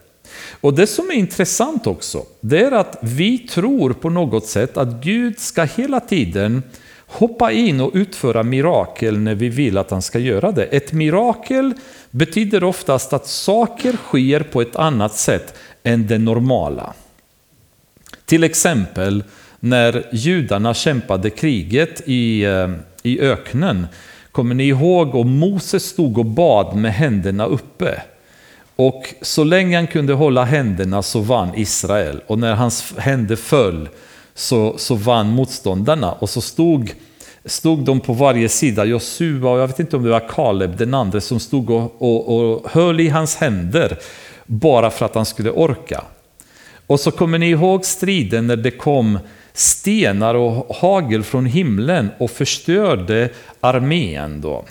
Och 0.60 0.74
det 0.74 0.86
som 0.86 1.10
är 1.10 1.14
intressant 1.14 1.86
också, 1.86 2.22
det 2.40 2.60
är 2.60 2.72
att 2.72 2.98
vi 3.00 3.38
tror 3.38 3.92
på 3.92 4.10
något 4.10 4.46
sätt 4.46 4.76
att 4.76 4.88
Gud 4.88 5.38
ska 5.38 5.64
hela 5.64 6.00
tiden 6.00 6.62
hoppa 7.06 7.52
in 7.52 7.80
och 7.80 7.90
utföra 7.94 8.42
mirakel 8.42 9.18
när 9.18 9.34
vi 9.34 9.48
vill 9.48 9.78
att 9.78 9.90
han 9.90 10.02
ska 10.02 10.18
göra 10.18 10.52
det. 10.52 10.64
Ett 10.64 10.92
mirakel 10.92 11.72
betyder 12.10 12.64
oftast 12.64 13.12
att 13.12 13.26
saker 13.26 13.92
sker 13.92 14.40
på 14.40 14.60
ett 14.60 14.76
annat 14.76 15.16
sätt 15.16 15.54
än 15.82 16.06
det 16.06 16.18
normala. 16.18 16.92
Till 18.24 18.44
exempel 18.44 19.24
när 19.60 20.08
judarna 20.12 20.74
kämpade 20.74 21.30
kriget 21.30 22.02
i, 22.06 22.44
eh, 22.44 22.70
i 23.02 23.20
öknen. 23.20 23.86
Kommer 24.32 24.54
ni 24.54 24.64
ihåg? 24.64 25.14
Och 25.14 25.26
Moses 25.26 25.84
stod 25.84 26.18
och 26.18 26.26
bad 26.26 26.76
med 26.76 26.94
händerna 26.94 27.46
uppe. 27.46 28.02
Och 28.76 29.14
så 29.22 29.44
länge 29.44 29.76
han 29.76 29.86
kunde 29.86 30.12
hålla 30.12 30.44
händerna 30.44 31.02
så 31.02 31.20
vann 31.20 31.54
Israel. 31.56 32.20
Och 32.26 32.38
när 32.38 32.54
hans 32.54 32.94
händer 32.98 33.36
föll 33.36 33.88
så, 34.34 34.74
så 34.78 34.94
vann 34.94 35.28
motståndarna. 35.28 36.12
Och 36.12 36.30
så 36.30 36.40
stod, 36.40 36.92
stod 37.44 37.84
de 37.84 38.00
på 38.00 38.12
varje 38.12 38.48
sida, 38.48 38.84
Josua 38.84 39.50
och 39.50 39.58
jag 39.58 39.66
vet 39.66 39.80
inte 39.80 39.96
om 39.96 40.02
det 40.02 40.10
var 40.10 40.28
Kaleb 40.28 40.76
den 40.76 40.94
andra 40.94 41.20
som 41.20 41.40
stod 41.40 41.70
och, 41.70 42.02
och, 42.02 42.28
och 42.28 42.70
höll 42.70 43.00
i 43.00 43.08
hans 43.08 43.36
händer 43.36 43.98
bara 44.46 44.90
för 44.90 45.06
att 45.06 45.14
han 45.14 45.26
skulle 45.26 45.50
orka. 45.50 46.04
Och 46.86 47.00
så 47.00 47.10
kommer 47.10 47.38
ni 47.38 47.50
ihåg 47.50 47.84
striden 47.84 48.46
när 48.46 48.56
det 48.56 48.70
kom 48.70 49.18
stenar 49.54 50.34
och 50.34 50.76
hagel 50.76 51.22
från 51.22 51.46
himlen 51.46 52.10
och 52.18 52.30
förstörde 52.30 53.28
armén. 53.60 54.40
Då. 54.40 54.64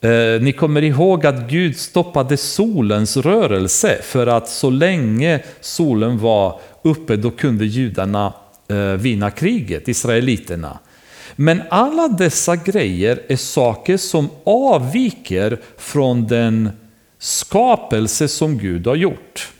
Eh, 0.00 0.40
ni 0.40 0.52
kommer 0.52 0.82
ihåg 0.82 1.26
att 1.26 1.50
Gud 1.50 1.76
stoppade 1.76 2.36
solens 2.36 3.16
rörelse 3.16 3.98
för 4.02 4.26
att 4.26 4.48
så 4.48 4.70
länge 4.70 5.40
solen 5.60 6.18
var 6.18 6.60
uppe 6.82 7.16
då 7.16 7.30
kunde 7.30 7.66
judarna 7.66 8.32
eh, 8.68 8.76
vinna 8.76 9.30
kriget, 9.30 9.88
israeliterna. 9.88 10.78
Men 11.36 11.62
alla 11.70 12.08
dessa 12.08 12.56
grejer 12.56 13.22
är 13.28 13.36
saker 13.36 13.96
som 13.96 14.28
avviker 14.44 15.58
från 15.78 16.26
den 16.26 16.70
skapelse 17.18 18.28
som 18.28 18.58
Gud 18.58 18.86
har 18.86 18.96
gjort. 18.96 19.52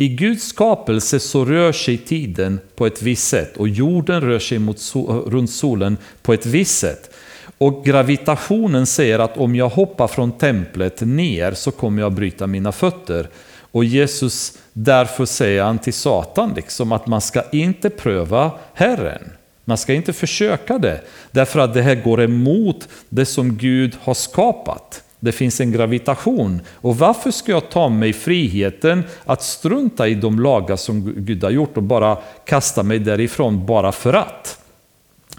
I 0.00 0.08
Guds 0.08 0.44
skapelse 0.44 1.20
så 1.20 1.44
rör 1.44 1.72
sig 1.72 1.98
tiden 1.98 2.60
på 2.76 2.86
ett 2.86 3.02
visst 3.02 3.28
sätt 3.28 3.56
och 3.56 3.68
jorden 3.68 4.20
rör 4.20 4.38
sig 4.38 4.58
mot 4.58 4.94
runt 5.26 5.50
solen 5.50 5.96
på 6.22 6.32
ett 6.32 6.46
visst 6.46 6.78
sätt. 6.78 7.10
Och 7.58 7.84
gravitationen 7.84 8.86
säger 8.86 9.18
att 9.18 9.36
om 9.36 9.54
jag 9.54 9.68
hoppar 9.68 10.08
från 10.08 10.32
templet 10.32 11.00
ner 11.00 11.52
så 11.52 11.70
kommer 11.70 12.02
jag 12.02 12.12
bryta 12.12 12.46
mina 12.46 12.72
fötter. 12.72 13.28
Och 13.72 13.84
Jesus 13.84 14.58
därför 14.72 15.24
säger 15.24 15.62
han 15.62 15.78
till 15.78 15.94
Satan 15.94 16.52
liksom 16.56 16.92
att 16.92 17.06
man 17.06 17.20
ska 17.20 17.42
inte 17.52 17.90
pröva 17.90 18.50
Herren. 18.74 19.32
Man 19.64 19.78
ska 19.78 19.94
inte 19.94 20.12
försöka 20.12 20.78
det, 20.78 21.00
därför 21.30 21.60
att 21.60 21.74
det 21.74 21.82
här 21.82 21.94
går 21.94 22.22
emot 22.22 22.88
det 23.08 23.26
som 23.26 23.56
Gud 23.56 23.96
har 24.00 24.14
skapat. 24.14 25.02
Det 25.20 25.32
finns 25.32 25.60
en 25.60 25.72
gravitation. 25.72 26.60
Och 26.74 26.98
varför 26.98 27.30
ska 27.30 27.52
jag 27.52 27.70
ta 27.70 27.88
mig 27.88 28.12
friheten 28.12 29.02
att 29.24 29.42
strunta 29.42 30.08
i 30.08 30.14
de 30.14 30.40
lagar 30.40 30.76
som 30.76 31.14
Gud 31.16 31.44
har 31.44 31.50
gjort 31.50 31.76
och 31.76 31.82
bara 31.82 32.18
kasta 32.46 32.82
mig 32.82 32.98
därifrån 32.98 33.66
bara 33.66 33.92
för 33.92 34.12
att? 34.12 34.58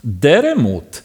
Däremot 0.01 1.03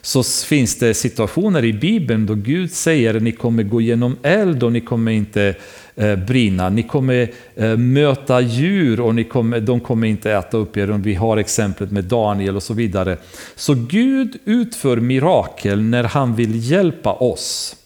så 0.00 0.22
finns 0.22 0.78
det 0.78 0.94
situationer 0.94 1.64
i 1.64 1.72
Bibeln 1.72 2.26
då 2.26 2.34
Gud 2.34 2.72
säger 2.72 3.14
att 3.14 3.22
ni 3.22 3.32
kommer 3.32 3.62
gå 3.62 3.80
genom 3.80 4.16
eld 4.22 4.62
och 4.62 4.72
ni 4.72 4.80
kommer 4.80 5.12
inte 5.12 5.54
eh, 5.96 6.16
brinna. 6.16 6.68
Ni 6.68 6.82
kommer 6.82 7.30
eh, 7.54 7.76
möta 7.76 8.40
djur 8.40 9.00
och 9.00 9.14
ni 9.14 9.24
kommer, 9.24 9.60
de 9.60 9.80
kommer 9.80 10.06
inte 10.06 10.32
äta 10.32 10.56
upp 10.56 10.76
er. 10.76 10.86
Vi 10.86 11.14
har 11.14 11.36
exemplet 11.36 11.90
med 11.90 12.04
Daniel 12.04 12.56
och 12.56 12.62
så 12.62 12.74
vidare. 12.74 13.16
Så 13.56 13.74
Gud 13.74 14.36
utför 14.44 14.96
mirakel 14.96 15.82
när 15.82 16.04
han 16.04 16.34
vill 16.34 16.70
hjälpa 16.70 17.12
oss. 17.12 17.77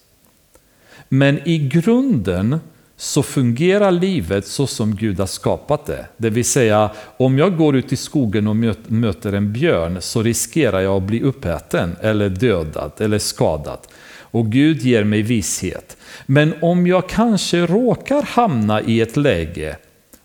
Men 1.14 1.48
i 1.48 1.58
grunden 1.58 2.60
så 2.96 3.22
fungerar 3.22 3.90
livet 3.90 4.46
så 4.46 4.66
som 4.66 4.96
Gud 4.96 5.18
har 5.18 5.26
skapat 5.26 5.86
det. 5.86 6.06
Det 6.16 6.30
vill 6.30 6.44
säga, 6.44 6.90
om 7.16 7.38
jag 7.38 7.56
går 7.56 7.76
ut 7.76 7.92
i 7.92 7.96
skogen 7.96 8.48
och 8.48 8.56
möter 8.86 9.32
en 9.32 9.52
björn 9.52 9.96
så 10.00 10.22
riskerar 10.22 10.80
jag 10.80 10.96
att 10.96 11.02
bli 11.02 11.22
uppäten 11.22 11.96
eller 12.00 12.28
dödad 12.28 12.92
eller 12.98 13.18
skadad. 13.18 13.78
Och 14.20 14.46
Gud 14.46 14.82
ger 14.82 15.04
mig 15.04 15.22
visshet. 15.22 15.96
Men 16.26 16.54
om 16.62 16.86
jag 16.86 17.08
kanske 17.08 17.66
råkar 17.66 18.22
hamna 18.22 18.80
i 18.80 19.00
ett 19.00 19.16
läge 19.16 19.76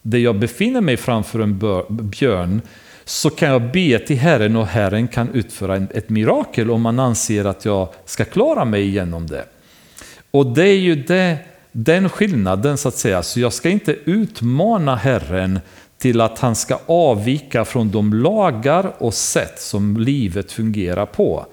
där 0.02 0.20
jag 0.20 0.40
befinner 0.40 0.82
mig 0.82 0.98
framför 0.98 1.40
en 1.40 1.60
björn 1.90 2.62
så 3.06 3.30
kan 3.30 3.50
jag 3.50 3.72
be 3.72 4.00
till 4.00 4.18
Herren 4.18 4.56
och 4.56 4.68
Herren 4.68 5.08
kan 5.08 5.30
utföra 5.34 5.76
ett 5.76 6.10
mirakel 6.10 6.72
om 6.72 6.82
man 6.82 7.00
anser 7.00 7.46
att 7.46 7.66
jag 7.66 7.90
ska 8.06 8.26
klara 8.26 8.66
mig 8.66 8.82
igenom 8.82 9.28
det. 9.28 9.46
Och 10.32 10.46
det 10.46 10.68
är 10.68 10.78
ju 10.78 10.96
det, 10.96 11.38
den 11.72 12.10
skillnaden 12.10 12.78
så 12.78 12.88
att 12.88 12.98
säga, 12.98 13.24
så 13.24 13.40
jag 13.40 13.54
ska 13.54 13.70
inte 13.70 13.96
utmana 14.06 14.96
Herren 14.96 15.60
till 15.98 16.22
att 16.22 16.40
han 16.40 16.56
ska 16.56 16.80
avvika 16.86 17.66
från 17.66 17.92
de 17.92 18.14
lagar 18.14 18.94
och 18.98 19.14
sätt 19.14 19.60
som 19.60 19.98
livet 19.98 20.52
fungerar 20.52 21.06
på. 21.06 21.46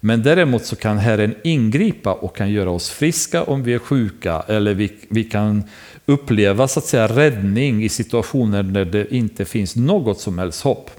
Men 0.00 0.22
däremot 0.22 0.64
så 0.64 0.76
kan 0.76 0.98
Herren 0.98 1.34
ingripa 1.44 2.12
och 2.12 2.36
kan 2.36 2.50
göra 2.50 2.70
oss 2.70 2.90
friska 2.90 3.42
om 3.42 3.62
vi 3.62 3.74
är 3.74 3.78
sjuka 3.78 4.44
eller 4.48 4.74
vi, 4.74 4.92
vi 5.08 5.24
kan 5.24 5.64
uppleva 6.06 6.68
så 6.68 6.78
att 6.78 6.86
säga 6.86 7.06
räddning 7.06 7.84
i 7.84 7.88
situationer 7.88 8.62
där 8.62 8.84
det 8.84 9.14
inte 9.14 9.44
finns 9.44 9.76
något 9.76 10.20
som 10.20 10.38
helst 10.38 10.62
hopp. 10.62 10.90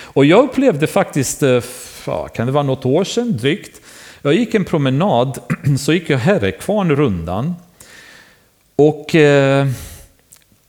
Och 0.00 0.24
jag 0.24 0.44
upplevde 0.44 0.86
faktiskt, 0.86 1.42
eh, 1.42 1.62
kan 2.34 2.46
det 2.46 2.52
vara 2.52 2.62
något 2.62 2.86
år 2.86 3.04
sedan 3.04 3.36
drygt, 3.36 3.80
jag 4.22 4.34
gick 4.34 4.54
en 4.54 4.64
promenad, 4.64 5.38
så 5.78 5.92
gick 5.92 6.10
jag 6.10 6.18
Herrekvarnrundan. 6.18 7.54
Och 8.76 9.14
eh, 9.14 9.66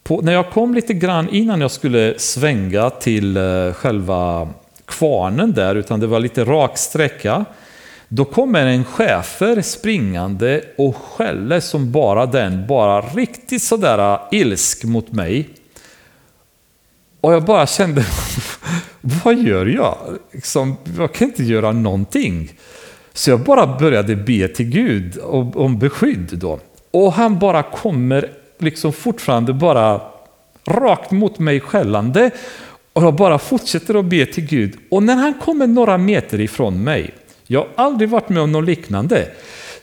på, 0.04 0.22
när 0.22 0.34
jag 0.34 0.52
kom 0.52 0.74
lite 0.74 0.94
grann 0.94 1.30
innan 1.30 1.62
jag 1.62 1.72
skulle 1.72 2.20
svänga 2.20 2.90
till 2.90 3.38
eh, 3.38 3.74
själva 3.74 4.50
kvarnen 4.86 5.54
där, 5.54 5.76
utan 5.76 6.00
det 6.00 6.08
var 6.08 6.20
lite 6.20 6.44
rak 6.44 6.78
sträcka. 6.78 7.46
Då 8.08 8.26
kommer 8.26 8.66
en 8.66 8.86
chefer 8.86 9.62
springande 9.62 10.62
och 10.78 10.96
skäller 10.96 11.60
som 11.60 11.92
bara 11.92 12.26
den, 12.26 12.68
bara 12.68 13.02
riktigt 13.02 13.64
sådär 13.64 14.14
eh, 14.14 14.40
ilsk 14.40 14.84
mot 14.84 15.12
mig. 15.12 15.50
Och 17.22 17.34
jag 17.34 17.44
bara 17.44 17.68
kände, 17.68 18.06
vad 19.02 19.36
gör 19.36 19.66
jag? 19.66 19.98
Liksom, 20.32 20.78
jag 20.98 21.14
kan 21.14 21.28
inte 21.28 21.44
göra 21.44 21.72
någonting. 21.72 22.52
Så 23.14 23.30
jag 23.30 23.40
bara 23.40 23.80
började 23.80 24.16
be 24.16 24.48
till 24.48 24.66
Gud 24.66 25.20
om 25.56 25.80
beskydd 25.80 26.30
då. 26.32 26.60
Och 26.92 27.14
han 27.14 27.40
bara 27.40 27.64
kommer 27.64 28.32
liksom 28.60 28.94
fortfarande 28.94 29.54
bara 29.54 30.02
rakt 30.66 31.12
mot 31.12 31.40
mig 31.40 31.60
skällande. 31.60 32.32
Och 32.94 33.04
jag 33.04 33.16
bara 33.16 33.40
fortsätter 33.40 34.00
att 34.00 34.06
be 34.06 34.26
till 34.26 34.46
Gud. 34.46 34.78
Och 34.92 35.04
när 35.04 35.16
han 35.16 35.34
kommer 35.34 35.68
några 35.68 35.98
meter 35.98 36.42
ifrån 36.42 36.84
mig, 36.84 37.14
jag 37.48 37.60
har 37.60 37.86
aldrig 37.86 38.10
varit 38.10 38.30
med 38.30 38.44
om 38.44 38.52
något 38.52 38.66
liknande, 38.66 39.28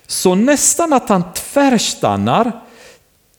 så 0.06 0.34
nästan 0.34 0.92
att 0.92 1.08
han 1.08 1.24
tvärstannar, 1.32 2.52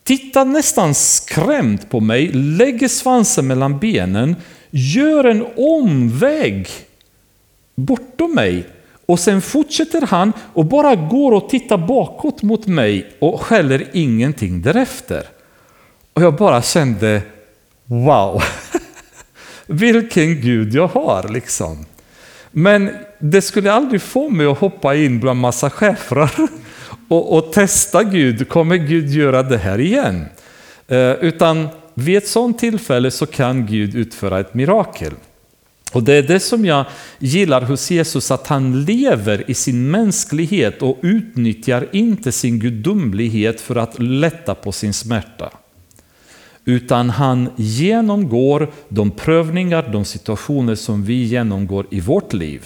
tittar 0.03 0.45
nästan 0.45 0.93
skrämt 0.93 1.89
på 1.89 1.99
mig, 1.99 2.27
lägger 2.27 2.87
svansen 2.87 3.47
mellan 3.47 3.79
benen, 3.79 4.35
gör 4.69 5.23
en 5.23 5.45
omväg 5.55 6.67
bortom 7.75 8.35
mig 8.35 8.65
och 9.11 9.19
sen 9.19 9.41
fortsätter 9.41 10.01
han 10.01 10.33
och 10.53 10.65
bara 10.65 10.95
går 10.95 11.31
och 11.31 11.49
tittar 11.49 11.77
bakåt 11.77 12.41
mot 12.41 12.67
mig 12.67 13.11
och 13.19 13.41
skäller 13.41 13.87
ingenting 13.93 14.61
därefter. 14.61 15.23
Och 16.13 16.21
jag 16.21 16.35
bara 16.35 16.61
kände, 16.61 17.21
wow, 17.85 18.43
vilken 19.65 20.41
Gud 20.41 20.73
jag 20.73 20.87
har 20.87 21.29
liksom. 21.29 21.85
Men 22.51 22.89
det 23.19 23.41
skulle 23.41 23.73
aldrig 23.73 24.01
få 24.01 24.29
mig 24.29 24.45
att 24.45 24.57
hoppa 24.57 24.95
in 24.95 25.19
bland 25.19 25.39
massa 25.39 25.69
schäfrar 25.69 26.31
och, 27.07 27.37
och, 27.37 27.53
testa 27.53 28.03
Gud, 28.03 28.49
kommer 28.49 28.75
Gud 28.75 29.09
göra 29.09 29.43
det 29.43 29.57
här 29.57 29.79
igen? 29.79 30.25
Eh, 30.87 31.11
utan 31.11 31.67
vid 31.93 32.17
ett 32.17 32.27
sådant 32.27 32.59
tillfälle 32.59 33.11
så 33.11 33.25
kan 33.25 33.65
Gud 33.65 33.95
utföra 33.95 34.39
ett 34.39 34.53
mirakel. 34.53 35.13
Och 35.91 36.03
det 36.03 36.13
är 36.13 36.23
det 36.23 36.39
som 36.39 36.65
jag 36.65 36.85
gillar 37.19 37.61
hos 37.61 37.91
Jesus, 37.91 38.31
att 38.31 38.47
han 38.47 38.85
lever 38.85 39.51
i 39.51 39.53
sin 39.53 39.91
mänsklighet 39.91 40.81
och 40.81 40.99
utnyttjar 41.01 41.87
inte 41.91 42.31
sin 42.31 42.59
gudomlighet 42.59 43.61
för 43.61 43.75
att 43.75 43.99
lätta 43.99 44.55
på 44.55 44.71
sin 44.71 44.93
smärta. 44.93 45.51
Utan 46.65 47.09
han 47.09 47.49
genomgår 47.55 48.71
de 48.89 49.11
prövningar, 49.11 49.89
de 49.91 50.05
situationer 50.05 50.75
som 50.75 51.03
vi 51.03 51.23
genomgår 51.23 51.85
i 51.89 51.99
vårt 51.99 52.33
liv. 52.33 52.65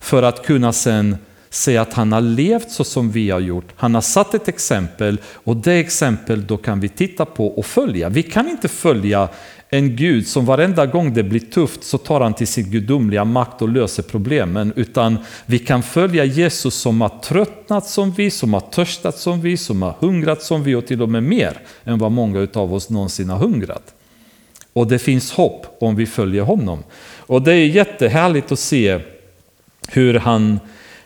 För 0.00 0.22
att 0.22 0.46
kunna 0.46 0.72
sen 0.72 1.16
se 1.54 1.76
att 1.76 1.92
han 1.92 2.12
har 2.12 2.20
levt 2.20 2.70
så 2.70 2.84
som 2.84 3.10
vi 3.10 3.30
har 3.30 3.40
gjort. 3.40 3.72
Han 3.76 3.94
har 3.94 4.00
satt 4.00 4.34
ett 4.34 4.48
exempel 4.48 5.20
och 5.34 5.56
det 5.56 5.72
exempel 5.72 6.46
då 6.46 6.56
kan 6.56 6.80
vi 6.80 6.88
titta 6.88 7.24
på 7.24 7.46
och 7.46 7.66
följa. 7.66 8.08
Vi 8.08 8.22
kan 8.22 8.48
inte 8.48 8.68
följa 8.68 9.28
en 9.68 9.96
Gud 9.96 10.26
som 10.26 10.46
varenda 10.46 10.86
gång 10.86 11.14
det 11.14 11.22
blir 11.22 11.40
tufft 11.40 11.84
så 11.84 11.98
tar 11.98 12.20
han 12.20 12.34
till 12.34 12.46
sin 12.46 12.70
gudomliga 12.70 13.24
makt 13.24 13.62
och 13.62 13.68
löser 13.68 14.02
problemen. 14.02 14.72
Utan 14.76 15.18
vi 15.46 15.58
kan 15.58 15.82
följa 15.82 16.24
Jesus 16.24 16.74
som 16.74 17.00
har 17.00 17.08
tröttnat 17.08 17.86
som 17.86 18.12
vi, 18.12 18.30
som 18.30 18.54
har 18.54 18.60
törstat 18.60 19.18
som 19.18 19.40
vi, 19.40 19.56
som 19.56 19.82
har 19.82 19.94
hungrat 19.98 20.42
som 20.42 20.62
vi 20.62 20.74
och 20.74 20.86
till 20.86 21.02
och 21.02 21.08
med 21.08 21.22
mer 21.22 21.60
än 21.84 21.98
vad 21.98 22.12
många 22.12 22.48
av 22.54 22.74
oss 22.74 22.90
någonsin 22.90 23.30
har 23.30 23.38
hungrat. 23.38 23.94
Och 24.72 24.86
det 24.86 24.98
finns 24.98 25.32
hopp 25.32 25.76
om 25.80 25.96
vi 25.96 26.06
följer 26.06 26.42
honom. 26.42 26.82
Och 27.16 27.42
det 27.42 27.52
är 27.52 27.66
jättehärligt 27.66 28.52
att 28.52 28.58
se 28.58 29.00
hur 29.88 30.14
han 30.14 30.60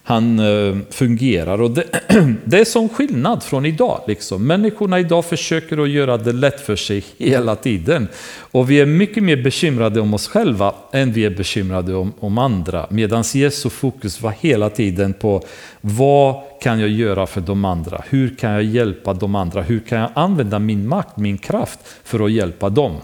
han 0.09 0.39
eh, 0.39 0.77
fungerar. 0.91 1.61
Och 1.61 1.71
det, 1.71 1.85
det 2.45 2.59
är 2.59 2.65
som 2.65 2.89
skillnad 2.89 3.43
från 3.43 3.67
idag. 3.67 4.01
Liksom. 4.07 4.47
Människorna 4.47 5.01
idag 5.01 5.25
försöker 5.25 5.79
att 5.79 5.89
göra 5.89 6.17
det 6.17 6.33
lätt 6.33 6.61
för 6.61 6.77
sig 6.77 7.05
hela 7.19 7.57
tiden. 7.57 8.09
Och 8.39 8.71
vi 8.71 8.81
är 8.81 8.87
mycket 8.87 9.23
mer 9.23 9.43
bekymrade 9.43 10.01
om 10.01 10.15
oss 10.15 10.29
själva 10.29 10.75
än 10.93 11.13
vi 11.13 11.25
är 11.25 11.31
bekymrade 11.31 11.95
om, 11.95 12.13
om 12.21 12.39
andra. 12.39 12.87
Medan 12.91 13.25
Jesu 13.35 13.71
fokus 13.71 14.23
var 14.23 14.35
hela 14.41 14.71
tiden 14.71 15.13
på 15.13 15.43
vad 15.81 16.43
kan 16.63 16.81
jag 16.81 16.91
göra 16.91 17.27
för 17.27 17.41
de 17.41 17.65
andra? 17.65 18.03
Hur 18.09 18.37
kan 18.37 18.51
jag 18.51 18.63
hjälpa 18.63 19.15
de 19.15 19.35
andra? 19.35 19.63
Hur 19.63 19.81
kan 19.81 19.99
jag 19.99 20.11
använda 20.15 20.59
min 20.59 20.89
makt, 20.89 21.17
min 21.17 21.39
kraft 21.39 21.79
för 22.05 22.25
att 22.25 22.33
hjälpa 22.33 22.69
dem? 22.69 22.97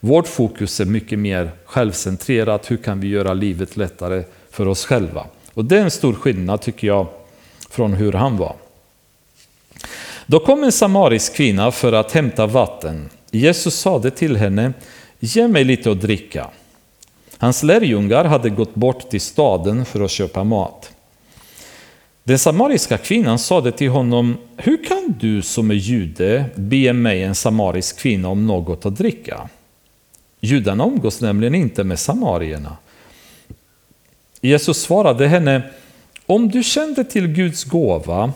Vårt 0.00 0.28
fokus 0.28 0.80
är 0.80 0.84
mycket 0.84 1.18
mer 1.18 1.50
självcentrerat. 1.64 2.70
Hur 2.70 2.76
kan 2.76 3.00
vi 3.00 3.08
göra 3.08 3.34
livet 3.34 3.76
lättare 3.76 4.22
för 4.50 4.68
oss 4.68 4.84
själva? 4.84 5.26
Och 5.58 5.64
det 5.64 5.76
är 5.78 5.82
en 5.82 5.90
stor 5.90 6.14
skillnad 6.14 6.60
tycker 6.60 6.86
jag 6.86 7.06
från 7.70 7.92
hur 7.92 8.12
han 8.12 8.36
var. 8.36 8.56
Då 10.26 10.40
kom 10.40 10.64
en 10.64 10.72
samarisk 10.72 11.34
kvinna 11.34 11.72
för 11.72 11.92
att 11.92 12.12
hämta 12.12 12.46
vatten. 12.46 13.08
Jesus 13.30 13.74
sade 13.74 14.10
till 14.10 14.36
henne, 14.36 14.72
ge 15.20 15.48
mig 15.48 15.64
lite 15.64 15.90
att 15.90 16.00
dricka. 16.00 16.46
Hans 17.38 17.62
lärjungar 17.62 18.24
hade 18.24 18.50
gått 18.50 18.74
bort 18.74 19.10
till 19.10 19.20
staden 19.20 19.84
för 19.84 20.00
att 20.00 20.10
köpa 20.10 20.44
mat. 20.44 20.90
Den 22.24 22.38
samariska 22.38 22.98
kvinnan 22.98 23.38
sade 23.38 23.72
till 23.72 23.90
honom, 23.90 24.36
hur 24.56 24.84
kan 24.84 25.14
du 25.20 25.42
som 25.42 25.70
är 25.70 25.74
jude 25.74 26.44
be 26.54 26.92
mig, 26.92 27.22
en 27.22 27.34
samarisk 27.34 27.98
kvinna, 27.98 28.28
om 28.28 28.46
något 28.46 28.86
att 28.86 28.96
dricka? 28.96 29.48
Judarna 30.40 30.84
umgås 30.84 31.20
nämligen 31.20 31.54
inte 31.54 31.84
med 31.84 31.98
samarierna. 31.98 32.76
Jesus 34.40 34.82
svarade 34.82 35.28
henne, 35.28 35.62
om 36.26 36.48
du 36.48 36.62
kände 36.62 37.04
till 37.04 37.26
Guds 37.26 37.64
gåva 37.64 38.32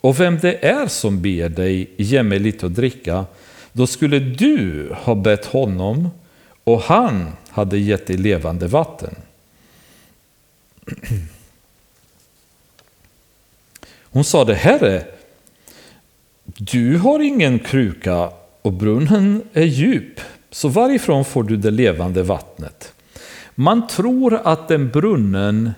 och 0.00 0.20
vem 0.20 0.38
det 0.38 0.64
är 0.64 0.86
som 0.86 1.22
ber 1.22 1.48
dig 1.48 1.90
ge 1.96 2.22
mig 2.22 2.38
lite 2.38 2.66
att 2.66 2.74
dricka, 2.74 3.24
då 3.72 3.86
skulle 3.86 4.18
du 4.18 4.88
ha 4.92 5.14
bett 5.14 5.46
honom 5.46 6.10
och 6.64 6.80
han 6.80 7.32
hade 7.48 7.78
gett 7.78 8.06
dig 8.06 8.16
levande 8.16 8.66
vatten. 8.66 9.14
Hon 14.02 14.24
sade, 14.24 14.54
Herre, 14.54 15.04
du 16.44 16.98
har 16.98 17.20
ingen 17.20 17.58
kruka 17.58 18.32
och 18.62 18.72
brunnen 18.72 19.42
är 19.52 19.64
djup, 19.64 20.20
så 20.50 20.68
varifrån 20.68 21.24
får 21.24 21.42
du 21.42 21.56
det 21.56 21.70
levande 21.70 22.22
vattnet? 22.22 22.92
Man 23.54 23.86
tror 23.86 24.40
att 24.44 24.68
den 24.68 24.90
brunnen 24.90 25.70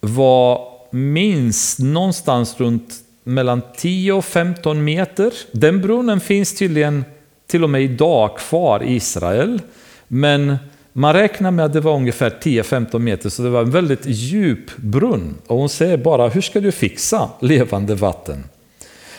var 0.00 0.60
minst 0.90 1.78
någonstans 1.78 2.60
runt 2.60 2.94
mellan 3.24 3.62
10 3.76 4.12
och 4.12 4.24
15 4.24 4.84
meter. 4.84 5.32
Den 5.52 5.80
brunnen 5.80 6.20
finns 6.20 6.54
tydligen 6.54 7.04
till 7.46 7.64
och 7.64 7.70
med 7.70 7.82
idag 7.82 8.38
kvar 8.38 8.82
i 8.82 8.94
Israel. 8.94 9.62
Men 10.08 10.56
man 10.92 11.12
räknar 11.12 11.50
med 11.50 11.64
att 11.64 11.72
det 11.72 11.80
var 11.80 11.96
ungefär 11.96 12.30
10-15 12.30 12.98
meter, 12.98 13.28
så 13.28 13.42
det 13.42 13.50
var 13.50 13.62
en 13.62 13.70
väldigt 13.70 14.06
djup 14.06 14.76
brunn. 14.76 15.34
Och 15.46 15.58
hon 15.58 15.68
säger 15.68 15.96
bara, 15.96 16.28
hur 16.28 16.40
ska 16.40 16.60
du 16.60 16.72
fixa 16.72 17.28
levande 17.40 17.94
vatten? 17.94 18.44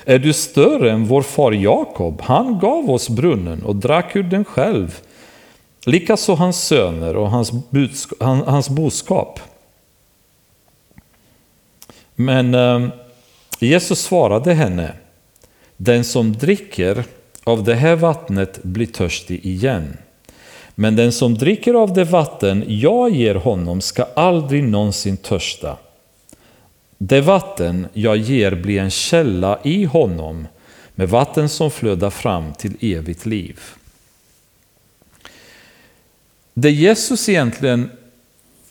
Är 0.05 0.20
du 0.20 0.34
större 0.34 0.91
än 0.91 1.05
vår 1.05 1.22
far 1.22 1.51
Jakob? 1.51 2.22
Han 2.22 2.59
gav 2.59 2.91
oss 2.91 3.09
brunnen 3.09 3.63
och 3.63 3.76
drack 3.76 4.16
ur 4.16 4.24
den 4.24 4.45
själv 4.45 4.99
Likaså 5.86 6.33
hans 6.33 6.63
söner 6.63 7.15
och 7.15 7.29
hans, 7.29 7.51
hans 8.19 8.69
boskap. 8.69 9.39
Men 12.15 12.53
eh, 12.55 12.88
Jesus 13.59 14.01
svarade 14.01 14.53
henne, 14.53 14.93
den 15.77 16.03
som 16.03 16.33
dricker 16.33 17.03
av 17.43 17.63
det 17.63 17.75
här 17.75 17.95
vattnet 17.95 18.63
blir 18.63 18.86
törstig 18.86 19.45
igen. 19.45 19.97
Men 20.75 20.95
den 20.95 21.11
som 21.11 21.36
dricker 21.36 21.73
av 21.73 21.93
det 21.93 22.03
vatten 22.03 22.63
jag 22.67 23.11
ger 23.11 23.36
honom 23.36 23.81
ska 23.81 24.05
aldrig 24.15 24.63
någonsin 24.63 25.17
törsta. 25.17 25.77
Det 26.97 27.21
vatten 27.21 27.88
jag 27.93 28.17
ger 28.17 28.55
blir 28.55 28.79
en 28.79 28.91
källa 28.91 29.59
i 29.63 29.83
honom 29.83 30.47
med 30.95 31.09
vatten 31.09 31.49
som 31.49 31.71
flödar 31.71 32.09
fram 32.09 32.53
till 32.53 32.77
evigt 32.81 33.25
liv. 33.25 33.59
Det 36.57 36.71
Jesus 36.71 37.29
egentligen 37.29 37.89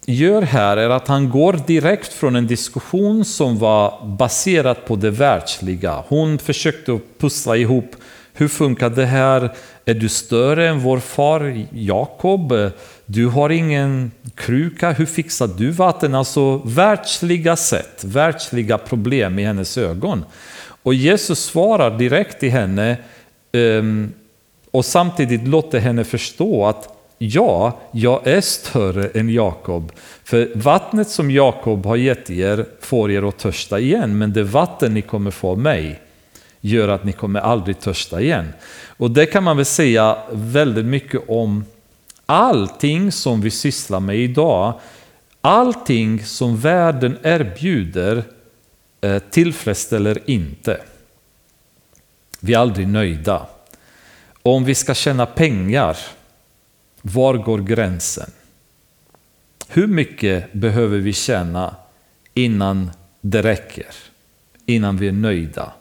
gör 0.07 0.43
här 0.43 0.76
är 0.76 0.91
att 0.91 1.09
han 1.09 1.30
går 1.30 1.61
direkt 1.66 2.12
från 2.12 2.37
en 2.37 2.47
diskussion 2.47 3.24
som 3.24 3.59
var 3.59 4.07
baserad 4.07 4.85
på 4.87 4.97
det 4.97 5.11
världsliga. 5.11 6.05
Hon 6.09 6.39
försökte 6.39 6.99
pussla 7.18 7.57
ihop 7.57 7.97
hur 8.37 8.49
funkar 8.49 8.91
det 8.91 9.07
här? 9.07 9.51
Är 9.85 9.95
du 9.95 10.09
större 10.09 10.68
än 10.68 10.80
vår 10.80 10.99
far 10.99 11.66
Jakob? 11.72 12.55
Du 13.07 13.26
har 13.26 13.51
ingen 13.51 14.11
kruka, 14.35 14.93
hur 14.93 15.07
fixar 15.07 15.47
du 15.47 15.70
vatten? 15.70 16.14
Alltså 16.14 16.57
världsliga 16.57 17.57
sätt, 17.57 18.05
världsliga 18.05 18.78
problem 18.78 19.39
i 19.39 19.45
hennes 19.45 19.78
ögon. 19.78 20.24
Och 20.82 20.95
Jesus 20.95 21.45
svarar 21.45 21.99
direkt 21.99 22.41
till 22.41 22.51
henne 22.51 22.97
ehm, 23.53 24.12
och 24.70 24.85
samtidigt 24.85 25.49
låter 25.49 25.78
henne 25.78 26.05
förstå 26.05 26.66
att 26.66 26.89
ja, 27.29 27.81
jag 27.93 28.27
är 28.27 28.41
större 28.41 29.09
än 29.09 29.29
Jakob. 29.29 29.93
För 30.25 30.51
vattnet 30.55 31.09
som 31.09 31.31
Jakob 31.31 31.87
har 31.87 31.97
gett 31.97 32.31
er 32.31 32.66
får 32.81 33.11
er 33.11 33.29
att 33.29 33.39
törsta 33.39 33.79
igen, 33.79 34.18
men 34.18 34.33
det 34.33 34.43
vatten 34.43 34.95
ni 34.95 35.03
kommer 35.03 35.31
få 35.31 35.51
av 35.51 35.59
mig 35.59 36.01
gör 36.61 36.89
att 36.89 37.05
ni 37.05 37.12
kommer 37.12 37.41
aldrig 37.41 37.81
törsta 37.81 38.20
igen. 38.20 38.53
Och 38.97 39.11
det 39.11 39.27
kan 39.27 39.45
man 39.45 39.57
väl 39.57 39.66
säga 39.66 40.18
väldigt 40.31 40.85
mycket 40.85 41.29
om 41.29 41.64
allting 42.27 43.12
som 43.12 43.41
vi 43.41 43.51
sysslar 43.51 44.01
med 44.01 44.16
idag. 44.16 44.81
Allting 45.41 46.25
som 46.25 46.57
världen 46.57 47.18
erbjuder 47.22 48.25
eh, 49.01 49.18
tillfredsställer 49.18 50.18
inte. 50.27 50.81
Vi 52.41 52.55
är 52.55 52.59
aldrig 52.59 52.89
nöjda. 52.89 53.47
Om 54.43 54.64
vi 54.64 54.75
ska 54.75 54.95
tjäna 54.95 55.27
pengar, 55.27 55.97
var 57.07 57.35
går 57.35 57.59
gränsen? 57.59 58.31
Hur 59.69 59.87
mycket 59.87 60.53
behöver 60.53 60.99
vi 60.99 61.13
tjäna 61.13 61.77
innan 62.35 62.91
det 63.21 63.43
räcker? 63.43 63.87
Innan 64.67 64.97
vi 64.97 65.09
är 65.09 65.13
nöjda? 65.13 65.73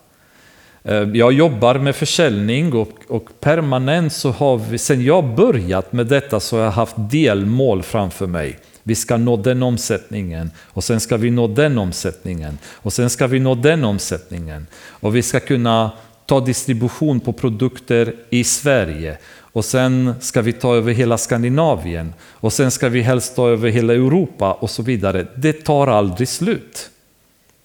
Eh, 0.84 0.95
jag 0.95 1.34
jobbar 1.34 1.80
med 1.80 1.95
försäljning 1.95 2.74
och, 2.74 2.89
och, 3.07 3.39
permanent 3.39 4.13
så 4.13 4.32
har 4.32 4.57
vi, 4.57 4.78
sen 4.78 5.03
jag 5.03 5.36
börjat 5.36 5.93
med 5.93 6.07
detta 6.07 6.39
så 6.39 6.57
har 6.57 6.63
jag 6.63 6.71
haft 6.71 6.95
delmål 6.97 7.84
framför 7.84 8.28
mig. 8.28 8.59
Vi 8.84 8.95
ska 8.95 9.17
nå 9.17 9.38
den 9.38 9.63
omsättningen 9.63 10.51
och 10.59 10.84
sen 10.84 10.99
ska 10.99 11.17
vi 11.17 11.30
nå 11.30 11.47
den 11.47 11.78
omsättningen 11.78 12.57
och 12.65 12.93
sen 12.93 13.09
ska 13.09 13.28
vi 13.28 13.39
nå 13.39 13.55
den 13.55 13.84
omsättningen. 13.84 14.67
Och 14.88 15.15
vi 15.15 15.21
ska 15.21 15.39
kunna 15.39 15.91
ta 16.26 16.39
distribution 16.39 17.19
på 17.19 17.34
produkter 17.34 18.13
i 18.30 18.43
Sverige 18.43 19.17
och 19.53 19.65
sen 19.65 20.13
ska 20.19 20.41
vi 20.41 20.53
ta 20.53 20.75
över 20.75 20.93
hela 20.93 21.17
Skandinavien 21.17 22.13
och 22.21 22.53
sen 22.53 22.71
ska 22.71 22.89
vi 22.89 23.01
helst 23.01 23.35
ta 23.35 23.49
över 23.49 23.69
hela 23.69 23.93
Europa 23.93 24.53
och 24.53 24.69
så 24.69 24.83
vidare. 24.83 25.27
Det 25.35 25.53
tar 25.53 25.87
aldrig 25.87 26.27
slut. 26.27 26.89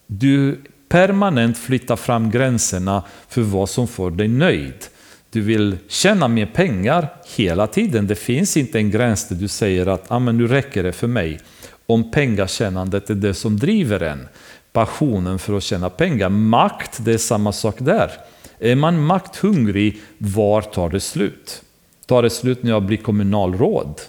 Du 0.06 0.60
permanent 0.88 1.58
flyttar 1.58 1.96
fram 1.96 2.30
gränserna 2.30 3.02
för 3.28 3.42
vad 3.42 3.68
som 3.68 3.88
får 3.88 4.10
dig 4.10 4.28
nöjd. 4.28 4.86
Du 5.30 5.40
vill 5.40 5.76
tjäna 5.88 6.28
mer 6.28 6.46
pengar 6.46 7.08
hela 7.36 7.66
tiden. 7.66 8.06
Det 8.06 8.14
finns 8.14 8.56
inte 8.56 8.78
en 8.78 8.90
gräns 8.90 9.28
där 9.28 9.36
du 9.36 9.48
säger 9.48 9.86
att 9.86 10.04
ah, 10.08 10.18
men 10.18 10.38
nu 10.38 10.46
räcker 10.46 10.82
det 10.82 10.92
för 10.92 11.06
mig. 11.06 11.40
Om 11.86 12.10
pengatjänandet 12.10 13.10
är 13.10 13.14
det 13.14 13.34
som 13.34 13.58
driver 13.58 14.02
en. 14.02 14.28
Passionen 14.72 15.38
för 15.38 15.56
att 15.56 15.62
tjäna 15.62 15.90
pengar. 15.90 16.28
Makt, 16.28 17.04
det 17.04 17.12
är 17.12 17.18
samma 17.18 17.52
sak 17.52 17.76
där. 17.78 18.10
Är 18.58 18.74
man 18.74 19.04
makthungrig, 19.04 20.00
var 20.18 20.62
tar 20.62 20.90
det 20.90 21.00
slut? 21.00 21.62
Tar 22.08 22.22
det 22.22 22.30
slut 22.30 22.62
när 22.62 22.70
jag 22.70 22.82
blir 22.82 22.96
kommunalråd? 22.96 24.00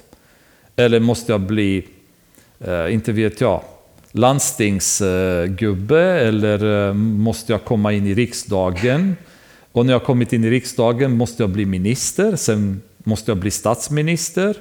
Eller 0.76 1.00
måste 1.00 1.32
jag 1.32 1.42
bli, 1.42 1.88
eh, 2.60 2.94
inte 2.94 3.12
vet 3.12 3.42
jag, 3.42 3.62
landstingsgubbe 4.12 6.02
eller 6.02 6.88
eh, 6.88 6.94
måste 6.94 7.52
jag 7.52 7.66
komma 7.66 7.94
in 7.94 8.08
i 8.08 8.14
riksdagen? 8.14 9.16
Och 9.72 9.86
när 9.86 9.94
jag 9.94 10.04
kommit 10.04 10.34
in 10.34 10.44
i 10.44 10.50
riksdagen 10.50 11.18
måste 11.18 11.44
jag 11.44 11.50
bli 11.50 11.66
minister, 11.66 12.36
sen 12.36 12.82
måste 12.98 13.32
jag 13.32 13.38
bli 13.38 13.52
statsminister 13.52 14.56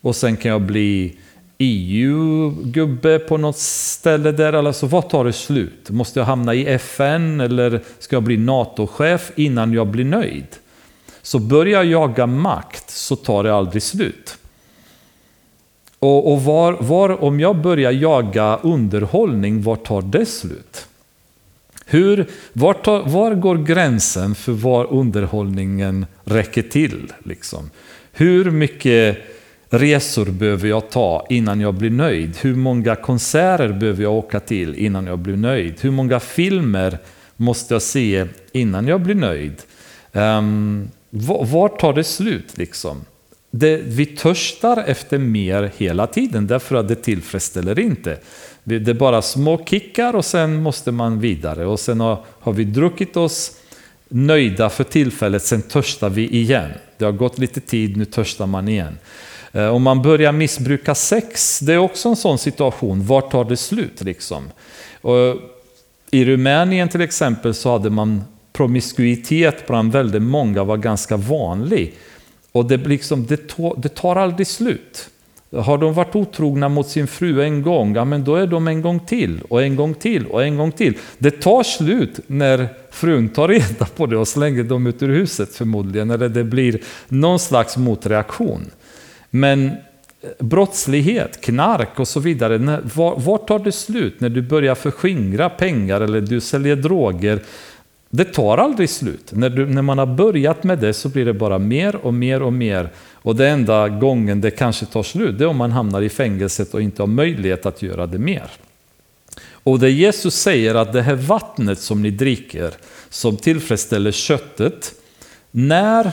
och 0.00 0.16
sen 0.16 0.36
kan 0.36 0.50
jag 0.50 0.62
bli 0.62 1.18
EU-gubbe 1.58 3.18
på 3.18 3.36
något 3.36 3.58
ställe 3.58 4.32
där. 4.32 4.52
Alltså 4.52 4.86
vad 4.86 5.10
tar 5.10 5.24
det 5.24 5.32
slut? 5.32 5.90
Måste 5.90 6.20
jag 6.20 6.26
hamna 6.26 6.54
i 6.54 6.66
FN 6.66 7.40
eller 7.40 7.80
ska 7.98 8.16
jag 8.16 8.22
bli 8.22 8.36
NATO-chef 8.36 9.32
innan 9.36 9.72
jag 9.72 9.86
blir 9.86 10.04
nöjd? 10.04 10.46
Så 11.30 11.38
börjar 11.38 11.82
jag 11.82 11.86
jaga 11.86 12.26
makt 12.26 12.90
så 12.90 13.16
tar 13.16 13.44
det 13.44 13.54
aldrig 13.54 13.82
slut. 13.82 14.38
Och, 15.98 16.32
och 16.32 16.42
var, 16.42 16.72
var, 16.72 17.24
om 17.24 17.40
jag 17.40 17.56
börjar 17.56 17.92
jaga 17.92 18.56
underhållning, 18.56 19.62
var 19.62 19.76
tar 19.76 20.02
det 20.02 20.26
slut? 20.26 20.86
Hur, 21.86 22.26
var, 22.52 22.74
tar, 22.74 23.02
var 23.02 23.34
går 23.34 23.56
gränsen 23.56 24.34
för 24.34 24.52
var 24.52 24.92
underhållningen 24.92 26.06
räcker 26.24 26.62
till? 26.62 27.12
Liksom? 27.24 27.70
Hur 28.12 28.50
mycket 28.50 29.18
resor 29.68 30.26
behöver 30.26 30.68
jag 30.68 30.90
ta 30.90 31.26
innan 31.28 31.60
jag 31.60 31.74
blir 31.74 31.90
nöjd? 31.90 32.36
Hur 32.40 32.56
många 32.56 32.96
konserter 32.96 33.72
behöver 33.72 34.02
jag 34.02 34.12
åka 34.12 34.40
till 34.40 34.74
innan 34.74 35.06
jag 35.06 35.18
blir 35.18 35.36
nöjd? 35.36 35.74
Hur 35.80 35.90
många 35.90 36.20
filmer 36.20 36.98
måste 37.36 37.74
jag 37.74 37.82
se 37.82 38.26
innan 38.52 38.86
jag 38.86 39.00
blir 39.00 39.14
nöjd? 39.14 39.54
Um, 40.12 40.88
var, 41.10 41.68
tar 41.68 41.92
det 41.92 42.04
slut 42.04 42.58
liksom? 42.58 43.04
det, 43.50 43.76
vi 43.76 44.06
törstar 44.06 44.84
efter 44.86 45.18
mer 45.18 45.72
hela 45.76 46.06
tiden 46.06 46.46
därför 46.46 46.76
att 46.76 46.88
det 46.88 46.94
tillfredsställer 46.94 47.78
inte. 47.78 48.18
Det 48.64 48.88
är 48.88 48.94
bara 48.94 49.22
små 49.22 49.64
kickar 49.64 50.14
och 50.14 50.24
sen 50.24 50.62
måste 50.62 50.92
man 50.92 51.20
vidare 51.20 51.66
och 51.66 51.80
sen 51.80 52.00
har, 52.00 52.24
har 52.40 52.52
vi 52.52 52.64
druckit 52.64 53.16
oss 53.16 53.52
nöjda 54.08 54.70
för 54.70 54.84
tillfället, 54.84 55.42
sen 55.42 55.62
törstar 55.62 56.08
vi 56.08 56.28
igen. 56.28 56.70
Det 56.98 57.04
har 57.04 57.12
gått 57.12 57.38
lite 57.38 57.60
tid, 57.60 57.96
nu 57.96 58.04
törstar 58.04 58.46
man 58.46 58.68
igen. 58.68 58.98
Eh, 59.52 59.66
om 59.66 59.82
man 59.82 60.02
börjar 60.02 60.32
missbruka 60.32 60.94
sex, 60.94 61.60
det 61.60 61.72
är 61.72 61.78
också 61.78 62.08
en 62.08 62.16
sån 62.16 62.38
situation. 62.38 63.06
Var 63.06 63.20
tar 63.20 63.44
det 63.44 63.56
slut 63.56 64.02
liksom? 64.02 64.50
Och 65.00 65.36
I 66.10 66.24
Rumänien 66.24 66.88
till 66.88 67.00
exempel 67.00 67.54
så 67.54 67.72
hade 67.72 67.90
man 67.90 68.24
promiskuitet 68.60 69.66
bland 69.66 69.92
väldigt 69.92 70.22
många 70.22 70.64
var 70.64 70.76
ganska 70.76 71.16
vanlig. 71.16 71.94
Och 72.52 72.64
det, 72.68 72.76
liksom, 72.76 73.26
det, 73.26 73.48
tar, 73.48 73.74
det 73.76 73.88
tar 73.88 74.16
aldrig 74.16 74.46
slut. 74.46 75.08
Har 75.56 75.78
de 75.78 75.94
varit 75.94 76.16
otrogna 76.16 76.68
mot 76.68 76.88
sin 76.88 77.06
fru 77.06 77.42
en 77.42 77.62
gång, 77.62 77.94
ja 77.94 78.04
men 78.04 78.24
då 78.24 78.34
är 78.34 78.46
de 78.46 78.68
en 78.68 78.82
gång 78.82 79.00
till 79.00 79.40
och 79.48 79.62
en 79.62 79.76
gång 79.76 79.94
till 79.94 80.26
och 80.26 80.44
en 80.44 80.56
gång 80.56 80.72
till. 80.72 80.98
Det 81.18 81.30
tar 81.30 81.62
slut 81.62 82.20
när 82.26 82.68
frun 82.90 83.28
tar 83.28 83.48
reda 83.48 83.86
på 83.96 84.06
det 84.06 84.16
och 84.16 84.28
slänger 84.28 84.64
dem 84.64 84.86
ut 84.86 85.02
ur 85.02 85.08
huset 85.08 85.54
förmodligen, 85.54 86.10
eller 86.10 86.28
det 86.28 86.44
blir 86.44 86.80
någon 87.08 87.38
slags 87.38 87.76
motreaktion. 87.76 88.70
Men 89.30 89.66
eh, 89.66 89.74
brottslighet, 90.38 91.40
knark 91.40 92.00
och 92.00 92.08
så 92.08 92.20
vidare, 92.20 92.80
var, 92.94 93.20
var 93.20 93.38
tar 93.38 93.58
det 93.58 93.72
slut? 93.72 94.20
När 94.20 94.28
du 94.28 94.42
börjar 94.42 94.74
förskingra 94.74 95.50
pengar 95.50 96.00
eller 96.00 96.20
du 96.20 96.40
säljer 96.40 96.76
droger 96.76 97.40
det 98.12 98.24
tar 98.24 98.58
aldrig 98.58 98.90
slut. 98.90 99.32
När, 99.32 99.50
du, 99.50 99.66
när 99.66 99.82
man 99.82 99.98
har 99.98 100.06
börjat 100.06 100.64
med 100.64 100.78
det 100.78 100.92
så 100.92 101.08
blir 101.08 101.24
det 101.24 101.32
bara 101.32 101.58
mer 101.58 101.96
och 101.96 102.14
mer 102.14 102.42
och 102.42 102.52
mer. 102.52 102.90
Och 103.14 103.36
det 103.36 103.48
enda 103.48 103.88
gången 103.88 104.40
det 104.40 104.50
kanske 104.50 104.86
tar 104.86 105.02
slut, 105.02 105.38
det 105.38 105.44
är 105.44 105.48
om 105.48 105.56
man 105.56 105.72
hamnar 105.72 106.02
i 106.02 106.08
fängelset 106.08 106.74
och 106.74 106.82
inte 106.82 107.02
har 107.02 107.06
möjlighet 107.06 107.66
att 107.66 107.82
göra 107.82 108.06
det 108.06 108.18
mer. 108.18 108.50
Och 109.62 109.78
det 109.78 109.90
Jesus 109.90 110.34
säger 110.34 110.74
att 110.74 110.92
det 110.92 111.02
här 111.02 111.14
vattnet 111.14 111.78
som 111.78 112.02
ni 112.02 112.10
dricker, 112.10 112.70
som 113.08 113.36
tillfredsställer 113.36 114.12
köttet, 114.12 114.92
när, 115.50 116.12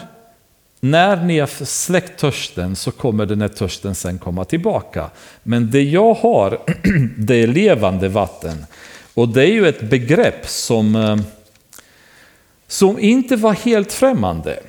när 0.79 1.23
ni 1.23 1.39
har 1.39 1.65
släckt 1.65 2.19
törsten 2.19 2.75
så 2.75 2.91
kommer 2.91 3.25
den 3.25 3.41
här 3.41 3.47
törsten 3.47 3.95
sen 3.95 4.17
komma 4.17 4.45
tillbaka. 4.45 5.09
Men 5.43 5.71
det 5.71 5.81
jag 5.81 6.13
har, 6.13 6.59
det 7.17 7.35
är 7.35 7.47
levande 7.47 8.09
vatten. 8.09 8.65
Och 9.13 9.29
det 9.29 9.41
är 9.41 9.51
ju 9.51 9.67
ett 9.67 9.89
begrepp 9.89 10.47
som 10.47 10.95
eh, 10.95 11.17
som 12.67 12.99
inte 12.99 13.35
var 13.35 13.53
helt 13.53 13.93
främmande. 13.93 14.59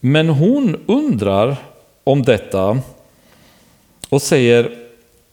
Men 0.00 0.28
hon 0.28 0.76
undrar 0.86 1.56
om 2.04 2.22
detta 2.22 2.78
och 4.08 4.22
säger 4.22 4.78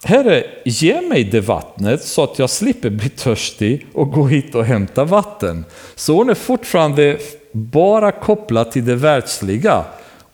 Herre, 0.04 0.44
ge 0.66 1.02
mig 1.02 1.24
det 1.24 1.42
vattnet 1.42 2.04
så 2.04 2.24
att 2.24 2.40
jag 2.40 2.50
slipper 2.50 2.90
bli 2.90 3.10
törstig 3.10 3.88
och 3.94 4.12
gå 4.12 4.28
hit 4.28 4.56
och 4.56 4.66
hämta 4.66 5.04
vatten. 5.04 5.66
Så 5.96 6.16
hon 6.16 6.30
är 6.30 6.34
fortfarande 6.34 7.18
bara 7.52 8.12
kopplad 8.12 8.72
till 8.72 8.86
det 8.86 8.96
världsliga 8.96 9.86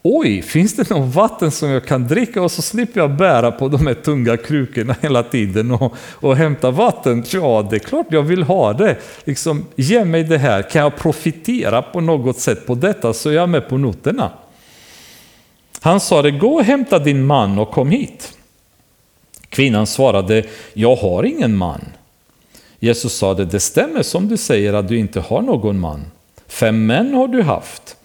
oj, 0.07 0.41
finns 0.41 0.75
det 0.75 0.89
någon 0.89 1.11
vatten 1.11 1.51
som 1.51 1.69
jag 1.69 1.85
kan 1.85 2.07
dricka 2.07 2.41
och 2.41 2.51
så 2.51 2.61
slipper 2.61 2.99
jag 2.99 3.11
bära 3.11 3.51
på 3.51 3.67
de 3.67 3.87
här 3.87 3.93
tunga 3.93 4.37
krukorna 4.37 4.95
hela 5.01 5.23
tiden 5.23 5.71
och, 5.71 5.93
och 5.97 6.35
hämta 6.35 6.71
vatten. 6.71 7.23
Ja, 7.29 7.67
det 7.69 7.75
är 7.75 7.79
klart 7.79 8.05
jag 8.09 8.23
vill 8.23 8.43
ha 8.43 8.73
det. 8.73 8.97
Liksom, 9.23 9.65
ge 9.75 10.05
mig 10.05 10.23
det 10.23 10.37
här, 10.37 10.61
kan 10.61 10.81
jag 10.81 10.95
profitera 10.97 11.81
på 11.81 12.01
något 12.01 12.39
sätt 12.39 12.67
på 12.67 12.75
detta 12.75 13.13
så 13.13 13.31
jag 13.31 13.43
är 13.43 13.47
med 13.47 13.69
på 13.69 13.77
noterna. 13.77 14.31
Han 15.81 15.99
sa 15.99 16.21
det, 16.21 16.31
gå 16.31 16.53
och 16.53 16.63
hämta 16.63 16.99
din 16.99 17.25
man 17.25 17.59
och 17.59 17.71
kom 17.71 17.89
hit. 17.89 18.37
Kvinnan 19.49 19.87
svarade, 19.87 20.43
jag 20.73 20.95
har 20.95 21.23
ingen 21.23 21.57
man. 21.57 21.81
Jesus 22.79 23.13
sa 23.13 23.33
det, 23.33 23.45
det 23.45 23.59
stämmer 23.59 24.03
som 24.03 24.27
du 24.27 24.37
säger 24.37 24.73
att 24.73 24.87
du 24.87 24.97
inte 24.97 25.19
har 25.19 25.41
någon 25.41 25.79
man. 25.79 26.05
Fem 26.47 26.85
män 26.85 27.13
har 27.13 27.27
du 27.27 27.41
haft 27.41 27.97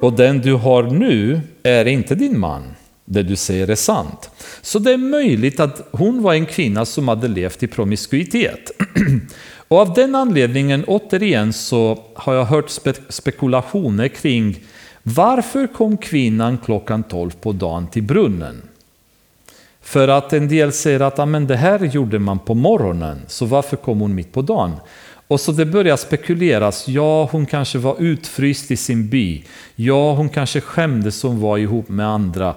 och 0.00 0.12
den 0.12 0.40
du 0.40 0.54
har 0.54 0.82
nu 0.82 1.40
är 1.62 1.84
inte 1.84 2.14
din 2.14 2.38
man. 2.38 2.62
Det 3.04 3.22
du 3.22 3.36
säger 3.36 3.68
är 3.68 3.74
sant. 3.74 4.30
Så 4.62 4.78
det 4.78 4.92
är 4.92 4.96
möjligt 4.96 5.60
att 5.60 5.88
hon 5.92 6.22
var 6.22 6.34
en 6.34 6.46
kvinna 6.46 6.84
som 6.84 7.08
hade 7.08 7.28
levt 7.28 7.62
i 7.62 7.66
promiskuitet. 7.66 8.70
Och 9.68 9.78
av 9.78 9.94
den 9.94 10.14
anledningen, 10.14 10.84
återigen, 10.84 11.52
så 11.52 11.98
har 12.14 12.34
jag 12.34 12.44
hört 12.44 12.70
spe 12.70 12.92
spekulationer 13.08 14.08
kring 14.08 14.58
varför 15.02 15.66
kom 15.66 15.96
kvinnan 15.96 16.58
klockan 16.58 17.02
12 17.02 17.30
på 17.30 17.52
dagen 17.52 17.86
till 17.86 18.02
brunnen? 18.02 18.62
För 19.80 20.08
att 20.08 20.32
en 20.32 20.48
del 20.48 20.72
säger 20.72 21.00
att 21.00 21.18
amen, 21.18 21.46
det 21.46 21.56
här 21.56 21.78
gjorde 21.78 22.18
man 22.18 22.38
på 22.38 22.54
morgonen, 22.54 23.20
så 23.26 23.46
varför 23.46 23.76
kom 23.76 24.00
hon 24.00 24.14
mitt 24.14 24.32
på 24.32 24.42
dagen? 24.42 24.72
Och 25.30 25.40
så 25.40 25.52
det 25.52 25.66
börjar 25.66 25.96
spekuleras, 25.96 26.88
ja 26.88 27.28
hon 27.32 27.46
kanske 27.46 27.78
var 27.78 27.96
utfryst 27.98 28.70
i 28.70 28.76
sin 28.76 29.08
by, 29.08 29.42
ja 29.76 30.14
hon 30.14 30.28
kanske 30.28 30.60
skämdes 30.60 31.16
som 31.16 31.40
var 31.40 31.58
ihop 31.58 31.88
med 31.88 32.06
andra. 32.06 32.54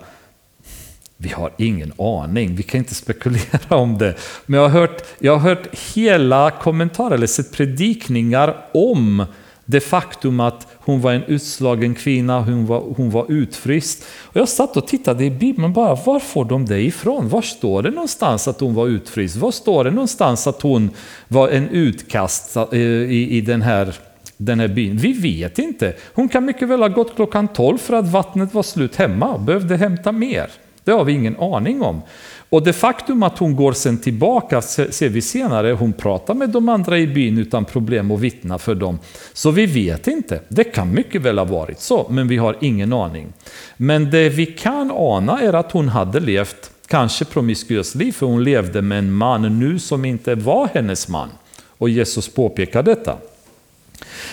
Vi 1.18 1.30
har 1.30 1.52
ingen 1.58 1.94
aning, 1.98 2.56
vi 2.56 2.64
kan 2.64 2.78
inte 2.78 2.96
spekulera 3.04 3.78
om 3.78 3.98
det. 3.98 4.16
Men 4.46 4.60
jag 4.60 4.70
har 4.70 4.80
hört, 4.80 5.04
jag 5.20 5.38
har 5.38 5.50
hört 5.50 5.76
hela 5.96 6.52
kommentarer, 6.52 7.16
eller 7.16 7.28
sett 7.28 7.52
predikningar 7.52 8.66
om 8.72 9.26
det 9.66 9.80
faktum 9.80 10.40
att 10.40 10.68
hon 10.80 11.02
var 11.02 11.14
en 11.14 11.24
utslagen 11.24 11.96
kvinna, 11.96 12.42
hon 12.42 12.66
var, 12.66 12.84
hon 12.98 13.10
var 13.10 13.26
utfryst. 13.32 14.06
Och 14.22 14.38
jag 14.38 14.50
satt 14.50 14.78
och 14.78 14.88
tittade 14.88 15.26
i 15.26 15.32
Bibeln 15.32 15.74
bara, 15.74 15.96
var 15.96 16.20
får 16.20 16.46
de 16.46 16.66
det 16.66 16.82
ifrån? 16.82 17.30
Var 17.30 17.42
står 17.42 17.84
det 17.84 17.92
någonstans 17.92 18.48
att 18.48 18.60
hon 18.60 18.74
var 18.74 18.88
utfryst? 18.88 19.36
Var 19.36 19.52
står 19.52 19.84
det 19.84 19.92
någonstans 19.92 20.48
att 20.48 20.62
hon 20.62 20.90
var 21.28 21.50
en 21.50 21.70
utkast 21.70 22.56
eh, 22.56 22.80
i, 22.80 23.28
i 23.32 23.42
den 23.42 23.62
här 23.62 23.96
den 24.38 24.60
här 24.60 24.68
byn? 24.68 24.98
Vi 24.98 25.14
vet 25.14 25.60
inte. 25.60 25.96
Hon 26.14 26.30
kan 26.30 26.46
mycket 26.46 26.68
väl 26.68 26.82
ha 26.82 26.88
gått 26.88 27.16
klockan 27.16 27.48
12 27.48 27.78
för 27.78 27.94
att 27.94 28.08
vattnet 28.08 28.54
var 28.54 28.64
slut 28.64 28.96
hemma 28.96 29.34
och 29.34 29.42
behövde 29.42 29.78
hämta 29.78 30.12
mer. 30.12 30.50
Det 30.84 30.92
har 30.92 31.04
vi 31.04 31.14
ingen 31.14 31.40
aning 31.40 31.82
om. 31.82 32.02
Och 32.54 32.64
det 32.64 32.74
faktum 32.74 33.24
att 33.24 33.38
hon 33.38 33.56
går 33.56 33.74
sen 33.74 33.98
tillbaka 33.98 34.62
ser 34.62 35.10
vi 35.10 35.22
senare, 35.22 35.72
hon 35.72 35.94
pratar 35.94 36.34
med 36.34 36.50
de 36.50 36.70
andra 36.70 36.98
i 37.00 37.08
byn 37.08 37.38
utan 37.38 37.66
problem 37.66 38.12
och 38.12 38.24
vittnar 38.24 38.58
för 38.58 38.76
dem. 38.76 39.00
Så 39.34 39.52
vi 39.52 39.66
vet 39.66 40.08
inte, 40.08 40.42
det 40.48 40.64
kan 40.64 40.94
mycket 40.94 41.22
väl 41.22 41.38
ha 41.38 41.46
varit 41.46 41.80
så, 41.80 42.08
men 42.10 42.28
vi 42.28 42.38
har 42.38 42.58
ingen 42.62 42.94
aning. 42.94 43.34
Men 43.78 44.12
det 44.12 44.30
vi 44.30 44.46
kan 44.46 44.92
ana 44.92 45.42
är 45.42 45.54
att 45.54 45.72
hon 45.72 45.90
hade 45.90 46.20
levt 46.20 46.72
kanske 46.88 47.26
promiskuöst 47.26 47.96
liv, 47.96 48.12
för 48.12 48.26
hon 48.26 48.44
levde 48.44 48.82
med 48.82 49.00
en 49.00 49.14
man 49.14 49.60
nu 49.60 49.80
som 49.80 50.06
inte 50.06 50.36
var 50.36 50.70
hennes 50.74 51.08
man. 51.08 51.30
Och 51.68 51.90
Jesus 51.90 52.30
påpekar 52.30 52.84
detta. 52.84 53.18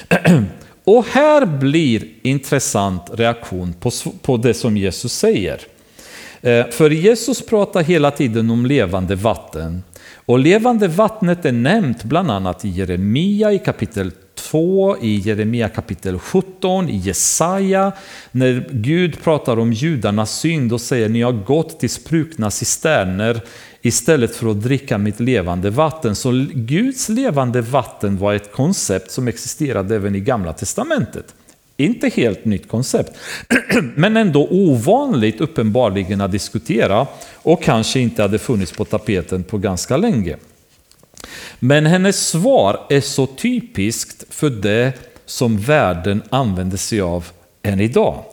Och 0.85 1.07
här 1.07 1.47
blir 1.47 2.05
intressant 2.23 3.03
reaktion 3.13 3.75
på, 3.81 3.91
på 4.23 4.37
det 4.37 4.55
som 4.55 4.77
Jesus 4.77 5.13
säger. 5.13 5.61
Eh, 6.43 6.67
för 6.71 6.91
Jesus 6.91 7.47
pratar 7.47 7.83
hela 7.83 8.11
tiden 8.11 8.51
om 8.51 8.67
levande 8.67 9.15
vatten. 9.15 9.83
Och 10.27 10.39
levande 10.39 10.89
vattnet 10.89 11.45
är 11.45 11.53
nämnt 11.53 12.05
bland 12.05 12.31
annat 12.31 12.65
i 12.65 12.69
Jeremia 12.69 13.53
i 13.53 13.59
kapitel 13.59 14.13
2, 14.35 14.97
i 15.01 15.17
Jeremia 15.17 15.69
kapitel 15.69 16.19
17, 16.19 16.89
i 16.89 16.97
Jesaja. 16.97 17.93
När 18.31 18.69
Gud 18.71 19.23
pratar 19.23 19.59
om 19.59 19.73
judarnas 19.73 20.39
synd 20.39 20.73
och 20.73 20.81
säger 20.81 21.09
ni 21.09 21.23
har 21.23 21.33
gått 21.33 21.81
till 21.81 21.91
sprukna 21.91 22.51
cisterner 22.51 23.41
istället 23.83 24.37
för 24.37 24.51
att 24.51 24.63
dricka 24.63 24.99
mitt 24.99 25.21
levande 25.21 25.71
vatten. 25.71 26.17
Så 26.17 26.47
Guds 26.55 27.09
levande 27.09 27.61
vatten 27.61 28.19
var 28.19 28.35
ett 28.35 28.53
koncept 28.53 29.11
som 29.11 29.29
existerade 29.29 29.97
även 29.97 30.15
i 30.15 30.21
Gamla 30.21 30.53
Testamentet. 30.53 31.35
Inte 31.81 32.09
helt 32.09 32.45
nytt 32.45 32.69
koncept, 32.69 33.13
men 33.95 34.17
ändå 34.17 34.49
ovanligt 34.51 35.41
uppenbarligen 35.41 36.21
att 36.21 36.33
diskutera 36.33 37.07
och 37.35 37.63
kanske 37.63 38.01
inte 38.01 38.23
hade 38.23 38.39
funnits 38.39 38.73
på 38.73 38.85
tapeten 38.85 39.45
på 39.45 39.59
ganska 39.59 39.97
länge. 39.97 40.37
Men 41.59 41.87
hennes 41.87 42.29
svar 42.29 42.81
är 42.89 43.01
så 43.01 43.27
typiskt 43.27 44.35
för 44.35 44.51
det 44.51 44.93
som 45.27 45.59
världen 45.59 46.23
använder 46.31 46.77
sig 46.77 47.01
av 47.01 47.27
än 47.63 47.81
idag. 47.81 48.25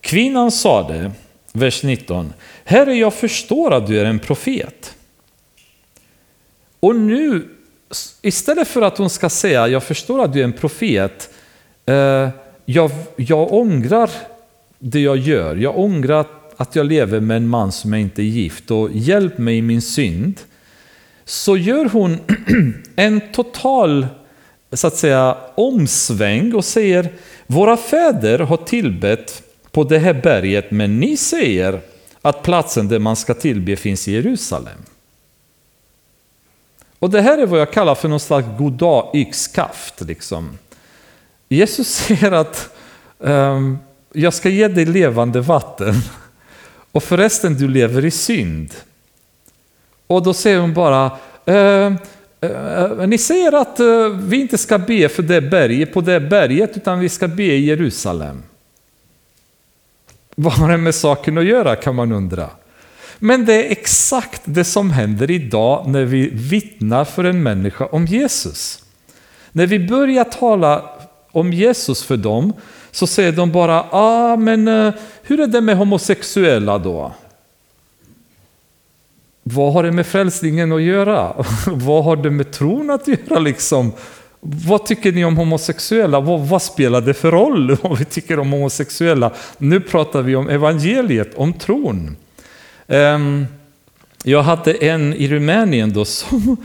Kvinnan 0.00 0.50
sade, 0.50 1.12
vers 1.52 1.82
19, 1.82 2.32
Herre 2.64 2.94
jag 2.94 3.14
förstår 3.14 3.74
att 3.74 3.86
du 3.86 4.00
är 4.00 4.04
en 4.04 4.18
profet. 4.18 4.94
Och 6.80 6.96
nu, 6.96 7.48
istället 8.22 8.68
för 8.68 8.82
att 8.82 8.98
hon 8.98 9.10
ska 9.10 9.30
säga 9.30 9.68
jag 9.68 9.82
förstår 9.82 10.24
att 10.24 10.32
du 10.32 10.40
är 10.40 10.44
en 10.44 10.52
profet, 10.52 11.30
eh, 11.86 12.28
jag, 12.70 12.90
jag 13.16 13.52
ångrar 13.52 14.10
det 14.78 15.00
jag 15.00 15.16
gör. 15.16 15.56
Jag 15.56 15.78
ångrar 15.78 16.26
att 16.56 16.76
jag 16.76 16.86
lever 16.86 17.20
med 17.20 17.36
en 17.36 17.48
man 17.48 17.72
som 17.72 17.92
jag 17.92 18.02
inte 18.02 18.22
är 18.22 18.24
gift 18.24 18.70
och 18.70 18.90
hjälp 18.92 19.38
mig 19.38 19.56
i 19.56 19.62
min 19.62 19.82
synd. 19.82 20.40
Så 21.24 21.56
gör 21.56 21.84
hon 21.84 22.18
en 22.96 23.20
total 23.32 24.06
så 24.72 24.86
att 24.86 24.96
säga, 24.96 25.38
omsväng 25.54 26.54
och 26.54 26.64
säger 26.64 27.12
våra 27.46 27.76
fäder 27.76 28.38
har 28.38 28.56
tillbett 28.56 29.42
på 29.70 29.84
det 29.84 29.98
här 29.98 30.14
berget 30.14 30.70
men 30.70 31.00
ni 31.00 31.16
säger 31.16 31.80
att 32.22 32.42
platsen 32.42 32.88
där 32.88 32.98
man 32.98 33.16
ska 33.16 33.34
tillbe 33.34 33.76
finns 33.76 34.08
i 34.08 34.12
Jerusalem. 34.12 34.78
Och 36.98 37.10
det 37.10 37.20
här 37.20 37.38
är 37.38 37.46
vad 37.46 37.60
jag 37.60 37.72
kallar 37.72 37.94
för 37.94 38.08
någon 38.08 38.20
slags 38.20 38.48
goddag 38.58 39.10
yxskaft. 39.14 40.00
Liksom. 40.00 40.58
Jesus 41.48 41.88
säger 41.88 42.32
att 42.32 42.76
um, 43.18 43.78
jag 44.12 44.34
ska 44.34 44.48
ge 44.48 44.68
dig 44.68 44.84
levande 44.84 45.40
vatten 45.40 45.94
och 46.92 47.02
förresten 47.02 47.54
du 47.54 47.68
lever 47.68 48.04
i 48.04 48.10
synd. 48.10 48.74
Och 50.06 50.22
då 50.22 50.34
säger 50.34 50.58
hon 50.58 50.74
bara, 50.74 51.10
eh, 51.46 51.92
eh, 52.40 53.06
ni 53.06 53.18
säger 53.18 53.52
att 53.52 53.80
eh, 53.80 54.08
vi 54.08 54.40
inte 54.40 54.58
ska 54.58 54.78
be 54.78 55.08
för 55.08 55.22
det 55.22 55.40
berget, 55.40 55.92
på 55.92 56.00
det 56.00 56.20
berget 56.20 56.76
utan 56.76 57.00
vi 57.00 57.08
ska 57.08 57.28
be 57.28 57.42
i 57.42 57.64
Jerusalem. 57.64 58.42
Vad 60.34 60.52
har 60.52 60.70
det 60.70 60.76
med 60.76 60.94
saken 60.94 61.38
att 61.38 61.44
göra 61.44 61.76
kan 61.76 61.94
man 61.94 62.12
undra. 62.12 62.50
Men 63.18 63.44
det 63.44 63.66
är 63.66 63.72
exakt 63.72 64.42
det 64.44 64.64
som 64.64 64.90
händer 64.90 65.30
idag 65.30 65.88
när 65.88 66.04
vi 66.04 66.30
vittnar 66.32 67.04
för 67.04 67.24
en 67.24 67.42
människa 67.42 67.86
om 67.86 68.06
Jesus. 68.06 68.84
När 69.52 69.66
vi 69.66 69.88
börjar 69.88 70.24
tala 70.24 70.90
om 71.32 71.52
Jesus 71.52 72.02
för 72.02 72.16
dem 72.16 72.52
så 72.90 73.06
säger 73.06 73.32
de 73.32 73.52
bara, 73.52 73.84
ah, 73.90 74.36
men 74.36 74.68
eh, 74.68 74.94
hur 75.22 75.40
är 75.40 75.46
det 75.46 75.60
med 75.60 75.76
homosexuella 75.76 76.78
då? 76.78 77.12
Vad 79.42 79.72
har 79.72 79.82
det 79.82 79.92
med 79.92 80.06
frälsningen 80.06 80.72
att 80.72 80.82
göra? 80.82 81.32
vad 81.66 82.04
har 82.04 82.16
det 82.16 82.30
med 82.30 82.52
tron 82.52 82.90
att 82.90 83.08
göra 83.08 83.38
liksom? 83.38 83.92
Vad 84.40 84.86
tycker 84.86 85.12
ni 85.12 85.24
om 85.24 85.36
homosexuella? 85.36 86.20
Vad, 86.20 86.40
vad, 86.40 86.62
spelar 86.62 87.00
det 87.00 87.14
för 87.14 87.30
roll 87.30 87.76
om 87.82 87.96
vi 87.96 88.04
tycker 88.04 88.38
om 88.38 88.52
homosexuella? 88.52 89.32
Nu 89.58 89.80
pratar 89.80 90.22
vi 90.22 90.36
om 90.36 90.48
evangeliet, 90.48 91.34
om 91.34 91.52
tron. 91.52 92.16
Um, 92.86 93.46
jag 94.24 94.42
hade 94.42 94.72
en 94.72 95.14
i 95.14 95.28
Rumänien 95.28 95.92
då 95.92 96.04
som, 96.04 96.56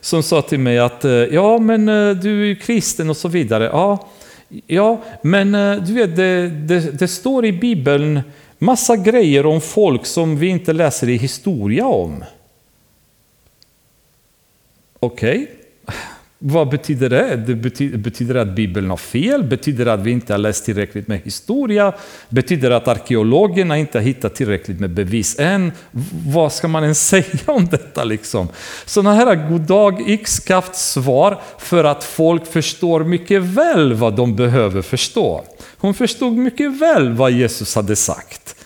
som 0.00 0.22
sa 0.22 0.42
till 0.42 0.60
mig 0.60 0.78
att 0.78 1.04
eh, 1.04 1.12
ja, 1.12 1.58
men 1.58 1.88
eh, 1.88 2.10
du 2.10 2.50
är 2.50 2.54
kristen 2.54 3.10
och 3.10 3.16
så 3.16 3.28
vidare. 3.28 3.64
Ja, 3.64 4.08
Ja, 4.66 5.02
men 5.22 5.54
eh, 5.54 5.82
du 5.82 5.92
vet, 5.94 6.16
det, 6.16 6.48
det, 6.48 6.98
det, 6.98 7.08
står 7.08 7.46
i 7.46 7.52
Bibeln 7.52 8.20
massa 8.58 8.96
grejer 8.96 9.46
om 9.46 9.60
folk 9.60 10.06
som 10.06 10.36
vi 10.36 10.46
inte 10.46 10.72
läser 10.72 11.08
i 11.08 11.16
historia 11.16 11.86
om. 11.86 12.24
Okej, 14.98 15.42
okay. 15.42 15.59
Vad 16.42 16.68
betyder 16.68 17.08
det? 17.08 17.36
det 17.36 17.54
betyder, 17.54 17.98
betyder 17.98 18.34
det 18.34 18.42
att 18.42 18.54
Bibeln 18.54 18.90
har 18.90 18.96
fel? 18.96 19.44
Betyder 19.44 19.84
det 19.84 19.92
att 19.92 20.00
vi 20.00 20.10
inte 20.10 20.32
har 20.32 20.38
läst 20.38 20.64
tillräckligt 20.64 21.08
med 21.08 21.20
historia? 21.24 21.92
Betyder 22.28 22.70
det 22.70 22.76
att 22.76 22.88
arkeologerna 22.88 23.78
inte 23.78 23.98
har 23.98 24.02
hittat 24.02 24.34
tillräckligt 24.34 24.80
med 24.80 24.90
bevis 24.90 25.38
än? 25.38 25.72
Vad 26.26 26.52
ska 26.52 26.68
man 26.68 26.82
ens 26.82 27.08
säga 27.08 27.24
om 27.46 27.66
detta 27.66 28.04
liksom? 28.04 28.48
Sådana 28.86 29.14
här 29.14 29.48
goddag 29.50 30.08
yxskaft 30.08 30.76
svar 30.76 31.40
för 31.58 31.84
att 31.84 32.04
folk 32.04 32.46
förstår 32.46 33.04
mycket 33.04 33.42
väl 33.42 33.94
vad 33.94 34.16
de 34.16 34.36
behöver 34.36 34.82
förstå. 34.82 35.44
Hon 35.76 35.94
förstod 35.94 36.32
mycket 36.32 36.80
väl 36.80 37.12
vad 37.12 37.30
Jesus 37.30 37.74
hade 37.74 37.96
sagt. 37.96 38.56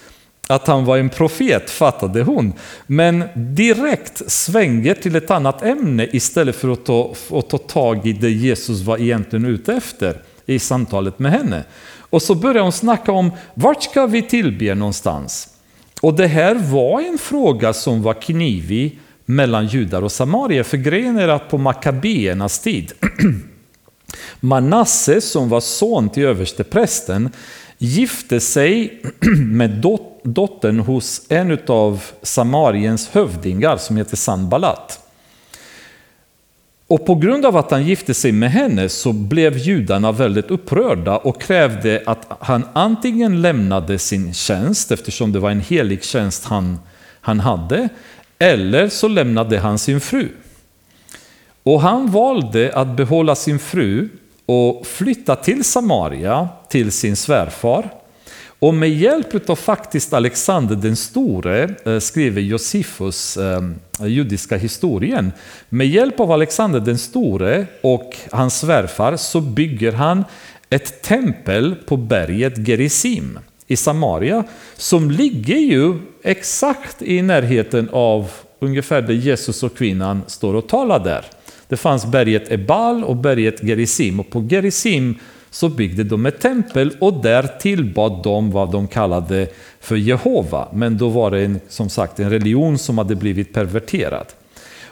Att 0.47 0.67
han 0.67 0.85
var 0.85 0.99
en 0.99 1.09
profet 1.09 1.71
fattade 1.71 2.23
hon, 2.23 2.53
men 2.87 3.25
direkt 3.35 4.31
svänger 4.31 4.95
till 4.95 5.17
ett 5.17 5.31
annat 5.31 5.63
ämne 5.63 6.09
istället 6.13 6.57
för 6.57 6.69
att 6.69 6.85
ta, 6.85 7.15
att 7.31 7.51
ta 7.51 7.59
tag 7.59 8.07
i 8.07 8.13
det 8.13 8.31
Jesus 8.31 8.81
var 8.81 8.99
egentligen 8.99 9.45
ute 9.45 9.73
efter 9.73 10.23
i 10.47 10.59
samtalet 10.59 11.19
med 11.19 11.33
henne. 11.33 11.65
Och 11.99 12.23
så 12.23 12.35
börjar 12.35 12.63
hon 12.63 12.73
snacka 12.73 13.13
om 13.13 13.31
vart 13.55 13.83
ska 13.83 14.07
vi 14.07 14.23
tillbe 14.23 14.75
någonstans? 14.75 15.49
Och 16.01 16.15
det 16.15 16.27
här 16.27 16.55
var 16.55 17.01
en 17.01 17.19
fråga 17.19 17.73
som 17.73 18.03
var 18.03 18.15
knivig 18.15 18.99
mellan 19.25 19.67
judar 19.67 20.03
och 20.03 20.13
samarier, 20.13 20.63
för 20.63 20.77
grejen 20.77 21.19
är 21.19 21.29
att 21.29 21.51
på 21.51 21.59
Makabeernas 21.59 22.59
tid 22.59 22.93
Manasse 24.41 25.21
som 25.21 25.49
var 25.49 25.61
son 25.61 26.09
till 26.09 26.25
översteprästen 26.25 27.31
gifte 27.79 28.41
sig 28.41 29.03
med 29.39 29.71
dottern 29.71 30.14
dottern 30.25 30.81
hos 30.81 31.23
en 31.29 31.59
av 31.67 32.05
Samariens 32.23 33.09
hövdingar 33.09 33.77
som 33.77 33.97
heter 33.97 34.17
Sanballat. 34.17 35.01
Och 36.87 37.07
på 37.07 37.15
grund 37.15 37.47
av 37.47 37.57
att 37.57 37.71
han 37.71 37.87
gifte 37.87 38.15
sig 38.15 38.33
med 38.33 38.51
henne 38.51 38.89
så 38.89 39.13
blev 39.13 39.59
judarna 39.59 40.13
väldigt 40.13 40.51
upprörda 40.51 41.17
och 41.17 41.41
krävde 41.41 42.03
att 42.07 42.27
han 42.41 42.69
antingen 42.73 43.43
lämnade 43.43 43.99
sin 43.99 44.35
tjänst, 44.35 44.91
eftersom 44.91 45.33
det 45.33 45.39
var 45.39 45.51
en 45.51 45.61
helig 45.61 46.05
tjänst 46.05 46.45
han, 46.45 46.79
han 47.21 47.41
hade, 47.41 47.89
eller 48.39 48.89
så 48.89 49.09
lämnade 49.09 49.59
han 49.59 49.79
sin 49.79 50.01
fru. 50.01 50.29
Och 51.63 51.81
han 51.81 52.11
valde 52.11 52.73
att 52.75 52.97
behålla 52.97 53.35
sin 53.35 53.59
fru 53.59 54.09
och 54.47 54.87
flytta 54.87 55.37
till 55.37 55.65
Samaria, 55.65 56.49
till 56.69 56.93
sin 56.93 57.17
svärfar. 57.17 58.04
Och 58.59 58.75
med 58.75 58.91
hjälp 58.91 59.51
av 59.51 59.57
faktiskt 59.57 60.13
Alexander 60.13 60.77
den 60.77 60.97
store, 60.97 61.75
eh, 61.85 61.99
skriver 61.99 62.41
Josefus 62.41 63.37
eh, 63.37 63.61
judiska 64.07 64.57
historien, 64.57 65.33
med 65.69 65.87
hjälp 65.87 66.21
av 66.21 66.33
Alexander 66.33 66.81
den 66.81 66.99
store 66.99 67.67
och 67.81 68.17
hans 68.31 68.61
svärfar 68.61 69.17
så 69.17 69.41
bygger 69.41 69.93
han 69.93 70.25
ett 70.71 71.03
tempel 71.03 71.75
på 71.87 71.97
berget 71.97 72.69
Gerizim 72.69 73.39
i 73.67 73.77
Samaria, 73.77 74.45
som 74.77 75.11
ligger 75.11 75.59
ju 75.59 75.95
exakt 76.23 77.03
i 77.03 77.23
närheten 77.23 77.89
av 77.93 78.31
ungefär 78.59 79.03
där 79.03 79.15
Jesus 79.15 79.63
och 79.63 79.77
kvinnan 79.77 80.23
står 80.27 80.55
och 80.55 80.69
talar 80.69 81.05
där. 81.05 81.25
Det 81.69 81.77
fanns 81.77 82.07
berget 82.07 82.53
Ebal 82.53 83.05
och 83.05 83.17
berget 83.17 83.63
Gerizim 83.63 84.21
och 84.21 84.31
på 84.31 84.43
Gerizim 84.43 85.19
så 85.55 85.69
byggde 85.69 86.05
de 86.05 86.27
ett 86.27 86.41
tempel 86.41 86.97
och 87.01 87.23
där 87.23 87.43
tillbad 87.43 88.23
de 88.23 88.51
vad 88.51 88.73
de 88.73 88.89
kallade 88.89 89.49
för 89.81 89.97
Jehova. 89.97 90.69
Men 90.73 90.99
då 90.99 91.09
var 91.09 91.31
det 91.31 91.45
en, 91.45 91.61
som 91.69 91.89
sagt 91.89 92.21
en 92.21 92.31
religion 92.31 92.79
som 92.79 92.99
hade 92.99 93.15
blivit 93.15 93.53
perverterad. 93.53 94.27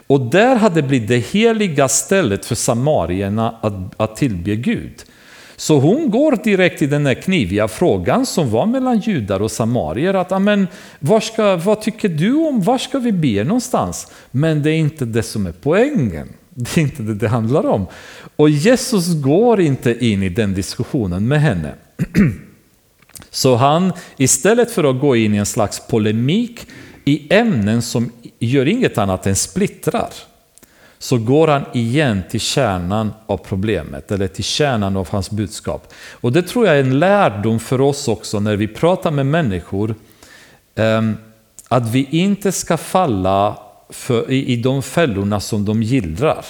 Och 0.06 0.20
där 0.20 0.56
hade 0.56 0.82
blivit 0.82 1.08
det 1.08 1.18
heliga 1.18 1.88
stället 1.88 2.44
för 2.44 2.54
samarierna 2.54 3.54
att, 3.60 3.72
att 3.96 4.16
tillbe 4.16 4.56
Gud. 4.56 5.04
Så 5.56 5.78
hon 5.78 6.10
går 6.10 6.38
direkt 6.44 6.78
till 6.78 6.90
den 6.90 7.06
här 7.06 7.14
kniviga 7.14 7.68
frågan 7.68 8.26
som 8.26 8.50
var 8.50 8.66
mellan 8.66 8.98
judar 8.98 9.42
och 9.42 9.50
samarier. 9.50 10.14
Att, 10.14 10.32
amen, 10.32 10.68
vad, 10.98 11.22
ska, 11.22 11.56
vad 11.56 11.80
tycker 11.80 12.08
du 12.08 12.34
om, 12.34 12.62
var 12.62 12.78
ska 12.78 12.98
vi 12.98 13.12
be 13.12 13.44
någonstans? 13.44 14.12
Men 14.30 14.62
det 14.62 14.70
är 14.70 14.78
inte 14.78 15.04
det 15.04 15.22
som 15.22 15.46
är 15.46 15.54
poängen. 15.62 16.28
Det 16.54 16.78
är 16.78 16.82
inte 16.82 17.02
det 17.02 17.14
det 17.14 17.28
handlar 17.28 17.66
om. 17.66 17.86
Och 18.36 18.50
Jesus 18.50 19.14
går 19.14 19.60
inte 19.60 20.06
in 20.06 20.22
i 20.22 20.28
den 20.28 20.54
diskussionen 20.54 21.28
med 21.28 21.40
henne. 21.40 21.74
Så 23.30 23.56
han, 23.56 23.92
istället 24.16 24.70
för 24.70 24.84
att 24.84 25.00
gå 25.00 25.16
in 25.16 25.34
i 25.34 25.36
en 25.36 25.46
slags 25.46 25.86
polemik 25.86 26.66
i 27.04 27.34
ämnen 27.34 27.82
som 27.82 28.10
gör 28.38 28.68
inget 28.68 28.98
annat 28.98 29.26
än 29.26 29.36
splittrar, 29.36 30.10
så 30.98 31.18
går 31.18 31.48
han 31.48 31.64
igen 31.72 32.22
till 32.30 32.40
kärnan 32.40 33.12
av 33.26 33.36
problemet, 33.36 34.12
eller 34.12 34.28
till 34.28 34.44
kärnan 34.44 34.96
av 34.96 35.08
hans 35.08 35.30
budskap. 35.30 35.92
Och 36.10 36.32
det 36.32 36.42
tror 36.42 36.66
jag 36.66 36.76
är 36.76 36.80
en 36.80 36.98
lärdom 36.98 37.60
för 37.60 37.80
oss 37.80 38.08
också 38.08 38.40
när 38.40 38.56
vi 38.56 38.68
pratar 38.68 39.10
med 39.10 39.26
människor, 39.26 39.94
ehm, 40.74 41.16
att 41.68 41.90
vi 41.90 42.08
inte 42.10 42.52
ska 42.52 42.76
falla 42.76 43.58
för, 43.92 44.30
i, 44.30 44.46
i 44.46 44.56
de 44.56 44.82
fällorna 44.82 45.40
som 45.40 45.64
de 45.64 45.82
gillrar. 45.82 46.44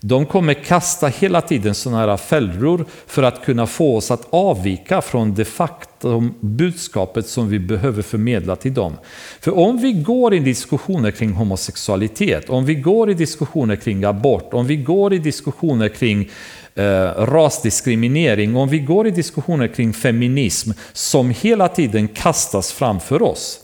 De 0.00 0.26
kommer 0.26 0.54
kasta 0.54 1.06
hela 1.06 1.40
tiden 1.40 1.74
sådana 1.74 2.06
här 2.06 2.16
fällor 2.16 2.84
för 3.06 3.22
att 3.22 3.44
kunna 3.44 3.66
få 3.66 3.96
oss 3.96 4.10
att 4.10 4.26
avvika 4.30 5.00
från 5.00 5.34
det 5.34 5.44
faktum, 5.44 6.34
budskapet 6.40 7.28
som 7.28 7.48
vi 7.48 7.58
behöver 7.58 8.02
förmedla 8.02 8.56
till 8.56 8.74
dem. 8.74 8.96
För 9.40 9.58
om 9.58 9.78
vi 9.78 9.92
går 9.92 10.34
i 10.34 10.38
diskussioner 10.38 11.10
kring 11.10 11.32
homosexualitet, 11.32 12.50
om 12.50 12.64
vi 12.64 12.74
går 12.74 13.10
i 13.10 13.14
diskussioner 13.14 13.76
kring 13.76 14.04
abort, 14.04 14.54
om 14.54 14.66
vi 14.66 14.76
går 14.76 15.14
i 15.14 15.18
diskussioner 15.18 15.88
kring 15.88 16.30
eh, 16.74 16.84
rasdiskriminering, 17.16 18.56
om 18.56 18.68
vi 18.68 18.78
går 18.78 19.06
i 19.06 19.10
diskussioner 19.10 19.68
kring 19.68 19.92
feminism 19.92 20.70
som 20.92 21.30
hela 21.30 21.68
tiden 21.68 22.08
kastas 22.08 22.72
framför 22.72 23.22
oss. 23.22 23.60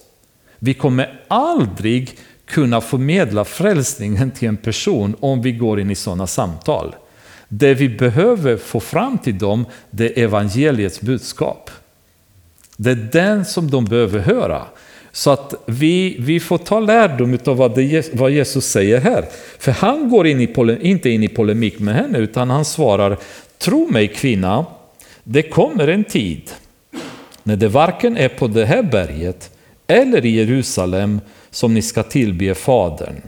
Vi 0.59 0.75
kommer 0.75 1.21
aldrig 1.29 2.19
kunna 2.47 2.81
förmedla 2.81 3.45
frälsningen 3.45 4.31
till 4.31 4.49
en 4.49 4.57
person 4.57 5.17
om 5.21 5.43
vi 5.43 5.53
går 5.53 5.81
in 5.81 5.91
i 5.91 5.95
sådana 5.95 6.27
samtal. 6.27 6.95
Det 7.49 7.75
vi 7.75 7.89
behöver 7.89 8.57
få 8.57 8.81
fram 8.81 9.19
till 9.19 9.39
dem, 9.39 9.67
det 9.91 10.19
är 10.19 10.25
evangeliets 10.25 11.01
budskap. 11.01 11.71
Det 12.77 12.91
är 12.91 13.09
den 13.13 13.45
som 13.45 13.71
de 13.71 13.85
behöver 13.85 14.19
höra. 14.19 14.63
Så 15.13 15.31
att 15.31 15.55
vi, 15.67 16.17
vi 16.19 16.41
får 16.41 16.59
ta 16.59 16.81
lärdom 16.81 17.39
av 17.45 17.57
vad, 17.57 17.75
det, 17.75 18.15
vad 18.15 18.31
Jesus 18.31 18.67
säger 18.67 19.01
här. 19.01 19.25
För 19.59 19.73
han 19.73 20.11
går 20.11 20.27
in 20.27 20.41
i, 20.41 20.79
inte 20.81 21.11
in 21.11 21.23
i 21.23 21.29
polemik 21.29 21.79
med 21.79 21.95
henne, 21.95 22.19
utan 22.19 22.51
han 22.51 22.65
svarar 22.65 23.19
Tro 23.59 23.89
mig 23.91 24.09
kvinna, 24.09 24.67
det 25.25 25.43
kommer 25.43 25.89
en 25.89 26.05
tid 26.05 26.51
när 27.43 27.57
det 27.57 27.69
varken 27.69 28.17
är 28.17 28.29
på 28.29 28.47
det 28.47 28.65
här 28.65 28.83
berget 28.83 29.51
eller 29.87 30.27
i 30.27 30.31
Jerusalem 30.31 31.21
som 31.55 31.75
ni 31.75 31.83
ska 31.83 32.03
tillbe 32.03 32.55
Fadern. 32.55 33.23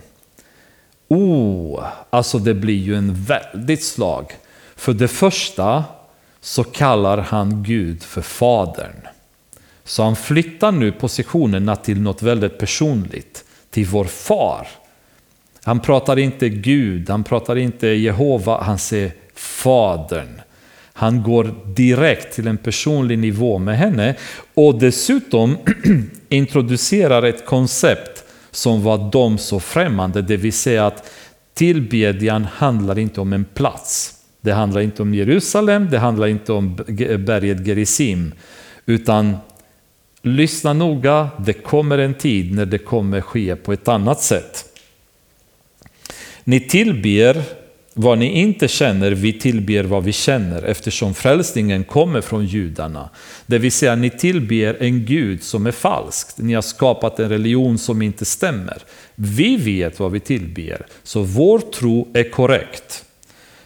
Oh, 1.09 1.85
alltså 2.11 2.39
det 2.39 2.55
blir 2.55 2.75
ju 2.77 2.95
en 2.95 3.15
väldigt 3.15 3.85
slag. 3.85 4.33
För 4.77 4.93
det 4.93 5.09
första 5.09 5.85
så 6.41 6.65
kallar 6.65 7.19
han 7.19 7.63
Gud 7.63 8.03
för 8.03 8.23
Fadern. 8.23 9.09
Så 9.85 10.03
han 10.03 10.17
flyttar 10.17 10.73
nu 10.73 10.93
positionerna 10.93 11.77
till 11.77 12.01
något 12.01 12.23
väldigt 12.23 12.59
personligt, 12.59 13.45
till 13.71 13.87
vår 13.87 14.05
far. 14.05 14.69
Han 15.63 15.81
pratar 15.81 16.19
inte 16.19 16.49
Gud, 16.49 17.11
han 17.11 17.25
pratar 17.25 17.57
inte 17.57 17.87
Jehova, 17.87 18.63
han 18.63 18.79
säger 18.79 19.13
Fadern. 19.35 20.41
Han 20.99 21.23
går 21.23 21.55
direkt 21.67 22.35
till 22.35 22.47
en 22.47 22.57
personlig 22.57 23.19
nivå 23.19 23.59
med 23.59 23.79
henne 23.79 24.15
och 24.55 24.79
dessutom 24.79 25.57
introducerar 26.29 27.23
ett 27.23 27.47
koncept 27.47 28.25
som 28.51 28.83
var 28.83 29.13
dem 29.13 29.39
så 29.39 29.61
främmande, 29.61 30.23
det 30.23 30.37
vill 30.37 30.53
säga 30.53 30.87
att 30.87 31.11
tillbedjan 31.55 32.45
handlar 32.45 32.99
inte 32.99 33.21
om 33.21 33.33
en 33.33 33.45
plats. 33.45 34.15
Det 34.41 34.53
handlar 34.53 34.81
inte 34.81 35.03
om 35.03 35.15
Jerusalem, 35.15 35.89
det 35.91 35.99
handlar 35.99 36.27
inte 36.27 36.53
om 36.53 36.77
berget 37.19 37.67
Gerizim, 37.67 38.35
utan 38.87 39.37
lyssna 40.23 40.73
noga, 40.73 41.29
det 41.39 41.53
kommer 41.53 41.99
en 41.99 42.15
tid 42.15 42.55
när 42.55 42.67
det 42.67 42.79
kommer 42.79 43.21
ske 43.21 43.57
på 43.57 43.73
ett 43.73 43.89
annat 43.89 44.23
sätt. 44.23 44.65
Ni 46.45 46.61
tillber 46.61 47.43
vad 47.99 48.19
ni 48.19 48.41
inte 48.41 48.69
känner, 48.69 49.11
vi 49.11 49.33
tillber 49.33 49.85
vad 49.85 50.05
vi 50.05 50.13
känner 50.13 50.63
eftersom 50.63 51.15
frälsningen 51.15 51.85
kommer 51.85 52.21
från 52.21 52.47
judarna. 52.47 53.11
Det 53.47 53.59
vill 53.59 53.73
säga, 53.73 53.95
ni 53.95 54.11
tillber 54.11 54.77
en 54.81 55.05
Gud 55.05 55.43
som 55.43 55.67
är 55.67 55.73
falsk. 55.73 56.29
Ni 56.37 56.55
har 56.55 56.63
skapat 56.63 57.19
en 57.19 57.29
religion 57.29 57.79
som 57.79 58.03
inte 58.03 58.25
stämmer. 58.25 58.79
Vi 59.15 59.57
vet 59.57 60.01
vad 60.01 60.13
vi 60.13 60.21
tillber, 60.21 60.87
så 61.03 61.23
vår 61.23 61.59
tro 61.59 62.09
är 62.15 62.31
korrekt. 62.31 63.05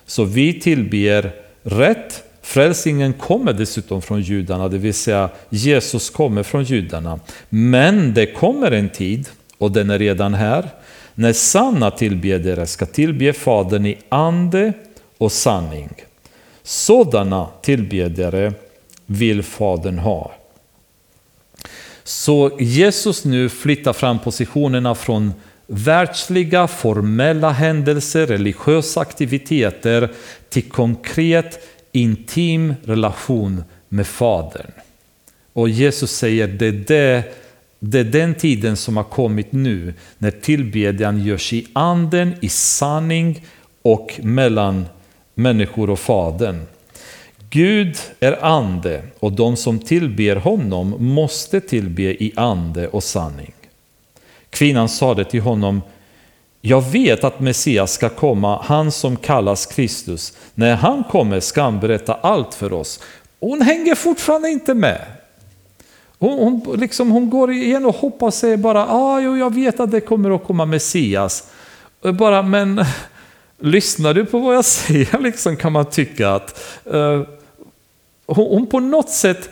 Så 0.06 0.24
vi 0.24 0.60
tillber 0.60 1.32
rätt. 1.62 2.22
Frälsningen 2.42 3.12
kommer 3.12 3.52
dessutom 3.52 4.02
från 4.02 4.20
judarna, 4.22 4.68
det 4.68 4.78
vill 4.78 4.94
säga 4.94 5.30
Jesus 5.48 6.10
kommer 6.10 6.42
från 6.42 6.64
judarna. 6.64 7.20
Men 7.48 8.14
det 8.14 8.26
kommer 8.26 8.70
en 8.70 8.88
tid, 8.88 9.28
och 9.58 9.72
den 9.72 9.90
är 9.90 9.98
redan 9.98 10.34
här, 10.34 10.68
när 11.14 11.32
sanna 11.32 11.90
tillbedjare 11.90 12.66
ska 12.66 12.86
tillbe 12.86 13.32
Fadern 13.32 13.86
i 13.86 13.98
ande 14.08 14.72
och 15.18 15.32
sanning. 15.32 15.90
Sådana 16.62 17.48
tillbedjare 17.62 18.52
vill 19.06 19.42
Fadern 19.42 19.98
ha. 19.98 20.32
Så 22.04 22.56
Jesus 22.60 23.24
nu 23.24 23.48
flyttar 23.48 23.92
fram 23.92 24.18
positionerna 24.18 24.94
från 24.94 25.32
världsliga 25.66 26.66
formella 26.66 27.50
händelser, 27.50 28.26
religiösa 28.26 29.00
aktiviteter 29.00 30.10
till 30.48 30.70
konkret 30.70 31.68
intim 31.92 32.74
relation 32.84 33.64
med 33.88 34.06
Fadern. 34.06 34.70
Och 35.52 35.68
Jesus 35.68 36.10
säger 36.10 36.48
det 36.48 36.66
är, 36.66 36.72
det, 36.72 37.24
det 37.80 37.98
är 37.98 38.04
den 38.04 38.34
tiden 38.34 38.76
som 38.76 38.96
har 38.96 39.04
kommit 39.04 39.52
nu 39.52 39.94
när 40.18 40.30
tillbedjan 40.30 41.24
görs 41.24 41.52
i 41.52 41.66
anden, 41.72 42.34
i 42.40 42.48
sanning 42.48 43.44
och 43.82 44.20
mellan 44.22 44.86
människor 45.34 45.90
och 45.90 45.98
Fadern. 45.98 46.62
Gud 47.50 47.96
är 48.20 48.44
ande 48.44 49.02
och 49.18 49.32
de 49.32 49.56
som 49.56 49.78
tillber 49.78 50.36
honom 50.36 50.94
måste 50.98 51.60
tillbe 51.60 52.02
i 52.02 52.32
ande 52.36 52.88
och 52.88 53.04
sanning. 53.04 53.52
Kvinnan 54.50 54.88
sade 54.88 55.24
till 55.24 55.40
honom, 55.40 55.82
jag 56.60 56.90
vet 56.90 57.24
att 57.24 57.40
Messias 57.40 57.92
ska 57.92 58.08
komma, 58.08 58.62
han 58.64 58.92
som 58.92 59.16
kallas 59.16 59.66
Kristus. 59.66 60.36
När 60.54 60.74
han 60.74 61.04
kommer 61.04 61.40
ska 61.40 61.62
han 61.62 61.80
berätta 61.80 62.14
allt 62.14 62.54
för 62.54 62.72
oss. 62.72 63.00
Hon 63.40 63.62
hänger 63.62 63.94
fortfarande 63.94 64.48
inte 64.48 64.74
med. 64.74 65.19
Hon, 66.20 66.38
hon, 66.38 66.80
liksom, 66.80 67.10
hon 67.10 67.30
går 67.30 67.52
igen 67.52 67.84
och 67.84 67.94
hoppas 67.94 68.36
sig 68.36 68.56
bara, 68.56 68.86
ah, 68.86 69.20
jo, 69.20 69.36
jag 69.36 69.54
vet 69.54 69.80
att 69.80 69.90
det 69.90 70.00
kommer 70.00 70.30
att 70.30 70.44
komma 70.44 70.64
Messias. 70.64 71.50
Bara, 72.02 72.42
men 72.42 72.84
lyssnar 73.58 74.14
du 74.14 74.24
på 74.24 74.38
vad 74.38 74.56
jag 74.56 74.64
säger 74.64 75.18
liksom, 75.20 75.56
kan 75.56 75.72
man 75.72 75.84
tycka 75.84 76.30
att 76.30 76.60
uh, 76.94 77.22
hon, 78.26 78.46
hon 78.46 78.66
på 78.66 78.80
något 78.80 79.10
sätt 79.10 79.50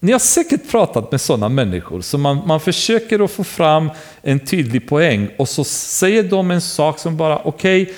ni 0.00 0.12
har 0.12 0.18
säkert 0.18 0.70
pratat 0.70 1.10
med 1.10 1.20
sådana 1.20 1.48
människor, 1.48 2.00
så 2.00 2.18
man, 2.18 2.42
man 2.46 2.60
försöker 2.60 3.24
att 3.24 3.30
få 3.30 3.44
fram 3.44 3.90
en 4.22 4.40
tydlig 4.40 4.88
poäng 4.88 5.28
och 5.38 5.48
så 5.48 5.64
säger 5.64 6.22
de 6.22 6.50
en 6.50 6.60
sak 6.60 6.98
som 6.98 7.16
bara, 7.16 7.38
okej, 7.38 7.82
okay, 7.82 7.94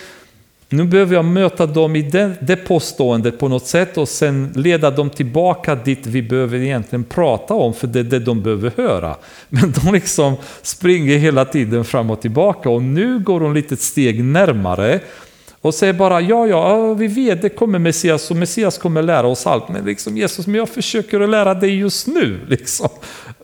nu 0.68 0.84
behöver 0.84 1.14
jag 1.14 1.24
möta 1.24 1.66
dem 1.66 1.96
i 1.96 2.02
det, 2.02 2.34
det 2.40 2.56
påståendet 2.56 3.38
på 3.38 3.48
något 3.48 3.66
sätt 3.66 3.98
och 3.98 4.08
sen 4.08 4.52
leda 4.56 4.90
dem 4.90 5.10
tillbaka 5.10 5.74
dit 5.74 6.06
vi 6.06 6.22
behöver 6.22 6.58
egentligen 6.58 7.04
prata 7.04 7.54
om, 7.54 7.74
för 7.74 7.86
det 7.86 8.00
är 8.00 8.04
det 8.04 8.18
de 8.18 8.42
behöver 8.42 8.72
höra. 8.76 9.16
Men 9.48 9.72
de 9.72 9.92
liksom 9.92 10.36
springer 10.62 11.18
hela 11.18 11.44
tiden 11.44 11.84
fram 11.84 12.10
och 12.10 12.20
tillbaka 12.20 12.70
och 12.70 12.82
nu 12.82 13.18
går 13.18 13.40
de 13.40 13.54
lite 13.54 13.76
steg 13.76 14.24
närmare 14.24 15.00
och 15.60 15.74
säger 15.74 15.92
bara 15.92 16.20
ja, 16.20 16.46
ja, 16.46 16.94
vi 16.94 17.06
vet 17.06 17.42
det 17.42 17.48
kommer 17.48 17.78
Messias 17.78 18.30
och 18.30 18.36
Messias 18.36 18.78
kommer 18.78 19.02
lära 19.02 19.26
oss 19.26 19.46
allt. 19.46 19.68
Men 19.68 19.84
liksom 19.84 20.16
Jesus, 20.16 20.46
men 20.46 20.56
jag 20.56 20.68
försöker 20.68 21.20
att 21.20 21.28
lära 21.28 21.54
dig 21.54 21.78
just 21.78 22.06
nu, 22.06 22.40
liksom, 22.48 22.88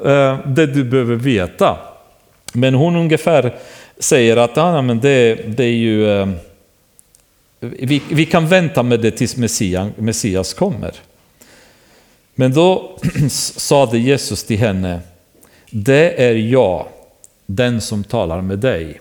eh, 0.04 0.38
det 0.46 0.66
du 0.66 0.84
behöver 0.84 1.16
veta. 1.16 1.78
Men 2.52 2.74
hon 2.74 2.96
ungefär 2.96 3.54
säger 3.98 4.36
att 4.36 4.56
ja, 4.56 4.82
men 4.82 5.00
det, 5.00 5.34
det 5.56 5.64
är 5.64 5.74
ju, 5.74 6.20
eh, 6.20 6.28
vi, 7.62 8.02
vi 8.10 8.26
kan 8.26 8.48
vänta 8.48 8.82
med 8.82 9.00
det 9.00 9.10
tills 9.10 9.36
Messias, 9.36 9.88
Messias 9.96 10.54
kommer. 10.54 10.92
Men 12.34 12.52
då 12.52 12.98
sade 13.56 13.98
Jesus 13.98 14.44
till 14.44 14.58
henne, 14.58 15.00
det 15.70 16.24
är 16.24 16.34
jag, 16.34 16.86
den 17.46 17.80
som 17.80 18.04
talar 18.04 18.40
med 18.40 18.58
dig. 18.58 19.00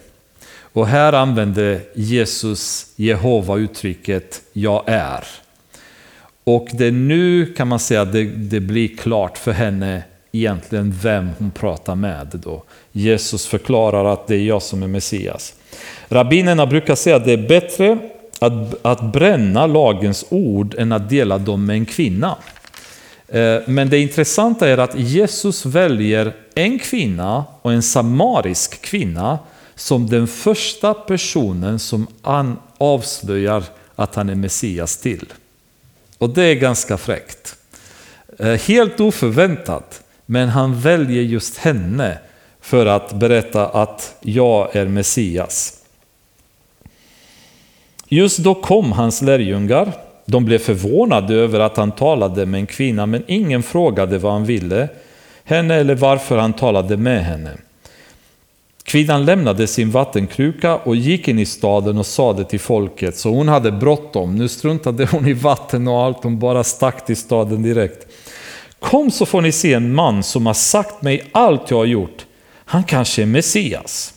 Och 0.73 0.87
här 0.87 1.13
använder 1.13 1.81
Jesus 1.93 2.87
Jehova 2.95 3.57
uttrycket 3.57 4.41
jag 4.53 4.83
är. 4.87 5.23
Och 6.43 6.67
det 6.71 6.85
är 6.85 6.91
nu 6.91 7.45
kan 7.45 7.67
man 7.67 7.79
säga 7.79 8.01
att 8.01 8.11
det, 8.11 8.23
det 8.23 8.59
blir 8.59 8.97
klart 8.97 9.37
för 9.37 9.51
henne 9.51 10.03
egentligen 10.31 10.95
vem 11.01 11.29
hon 11.39 11.51
pratar 11.51 11.95
med. 11.95 12.27
Då. 12.33 12.63
Jesus 12.91 13.45
förklarar 13.45 14.13
att 14.13 14.27
det 14.27 14.35
är 14.35 14.43
jag 14.43 14.61
som 14.61 14.83
är 14.83 14.87
Messias. 14.87 15.53
Rabbinerna 16.09 16.65
brukar 16.65 16.95
säga 16.95 17.15
att 17.15 17.25
det 17.25 17.33
är 17.33 17.47
bättre 17.47 18.10
att, 18.41 18.85
att 18.85 19.13
bränna 19.13 19.67
lagens 19.67 20.25
ord 20.29 20.75
än 20.77 20.91
att 20.91 21.09
dela 21.09 21.37
dem 21.37 21.65
med 21.65 21.75
en 21.75 21.85
kvinna. 21.85 22.37
Eh, 23.27 23.59
men 23.65 23.89
det 23.89 23.99
intressanta 23.99 24.67
är 24.67 24.77
att 24.77 24.99
Jesus 24.99 25.65
väljer 25.65 26.33
en 26.55 26.79
kvinna 26.79 27.45
och 27.61 27.73
en 27.73 27.81
samarisk 27.81 28.81
kvinna 28.81 29.39
som 29.75 30.09
den 30.09 30.27
första 30.27 30.93
personen 30.93 31.79
som 31.79 32.07
han 32.21 32.59
avslöjar 32.77 33.63
att 33.95 34.15
han 34.15 34.29
är 34.29 34.35
Messias 34.35 34.97
till. 34.97 35.25
Och 36.17 36.29
det 36.29 36.43
är 36.43 36.55
ganska 36.55 36.97
fräckt. 36.97 37.55
Eh, 38.39 38.59
helt 38.59 38.99
oförväntat, 38.99 40.03
men 40.25 40.49
han 40.49 40.79
väljer 40.79 41.23
just 41.23 41.57
henne 41.57 42.17
för 42.61 42.85
att 42.85 43.13
berätta 43.13 43.67
att 43.67 44.15
jag 44.21 44.75
är 44.75 44.85
Messias. 44.85 45.80
Just 48.13 48.37
då 48.37 48.55
kom 48.55 48.91
hans 48.91 49.21
lärjungar. 49.21 49.91
De 50.25 50.45
blev 50.45 50.57
förvånade 50.57 51.35
över 51.35 51.59
att 51.59 51.77
han 51.77 51.91
talade 51.91 52.45
med 52.45 52.59
en 52.59 52.67
kvinna, 52.67 53.05
men 53.05 53.23
ingen 53.27 53.63
frågade 53.63 54.17
vad 54.17 54.31
han 54.31 54.45
ville 54.45 54.87
henne 55.43 55.75
eller 55.75 55.95
varför 55.95 56.37
han 56.37 56.53
talade 56.53 56.97
med 56.97 57.25
henne. 57.25 57.51
Kvinnan 58.83 59.25
lämnade 59.25 59.67
sin 59.67 59.91
vattenkruka 59.91 60.75
och 60.75 60.95
gick 60.95 61.27
in 61.27 61.39
i 61.39 61.45
staden 61.45 61.97
och 61.97 62.05
sade 62.05 62.43
till 62.43 62.59
folket, 62.59 63.17
så 63.17 63.29
hon 63.29 63.47
hade 63.47 63.71
bråttom. 63.71 64.35
Nu 64.35 64.47
struntade 64.47 65.05
hon 65.05 65.27
i 65.27 65.33
vatten 65.33 65.87
och 65.87 66.01
allt, 66.01 66.23
hon 66.23 66.39
bara 66.39 66.63
stack 66.63 67.05
till 67.05 67.17
staden 67.17 67.63
direkt. 67.63 68.07
Kom 68.79 69.11
så 69.11 69.25
får 69.25 69.41
ni 69.41 69.51
se 69.51 69.73
en 69.73 69.93
man 69.93 70.23
som 70.23 70.45
har 70.45 70.53
sagt 70.53 71.01
mig 71.01 71.23
allt 71.31 71.71
jag 71.71 71.77
har 71.77 71.85
gjort. 71.85 72.25
Han 72.65 72.83
kanske 72.83 73.21
är 73.21 73.25
Messias. 73.25 74.13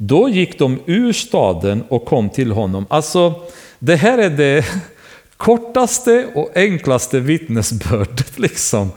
Då 0.00 0.28
gick 0.28 0.58
de 0.58 0.80
ur 0.86 1.12
staden 1.12 1.84
och 1.88 2.04
kom 2.04 2.30
till 2.30 2.52
honom. 2.52 2.86
Alltså, 2.90 3.34
det 3.78 3.96
här 3.96 4.18
är 4.18 4.30
det 4.30 4.64
kortaste 5.36 6.26
och 6.34 6.50
enklaste 6.54 7.20
vittnesbördet. 7.20 8.38
Liksom. 8.38 8.90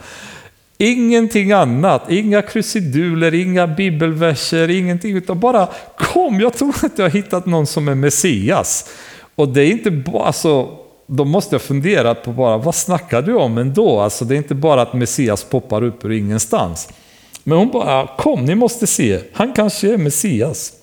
Ingenting 0.77 1.51
annat, 1.51 2.11
inga 2.11 2.41
krusiduler, 2.41 3.33
inga 3.33 3.67
bibelverser, 3.67 4.69
ingenting, 4.69 5.17
utan 5.17 5.39
bara 5.39 5.67
kom, 5.97 6.39
jag 6.39 6.53
tror 6.53 6.75
att 6.85 6.97
jag 6.97 7.05
har 7.05 7.09
hittat 7.09 7.45
någon 7.45 7.67
som 7.67 7.87
är 7.87 7.95
Messias. 7.95 8.89
Och 9.35 9.47
det 9.49 9.61
är 9.61 9.71
inte 9.71 9.91
bara, 9.91 10.23
alltså, 10.23 10.77
då 11.07 11.25
måste 11.25 11.55
jag 11.55 11.61
fundera 11.61 12.15
på 12.15 12.31
bara, 12.31 12.57
vad 12.57 12.75
snackar 12.75 13.21
du 13.21 13.35
om 13.35 13.57
ändå? 13.57 13.99
Alltså, 13.99 14.25
det 14.25 14.35
är 14.35 14.37
inte 14.37 14.55
bara 14.55 14.81
att 14.81 14.93
Messias 14.93 15.43
poppar 15.43 15.83
upp 15.83 16.05
ur 16.05 16.11
ingenstans. 16.11 16.89
Men 17.43 17.57
hon 17.57 17.69
bara, 17.69 18.07
kom, 18.17 18.45
ni 18.45 18.55
måste 18.55 18.87
se, 18.87 19.19
han 19.33 19.53
kanske 19.53 19.93
är 19.93 19.97
Messias. 19.97 20.73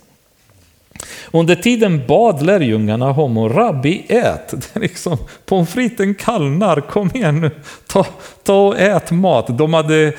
Under 1.30 1.54
tiden 1.54 2.06
bad 2.06 2.42
lärjungarna 2.42 3.12
honom, 3.12 3.48
rabbi 3.48 4.06
ät. 4.08 4.50
Det 4.50 4.76
är 4.76 4.80
liksom, 4.80 5.18
pommes 5.46 5.70
fritesen 5.70 6.14
kallnar, 6.14 6.80
kom 6.80 7.10
igen 7.14 7.40
nu, 7.40 7.50
ta, 7.86 8.06
ta 8.42 8.66
och 8.66 8.78
ät 8.78 9.10
mat. 9.10 9.58
De, 9.58 9.74
hade, 9.74 10.12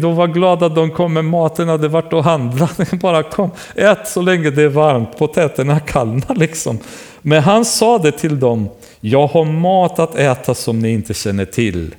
de 0.00 0.16
var 0.16 0.26
glada 0.26 0.66
att 0.66 0.74
de 0.74 0.90
kom 0.90 1.12
med 1.12 1.24
maten, 1.24 1.68
hade 1.68 1.88
varit 1.88 2.12
och 2.12 2.24
handlat. 2.24 2.90
Bara 3.00 3.22
kom, 3.22 3.50
ät 3.74 4.08
så 4.08 4.22
länge 4.22 4.50
det 4.50 4.62
är 4.62 4.68
varmt, 4.68 5.18
potäterna 5.18 5.80
kallnar 5.80 6.34
liksom. 6.34 6.78
Men 7.22 7.42
han 7.42 7.64
sa 7.64 7.98
det 7.98 8.12
till 8.12 8.40
dem, 8.40 8.68
jag 9.00 9.26
har 9.26 9.44
mat 9.44 9.98
att 9.98 10.16
äta 10.16 10.54
som 10.54 10.78
ni 10.78 10.92
inte 10.92 11.14
känner 11.14 11.44
till. 11.44 11.94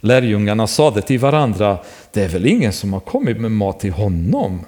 Lärjungarna 0.00 0.66
sa 0.66 0.90
det 0.90 1.02
till 1.02 1.18
varandra, 1.18 1.78
det 2.12 2.24
är 2.24 2.28
väl 2.28 2.46
ingen 2.46 2.72
som 2.72 2.92
har 2.92 3.00
kommit 3.00 3.40
med 3.40 3.50
mat 3.50 3.80
till 3.80 3.92
honom? 3.92 4.60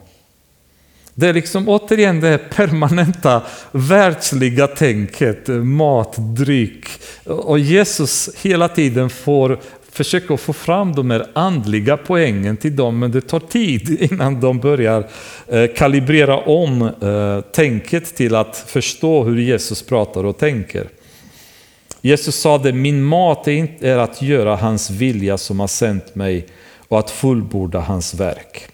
Det 1.14 1.28
är 1.28 1.32
liksom 1.32 1.68
återigen 1.68 2.20
det 2.20 2.38
permanenta 2.38 3.42
världsliga 3.72 4.66
tänket, 4.66 5.48
mat, 5.48 6.16
dryck. 6.18 6.86
Och 7.24 7.58
Jesus 7.58 8.30
hela 8.42 8.68
tiden 8.68 9.10
får 9.10 9.58
försöka 9.90 10.36
få 10.36 10.52
fram 10.52 10.92
de 10.92 11.10
här 11.10 11.26
andliga 11.32 11.96
poängen 11.96 12.56
till 12.56 12.76
dem, 12.76 12.98
men 12.98 13.12
det 13.12 13.20
tar 13.20 13.40
tid 13.40 13.96
innan 14.12 14.40
de 14.40 14.58
börjar 14.58 15.06
eh, 15.48 15.70
kalibrera 15.76 16.38
om 16.38 16.82
eh, 16.82 17.40
tänket 17.40 18.16
till 18.16 18.34
att 18.34 18.56
förstå 18.56 19.24
hur 19.24 19.38
Jesus 19.38 19.82
pratar 19.82 20.24
och 20.24 20.38
tänker. 20.38 20.88
Jesus 22.00 22.36
sa 22.36 22.58
det, 22.58 22.72
min 22.72 23.02
mat 23.02 23.48
är 23.48 23.98
att 23.98 24.22
göra 24.22 24.56
hans 24.56 24.90
vilja 24.90 25.38
som 25.38 25.60
har 25.60 25.66
sänt 25.66 26.14
mig 26.14 26.46
och 26.88 26.98
att 26.98 27.10
fullborda 27.10 27.80
hans 27.80 28.14
verk 28.14 28.71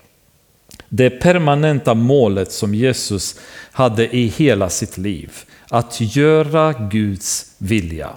det 0.88 1.10
permanenta 1.10 1.94
målet 1.94 2.52
som 2.52 2.74
Jesus 2.74 3.40
hade 3.72 4.16
i 4.16 4.26
hela 4.26 4.68
sitt 4.70 4.98
liv. 4.98 5.32
Att 5.68 6.00
göra 6.00 6.72
Guds 6.72 7.52
vilja. 7.58 8.10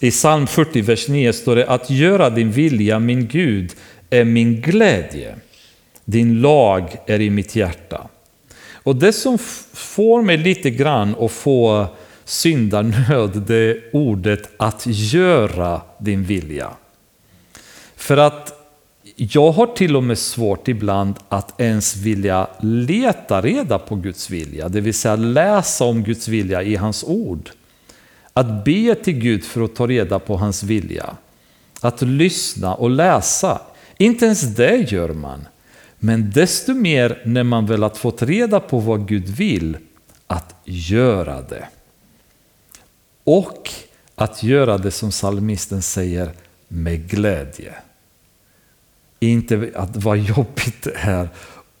I 0.00 0.10
psalm 0.10 0.46
40, 0.46 0.80
vers 0.80 1.08
9 1.08 1.32
står 1.32 1.56
det 1.56 1.66
att 1.66 1.90
göra 1.90 2.30
din 2.30 2.50
vilja, 2.50 2.98
min 2.98 3.26
Gud, 3.28 3.72
är 4.10 4.24
min 4.24 4.60
glädje. 4.60 5.34
Din 6.04 6.40
lag 6.40 6.96
är 7.06 7.20
i 7.20 7.30
mitt 7.30 7.56
hjärta. 7.56 8.08
Och 8.72 8.96
det 8.96 9.12
som 9.12 9.38
får 9.72 10.22
mig 10.22 10.36
lite 10.36 10.70
grann 10.70 11.14
att 11.20 11.32
få 11.32 11.86
syndanöd, 12.24 13.42
det 13.46 13.56
är 13.56 13.82
ordet 13.92 14.50
att 14.56 14.82
göra 14.86 15.80
din 15.98 16.24
vilja. 16.24 16.70
För 17.96 18.16
att 18.16 18.57
jag 19.20 19.52
har 19.52 19.66
till 19.66 19.96
och 19.96 20.02
med 20.02 20.18
svårt 20.18 20.68
ibland 20.68 21.16
att 21.28 21.60
ens 21.60 21.96
vilja 21.96 22.48
leta 22.60 23.40
reda 23.40 23.78
på 23.78 23.96
Guds 23.96 24.30
vilja, 24.30 24.68
det 24.68 24.80
vill 24.80 24.94
säga 24.94 25.16
läsa 25.16 25.84
om 25.84 26.02
Guds 26.02 26.28
vilja 26.28 26.62
i 26.62 26.76
hans 26.76 27.04
ord. 27.04 27.50
Att 28.32 28.64
be 28.64 28.94
till 28.94 29.18
Gud 29.18 29.44
för 29.44 29.64
att 29.64 29.74
ta 29.74 29.86
reda 29.86 30.18
på 30.18 30.36
hans 30.36 30.62
vilja. 30.62 31.16
Att 31.80 32.02
lyssna 32.02 32.74
och 32.74 32.90
läsa. 32.90 33.60
Inte 33.96 34.24
ens 34.24 34.42
det 34.42 34.92
gör 34.92 35.08
man. 35.08 35.46
Men 35.98 36.30
desto 36.30 36.74
mer 36.74 37.22
när 37.24 37.44
man 37.44 37.66
väl 37.66 37.82
har 37.82 37.90
fått 37.90 38.22
reda 38.22 38.60
på 38.60 38.78
vad 38.78 39.08
Gud 39.08 39.28
vill, 39.28 39.76
att 40.26 40.54
göra 40.64 41.42
det. 41.42 41.68
Och 43.24 43.70
att 44.14 44.42
göra 44.42 44.78
det 44.78 44.90
som 44.90 45.12
salmisten 45.12 45.82
säger, 45.82 46.30
med 46.68 47.10
glädje. 47.10 47.74
Inte 49.20 49.70
att 49.74 49.96
vad 49.96 50.18
jobbigt 50.18 50.82
det 50.82 50.94
är, 50.94 51.28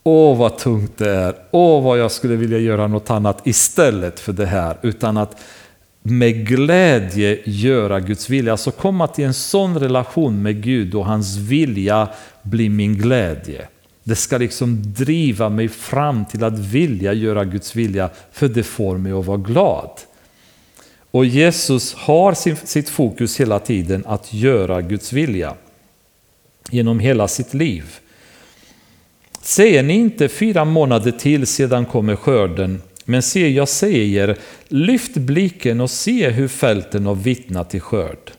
åh 0.02 0.38
vad 0.38 0.58
tungt 0.58 0.98
det 0.98 1.10
är, 1.10 1.34
åh 1.50 1.82
vad 1.84 1.98
jag 1.98 2.12
skulle 2.12 2.36
vilja 2.36 2.58
göra 2.58 2.86
något 2.86 3.10
annat 3.10 3.46
istället 3.46 4.20
för 4.20 4.32
det 4.32 4.46
här, 4.46 4.76
utan 4.82 5.16
att 5.16 5.40
med 6.02 6.46
glädje 6.46 7.38
göra 7.44 8.00
Guds 8.00 8.30
vilja. 8.30 8.52
Alltså 8.52 8.70
komma 8.70 9.06
till 9.06 9.24
en 9.24 9.34
sån 9.34 9.78
relation 9.78 10.42
med 10.42 10.62
Gud 10.62 10.94
och 10.94 11.06
hans 11.06 11.36
vilja 11.36 12.08
blir 12.42 12.70
min 12.70 12.98
glädje. 12.98 13.68
Det 14.04 14.16
ska 14.16 14.38
liksom 14.38 14.82
driva 14.82 15.48
mig 15.48 15.68
fram 15.68 16.24
till 16.24 16.44
att 16.44 16.58
vilja 16.58 17.12
göra 17.12 17.44
Guds 17.44 17.76
vilja, 17.76 18.10
för 18.32 18.48
det 18.48 18.62
får 18.62 18.98
mig 18.98 19.12
att 19.12 19.26
vara 19.26 19.38
glad. 19.38 19.90
Och 21.10 21.24
Jesus 21.24 21.94
har 21.94 22.34
sitt 22.66 22.88
fokus 22.88 23.40
hela 23.40 23.58
tiden 23.58 24.04
att 24.06 24.34
göra 24.34 24.82
Guds 24.82 25.12
vilja 25.12 25.54
genom 26.70 27.00
hela 27.00 27.28
sitt 27.28 27.54
liv. 27.54 27.84
Säger 29.42 29.82
ni 29.82 29.94
inte 29.94 30.28
fyra 30.28 30.64
månader 30.64 31.10
till 31.10 31.46
sedan 31.46 31.86
kommer 31.86 32.16
skörden, 32.16 32.82
men 33.04 33.22
se, 33.22 33.48
jag 33.48 33.68
säger, 33.68 34.36
lyft 34.68 35.14
blicken 35.14 35.80
och 35.80 35.90
se 35.90 36.28
hur 36.28 36.48
fälten 36.48 37.06
har 37.06 37.14
vittnat 37.14 37.70
till 37.70 37.80
skörd. 37.80 38.30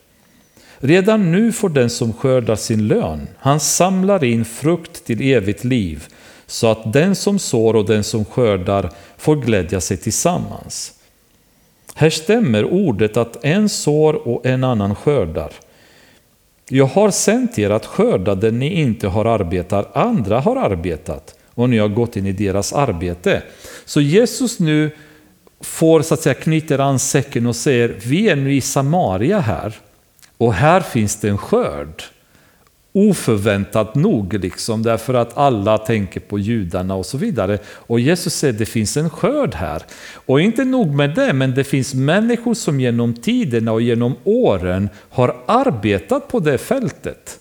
Redan 0.78 1.32
nu 1.32 1.52
får 1.52 1.70
den 1.70 1.90
som 1.90 2.14
skördar 2.14 2.56
sin 2.56 2.88
lön, 2.88 3.28
han 3.38 3.60
samlar 3.60 4.24
in 4.24 4.46
frukt 4.46 5.06
till 5.06 5.22
evigt 5.22 5.64
liv, 5.64 6.08
så 6.48 6.68
att 6.68 6.94
den 6.94 7.16
som 7.16 7.40
sår 7.40 7.76
och 7.76 7.86
den 7.86 8.04
som 8.04 8.26
skördar 8.26 8.92
får 9.18 9.36
glädja 9.36 9.82
sig 9.82 9.98
tillsammans. 9.98 10.94
Här 11.96 12.10
stämmer 12.10 12.66
ordet 12.66 13.18
att 13.18 13.44
en 13.44 13.70
sår 13.70 14.28
och 14.28 14.46
en 14.46 14.64
annan 14.64 14.96
skördar. 14.96 15.52
Jag 16.72 16.86
har 16.86 17.12
sänt 17.12 17.60
er 17.60 17.70
att 17.70 17.86
skörda 17.86 18.36
där 18.36 18.52
ni 18.52 18.74
inte 18.74 19.08
har 19.08 19.26
arbetat, 19.26 19.96
andra 19.96 20.40
har 20.40 20.56
arbetat 20.56 21.36
och 21.46 21.70
ni 21.70 21.78
har 21.78 21.88
gått 21.88 22.16
in 22.16 22.26
i 22.26 22.32
deras 22.32 22.74
arbete. 22.74 23.44
Så 23.86 24.02
Jesus 24.02 24.60
nu 24.60 24.92
får 25.62 26.02
så 26.02 26.14
att 26.14 26.22
säga 26.22 26.34
knyter 26.34 26.80
an 26.80 27.00
säcken 27.00 27.46
och 27.46 27.56
säger 27.56 27.96
vi 28.06 28.30
är 28.30 28.36
nu 28.36 28.54
i 28.54 28.62
Samaria 28.62 29.40
här 29.40 29.74
och 30.38 30.54
här 30.54 30.82
finns 30.82 31.16
det 31.16 31.30
en 31.30 31.38
skörd. 31.38 32.04
Oförväntat 32.94 33.96
nog, 33.96 34.34
liksom, 34.34 34.84
därför 34.84 35.14
att 35.14 35.38
alla 35.38 35.78
tänker 35.78 36.20
på 36.20 36.40
judarna 36.40 36.96
och 36.96 37.06
så 37.06 37.18
vidare. 37.18 37.58
Och 37.68 38.00
Jesus 38.00 38.34
säger 38.34 38.54
att 38.54 38.60
det 38.60 38.66
finns 38.66 38.98
en 38.98 39.10
skörd 39.10 39.56
här. 39.56 39.84
Och 40.14 40.42
inte 40.42 40.66
nog 40.66 40.96
med 40.96 41.16
det, 41.16 41.34
men 41.34 41.56
det 41.56 41.64
finns 41.64 41.94
människor 41.94 42.54
som 42.54 42.80
genom 42.80 43.14
tiderna 43.14 43.72
och 43.72 43.82
genom 43.82 44.16
åren 44.24 44.90
har 45.10 45.36
arbetat 45.46 46.28
på 46.28 46.40
det 46.40 46.58
fältet 46.58 47.40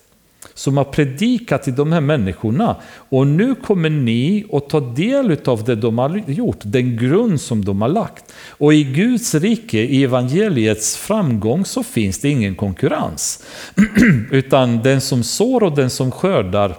som 0.58 0.76
har 0.76 0.84
predikat 0.84 1.62
till 1.62 1.74
de 1.74 1.92
här 1.92 2.00
människorna. 2.00 2.76
Och 3.08 3.26
nu 3.26 3.54
kommer 3.54 3.90
ni 3.90 4.44
att 4.52 4.68
ta 4.68 4.80
del 4.80 5.38
av 5.44 5.64
det 5.64 5.74
de 5.74 5.98
har 5.98 6.22
gjort, 6.26 6.58
den 6.62 6.96
grund 6.96 7.40
som 7.40 7.64
de 7.64 7.82
har 7.82 7.88
lagt. 7.88 8.24
Och 8.48 8.74
i 8.74 8.84
Guds 8.84 9.34
rike, 9.34 9.78
i 9.78 10.04
evangeliets 10.04 10.96
framgång, 10.96 11.64
så 11.64 11.82
finns 11.82 12.20
det 12.20 12.28
ingen 12.28 12.54
konkurrens. 12.54 13.44
Utan 14.30 14.82
den 14.82 15.00
som 15.00 15.22
sår 15.22 15.62
och 15.62 15.76
den 15.76 15.90
som 15.90 16.10
skördar 16.10 16.76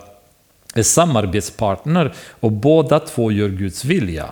är 0.75 0.84
samarbetspartner 0.84 2.13
och 2.39 2.51
båda 2.51 2.99
två 2.99 3.32
gör 3.32 3.49
Guds 3.49 3.86
vilja. 3.86 4.25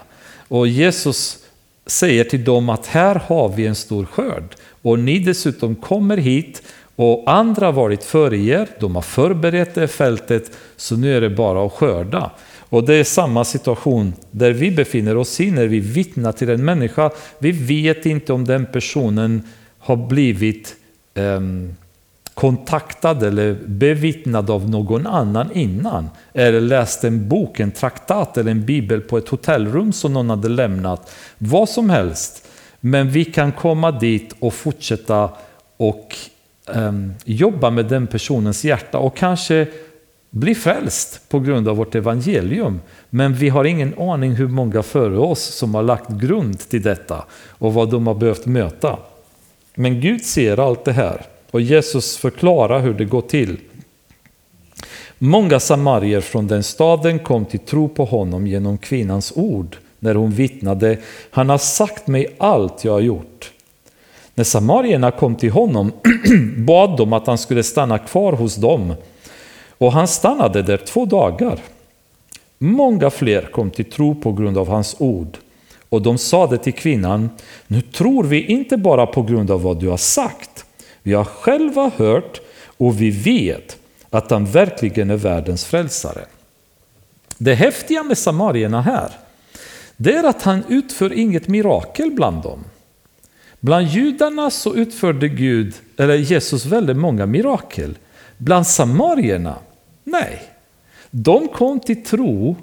Och 0.47 0.67
Jesus 0.67 1.37
säger 1.85 2.23
till 2.23 2.43
dem 2.43 2.69
att 2.69 2.85
här 2.85 3.21
har 3.25 3.49
vi 3.49 3.67
en 3.67 3.75
stor 3.75 4.05
skörd 4.05 4.55
och 4.81 4.99
ni 4.99 5.19
dessutom 5.19 5.75
kommer 5.75 6.17
hit 6.17 6.61
och 6.99 7.23
andra 7.25 7.65
har 7.65 7.73
varit 7.73 8.03
före 8.03 8.37
er, 8.37 8.67
de 8.79 8.95
har 8.95 9.01
förberett 9.01 9.75
det 9.75 9.87
fältet, 9.87 10.51
så 10.75 10.97
nu 10.97 11.17
är 11.17 11.21
det 11.21 11.29
bara 11.29 11.65
att 11.65 11.71
skörda. 11.71 12.31
Och 12.69 12.85
det 12.85 12.95
är 12.95 13.03
samma 13.03 13.43
situation 13.43 14.13
där 14.31 14.51
vi 14.51 14.71
befinner 14.71 15.17
oss 15.17 15.39
i 15.39 15.51
när 15.51 15.67
vi 15.67 15.79
vittnar 15.79 16.31
till 16.31 16.49
en 16.49 16.65
människa. 16.65 17.11
Vi 17.39 17.51
vet 17.51 18.05
inte 18.05 18.33
om 18.33 18.45
den 18.45 18.65
personen 18.65 19.43
har 19.79 19.95
blivit 19.95 20.75
eh, 21.13 21.41
kontaktad 22.33 23.23
eller 23.23 23.57
bevittnad 23.65 24.49
av 24.49 24.69
någon 24.69 25.07
annan 25.07 25.51
innan. 25.51 26.09
Eller 26.33 26.61
läst 26.61 27.03
en 27.03 27.29
bok, 27.29 27.59
en 27.59 27.71
traktat 27.71 28.37
eller 28.37 28.51
en 28.51 28.65
bibel 28.65 29.01
på 29.01 29.17
ett 29.17 29.29
hotellrum 29.29 29.93
som 29.93 30.13
någon 30.13 30.29
hade 30.29 30.49
lämnat. 30.49 31.11
Vad 31.37 31.69
som 31.69 31.89
helst. 31.89 32.47
Men 32.79 33.09
vi 33.09 33.25
kan 33.25 33.51
komma 33.51 33.91
dit 33.91 34.35
och 34.39 34.53
fortsätta 34.53 35.29
och 35.77 36.15
um, 36.67 37.13
jobba 37.25 37.69
med 37.69 37.85
den 37.85 38.07
personens 38.07 38.63
hjärta 38.63 38.97
och 38.97 39.17
kanske 39.17 39.67
bli 40.29 40.55
frälst 40.55 41.29
på 41.29 41.39
grund 41.39 41.67
av 41.67 41.77
vårt 41.77 41.95
evangelium. 41.95 42.81
Men 43.09 43.33
vi 43.33 43.49
har 43.49 43.65
ingen 43.65 43.99
aning 43.99 44.31
hur 44.31 44.47
många 44.47 44.83
före 44.83 45.17
oss 45.17 45.43
som 45.43 45.75
har 45.75 45.83
lagt 45.83 46.09
grund 46.09 46.59
till 46.59 46.81
detta 46.81 47.25
och 47.47 47.73
vad 47.73 47.89
de 47.89 48.07
har 48.07 48.15
behövt 48.15 48.45
möta. 48.45 48.97
Men 49.75 50.01
Gud 50.01 50.25
ser 50.25 50.59
allt 50.59 50.85
det 50.85 50.91
här 50.91 51.25
och 51.51 51.61
Jesus 51.61 52.17
förklarar 52.17 52.79
hur 52.79 52.93
det 52.93 53.05
går 53.05 53.21
till. 53.21 53.57
Många 55.17 55.59
samarier 55.59 56.21
från 56.21 56.47
den 56.47 56.63
staden 56.63 57.19
kom 57.19 57.45
till 57.45 57.59
tro 57.59 57.89
på 57.89 58.05
honom 58.05 58.47
genom 58.47 58.77
kvinnans 58.77 59.33
ord 59.35 59.77
när 59.99 60.15
hon 60.15 60.31
vittnade, 60.31 60.97
han 61.31 61.49
har 61.49 61.57
sagt 61.57 62.07
mig 62.07 62.35
allt 62.37 62.85
jag 62.85 62.91
har 62.91 62.99
gjort. 62.99 63.51
När 64.37 64.43
samarierna 64.43 65.11
kom 65.11 65.35
till 65.35 65.51
honom 65.51 65.91
bad 66.57 66.97
de 66.97 67.13
att 67.13 67.27
han 67.27 67.37
skulle 67.37 67.63
stanna 67.63 67.97
kvar 67.97 68.33
hos 68.33 68.55
dem 68.55 68.93
och 69.77 69.91
han 69.91 70.07
stannade 70.07 70.61
där 70.61 70.77
två 70.77 71.05
dagar. 71.05 71.59
Många 72.57 73.09
fler 73.09 73.41
kom 73.41 73.71
till 73.71 73.85
tro 73.85 74.15
på 74.15 74.31
grund 74.31 74.57
av 74.57 74.67
hans 74.67 74.95
ord 74.99 75.37
och 75.89 76.01
de 76.01 76.17
sade 76.17 76.57
till 76.57 76.73
kvinnan, 76.73 77.29
nu 77.67 77.81
tror 77.81 78.23
vi 78.23 78.45
inte 78.45 78.77
bara 78.77 79.05
på 79.05 79.23
grund 79.23 79.51
av 79.51 79.61
vad 79.61 79.79
du 79.79 79.87
har 79.87 79.97
sagt, 79.97 80.65
vi 81.03 81.13
har 81.13 81.25
själva 81.25 81.91
hört 81.95 82.41
och 82.77 83.01
vi 83.01 83.09
vet 83.09 83.77
att 84.09 84.31
han 84.31 84.45
verkligen 84.45 85.09
är 85.09 85.17
världens 85.17 85.65
frälsare. 85.65 86.25
Det 87.37 87.53
häftiga 87.53 88.03
med 88.03 88.17
samarierna 88.17 88.81
här, 88.81 89.11
det 89.95 90.13
är 90.13 90.23
att 90.23 90.41
han 90.41 90.63
utför 90.69 91.13
inget 91.13 91.47
mirakel 91.47 92.11
bland 92.11 92.43
dem. 92.43 92.63
Bland 93.59 93.87
judarna 93.87 94.49
så 94.49 94.75
utförde 94.75 95.27
Gud, 95.27 95.73
eller 95.97 96.15
Jesus 96.15 96.65
väldigt 96.65 96.97
många 96.97 97.25
mirakel. 97.25 97.97
Bland 98.37 98.67
samarierna, 98.67 99.55
nej. 100.03 100.41
De 101.11 101.47
kom 101.47 101.79
till 101.79 102.03
tro 102.03 102.55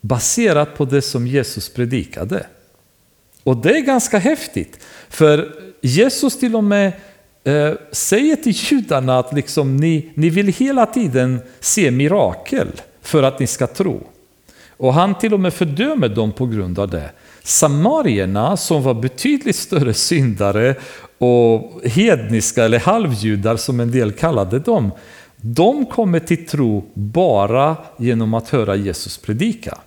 baserat 0.00 0.76
på 0.76 0.84
det 0.84 1.02
som 1.02 1.26
Jesus 1.26 1.68
predikade. 1.68 2.46
Och 3.42 3.56
det 3.56 3.70
är 3.70 3.80
ganska 3.80 4.18
häftigt, 4.18 4.78
för 5.08 5.54
Jesus 5.80 6.38
till 6.38 6.56
och 6.56 6.64
med 6.64 6.92
eh, 7.44 7.72
säger 7.92 8.36
till 8.36 8.52
judarna 8.56 9.18
att 9.18 9.32
liksom, 9.32 9.76
ni, 9.76 10.10
ni 10.14 10.30
vill 10.30 10.46
hela 10.46 10.86
tiden 10.86 11.40
se 11.60 11.90
mirakel 11.90 12.68
för 13.02 13.22
att 13.22 13.38
ni 13.38 13.46
ska 13.46 13.66
tro. 13.66 14.06
Och 14.76 14.94
han 14.94 15.18
till 15.18 15.34
och 15.34 15.40
med 15.40 15.54
fördömer 15.54 16.08
dem 16.08 16.32
på 16.32 16.46
grund 16.46 16.78
av 16.78 16.90
det. 16.90 17.10
Samarierna 17.46 18.56
som 18.56 18.82
var 18.82 18.94
betydligt 18.94 19.56
större 19.56 19.94
syndare 19.94 20.74
och 21.18 21.80
hedniska 21.84 22.64
eller 22.64 22.78
halvjudar 22.78 23.56
som 23.56 23.80
en 23.80 23.90
del 23.90 24.12
kallade 24.12 24.58
dem. 24.58 24.90
De 25.36 25.86
kommer 25.86 26.20
till 26.20 26.46
tro 26.46 26.84
bara 26.94 27.76
genom 27.96 28.34
att 28.34 28.48
höra 28.48 28.76
Jesus 28.76 29.18
predika. 29.18 29.78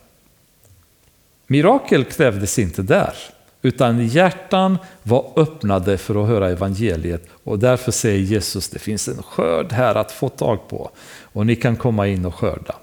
Mirakel 1.48 2.04
krävdes 2.04 2.60
inte 2.60 2.82
där, 2.82 3.14
utan 3.62 4.08
hjärtan 4.08 4.78
var 5.04 5.32
öppnade 5.36 5.98
för 5.98 6.24
att 6.24 6.28
höra 6.28 6.50
evangeliet 6.50 7.28
och 7.44 7.60
därför 7.60 7.92
säger 7.92 8.20
Jesus 8.20 8.70
det 8.70 8.80
finns 8.80 9.08
en 9.08 9.24
skörd 9.24 9.72
här 9.72 9.96
att 9.96 10.12
få 10.12 10.30
tag 10.30 10.68
på 10.68 10.90
och 11.22 11.46
ni 11.46 11.56
kan 11.56 11.76
komma 11.76 12.08
in 12.08 12.26
och 12.26 12.36
skörda. 12.36 12.76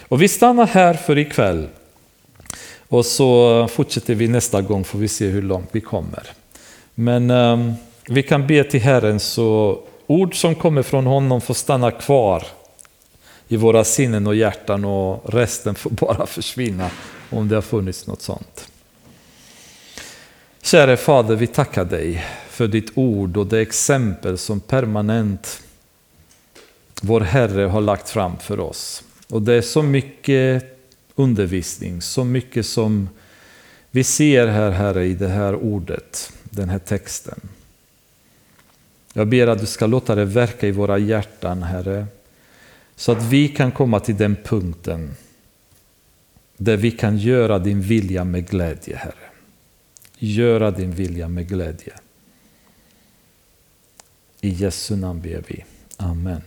Och 0.00 0.22
vi 0.22 0.28
stannar 0.28 0.66
här 0.66 0.94
för 0.94 1.18
ikväll. 1.18 1.68
Och 2.88 3.06
så 3.06 3.68
fortsätter 3.68 4.14
vi 4.14 4.28
nästa 4.28 4.62
gång 4.62 4.84
får 4.84 4.98
vi 4.98 5.08
se 5.08 5.26
hur 5.26 5.42
långt 5.42 5.68
vi 5.72 5.80
kommer. 5.80 6.22
Men 6.94 7.30
um, 7.30 7.74
vi 8.08 8.22
kan 8.22 8.46
be 8.46 8.64
till 8.64 8.80
Herren 8.80 9.20
så 9.20 9.78
ord 10.06 10.40
som 10.40 10.54
kommer 10.54 10.82
från 10.82 11.06
honom 11.06 11.40
får 11.40 11.54
stanna 11.54 11.90
kvar 11.90 12.46
i 13.48 13.56
våra 13.56 13.84
sinnen 13.84 14.26
och 14.26 14.34
hjärtan 14.34 14.84
och 14.84 15.34
resten 15.34 15.74
får 15.74 15.90
bara 15.90 16.26
försvinna 16.26 16.90
om 17.30 17.48
det 17.48 17.54
har 17.54 17.62
funnits 17.62 18.06
något 18.06 18.22
sånt. 18.22 18.68
Käre 20.62 20.96
Fader, 20.96 21.36
vi 21.36 21.46
tackar 21.46 21.84
dig 21.84 22.24
för 22.50 22.66
ditt 22.68 22.92
ord 22.94 23.36
och 23.36 23.46
det 23.46 23.60
exempel 23.60 24.38
som 24.38 24.60
permanent 24.60 25.62
vår 27.02 27.20
Herre 27.20 27.62
har 27.62 27.80
lagt 27.80 28.10
fram 28.10 28.36
för 28.38 28.60
oss. 28.60 29.02
Och 29.28 29.42
det 29.42 29.54
är 29.54 29.62
så 29.62 29.82
mycket 29.82 30.77
undervisning, 31.18 32.02
så 32.02 32.24
mycket 32.24 32.66
som 32.66 33.08
vi 33.90 34.04
ser 34.04 34.46
här, 34.46 34.70
Herre, 34.70 35.06
i 35.06 35.14
det 35.14 35.28
här 35.28 35.54
ordet, 35.54 36.32
den 36.44 36.68
här 36.68 36.78
texten. 36.78 37.40
Jag 39.12 39.28
ber 39.28 39.46
att 39.46 39.60
du 39.60 39.66
ska 39.66 39.86
låta 39.86 40.14
det 40.14 40.24
verka 40.24 40.66
i 40.66 40.70
våra 40.70 40.98
hjärtan, 40.98 41.62
Herre, 41.62 42.06
så 42.96 43.12
att 43.12 43.22
vi 43.22 43.48
kan 43.48 43.72
komma 43.72 44.00
till 44.00 44.16
den 44.16 44.36
punkten 44.36 45.14
där 46.56 46.76
vi 46.76 46.90
kan 46.90 47.18
göra 47.18 47.58
din 47.58 47.80
vilja 47.80 48.24
med 48.24 48.48
glädje, 48.48 48.96
Herre. 48.96 49.30
Göra 50.18 50.70
din 50.70 50.92
vilja 50.92 51.28
med 51.28 51.48
glädje. 51.48 51.92
I 54.40 54.48
Jesu 54.48 54.96
namn 54.96 55.22
ber 55.22 55.44
vi. 55.48 55.64
Amen. 55.96 56.42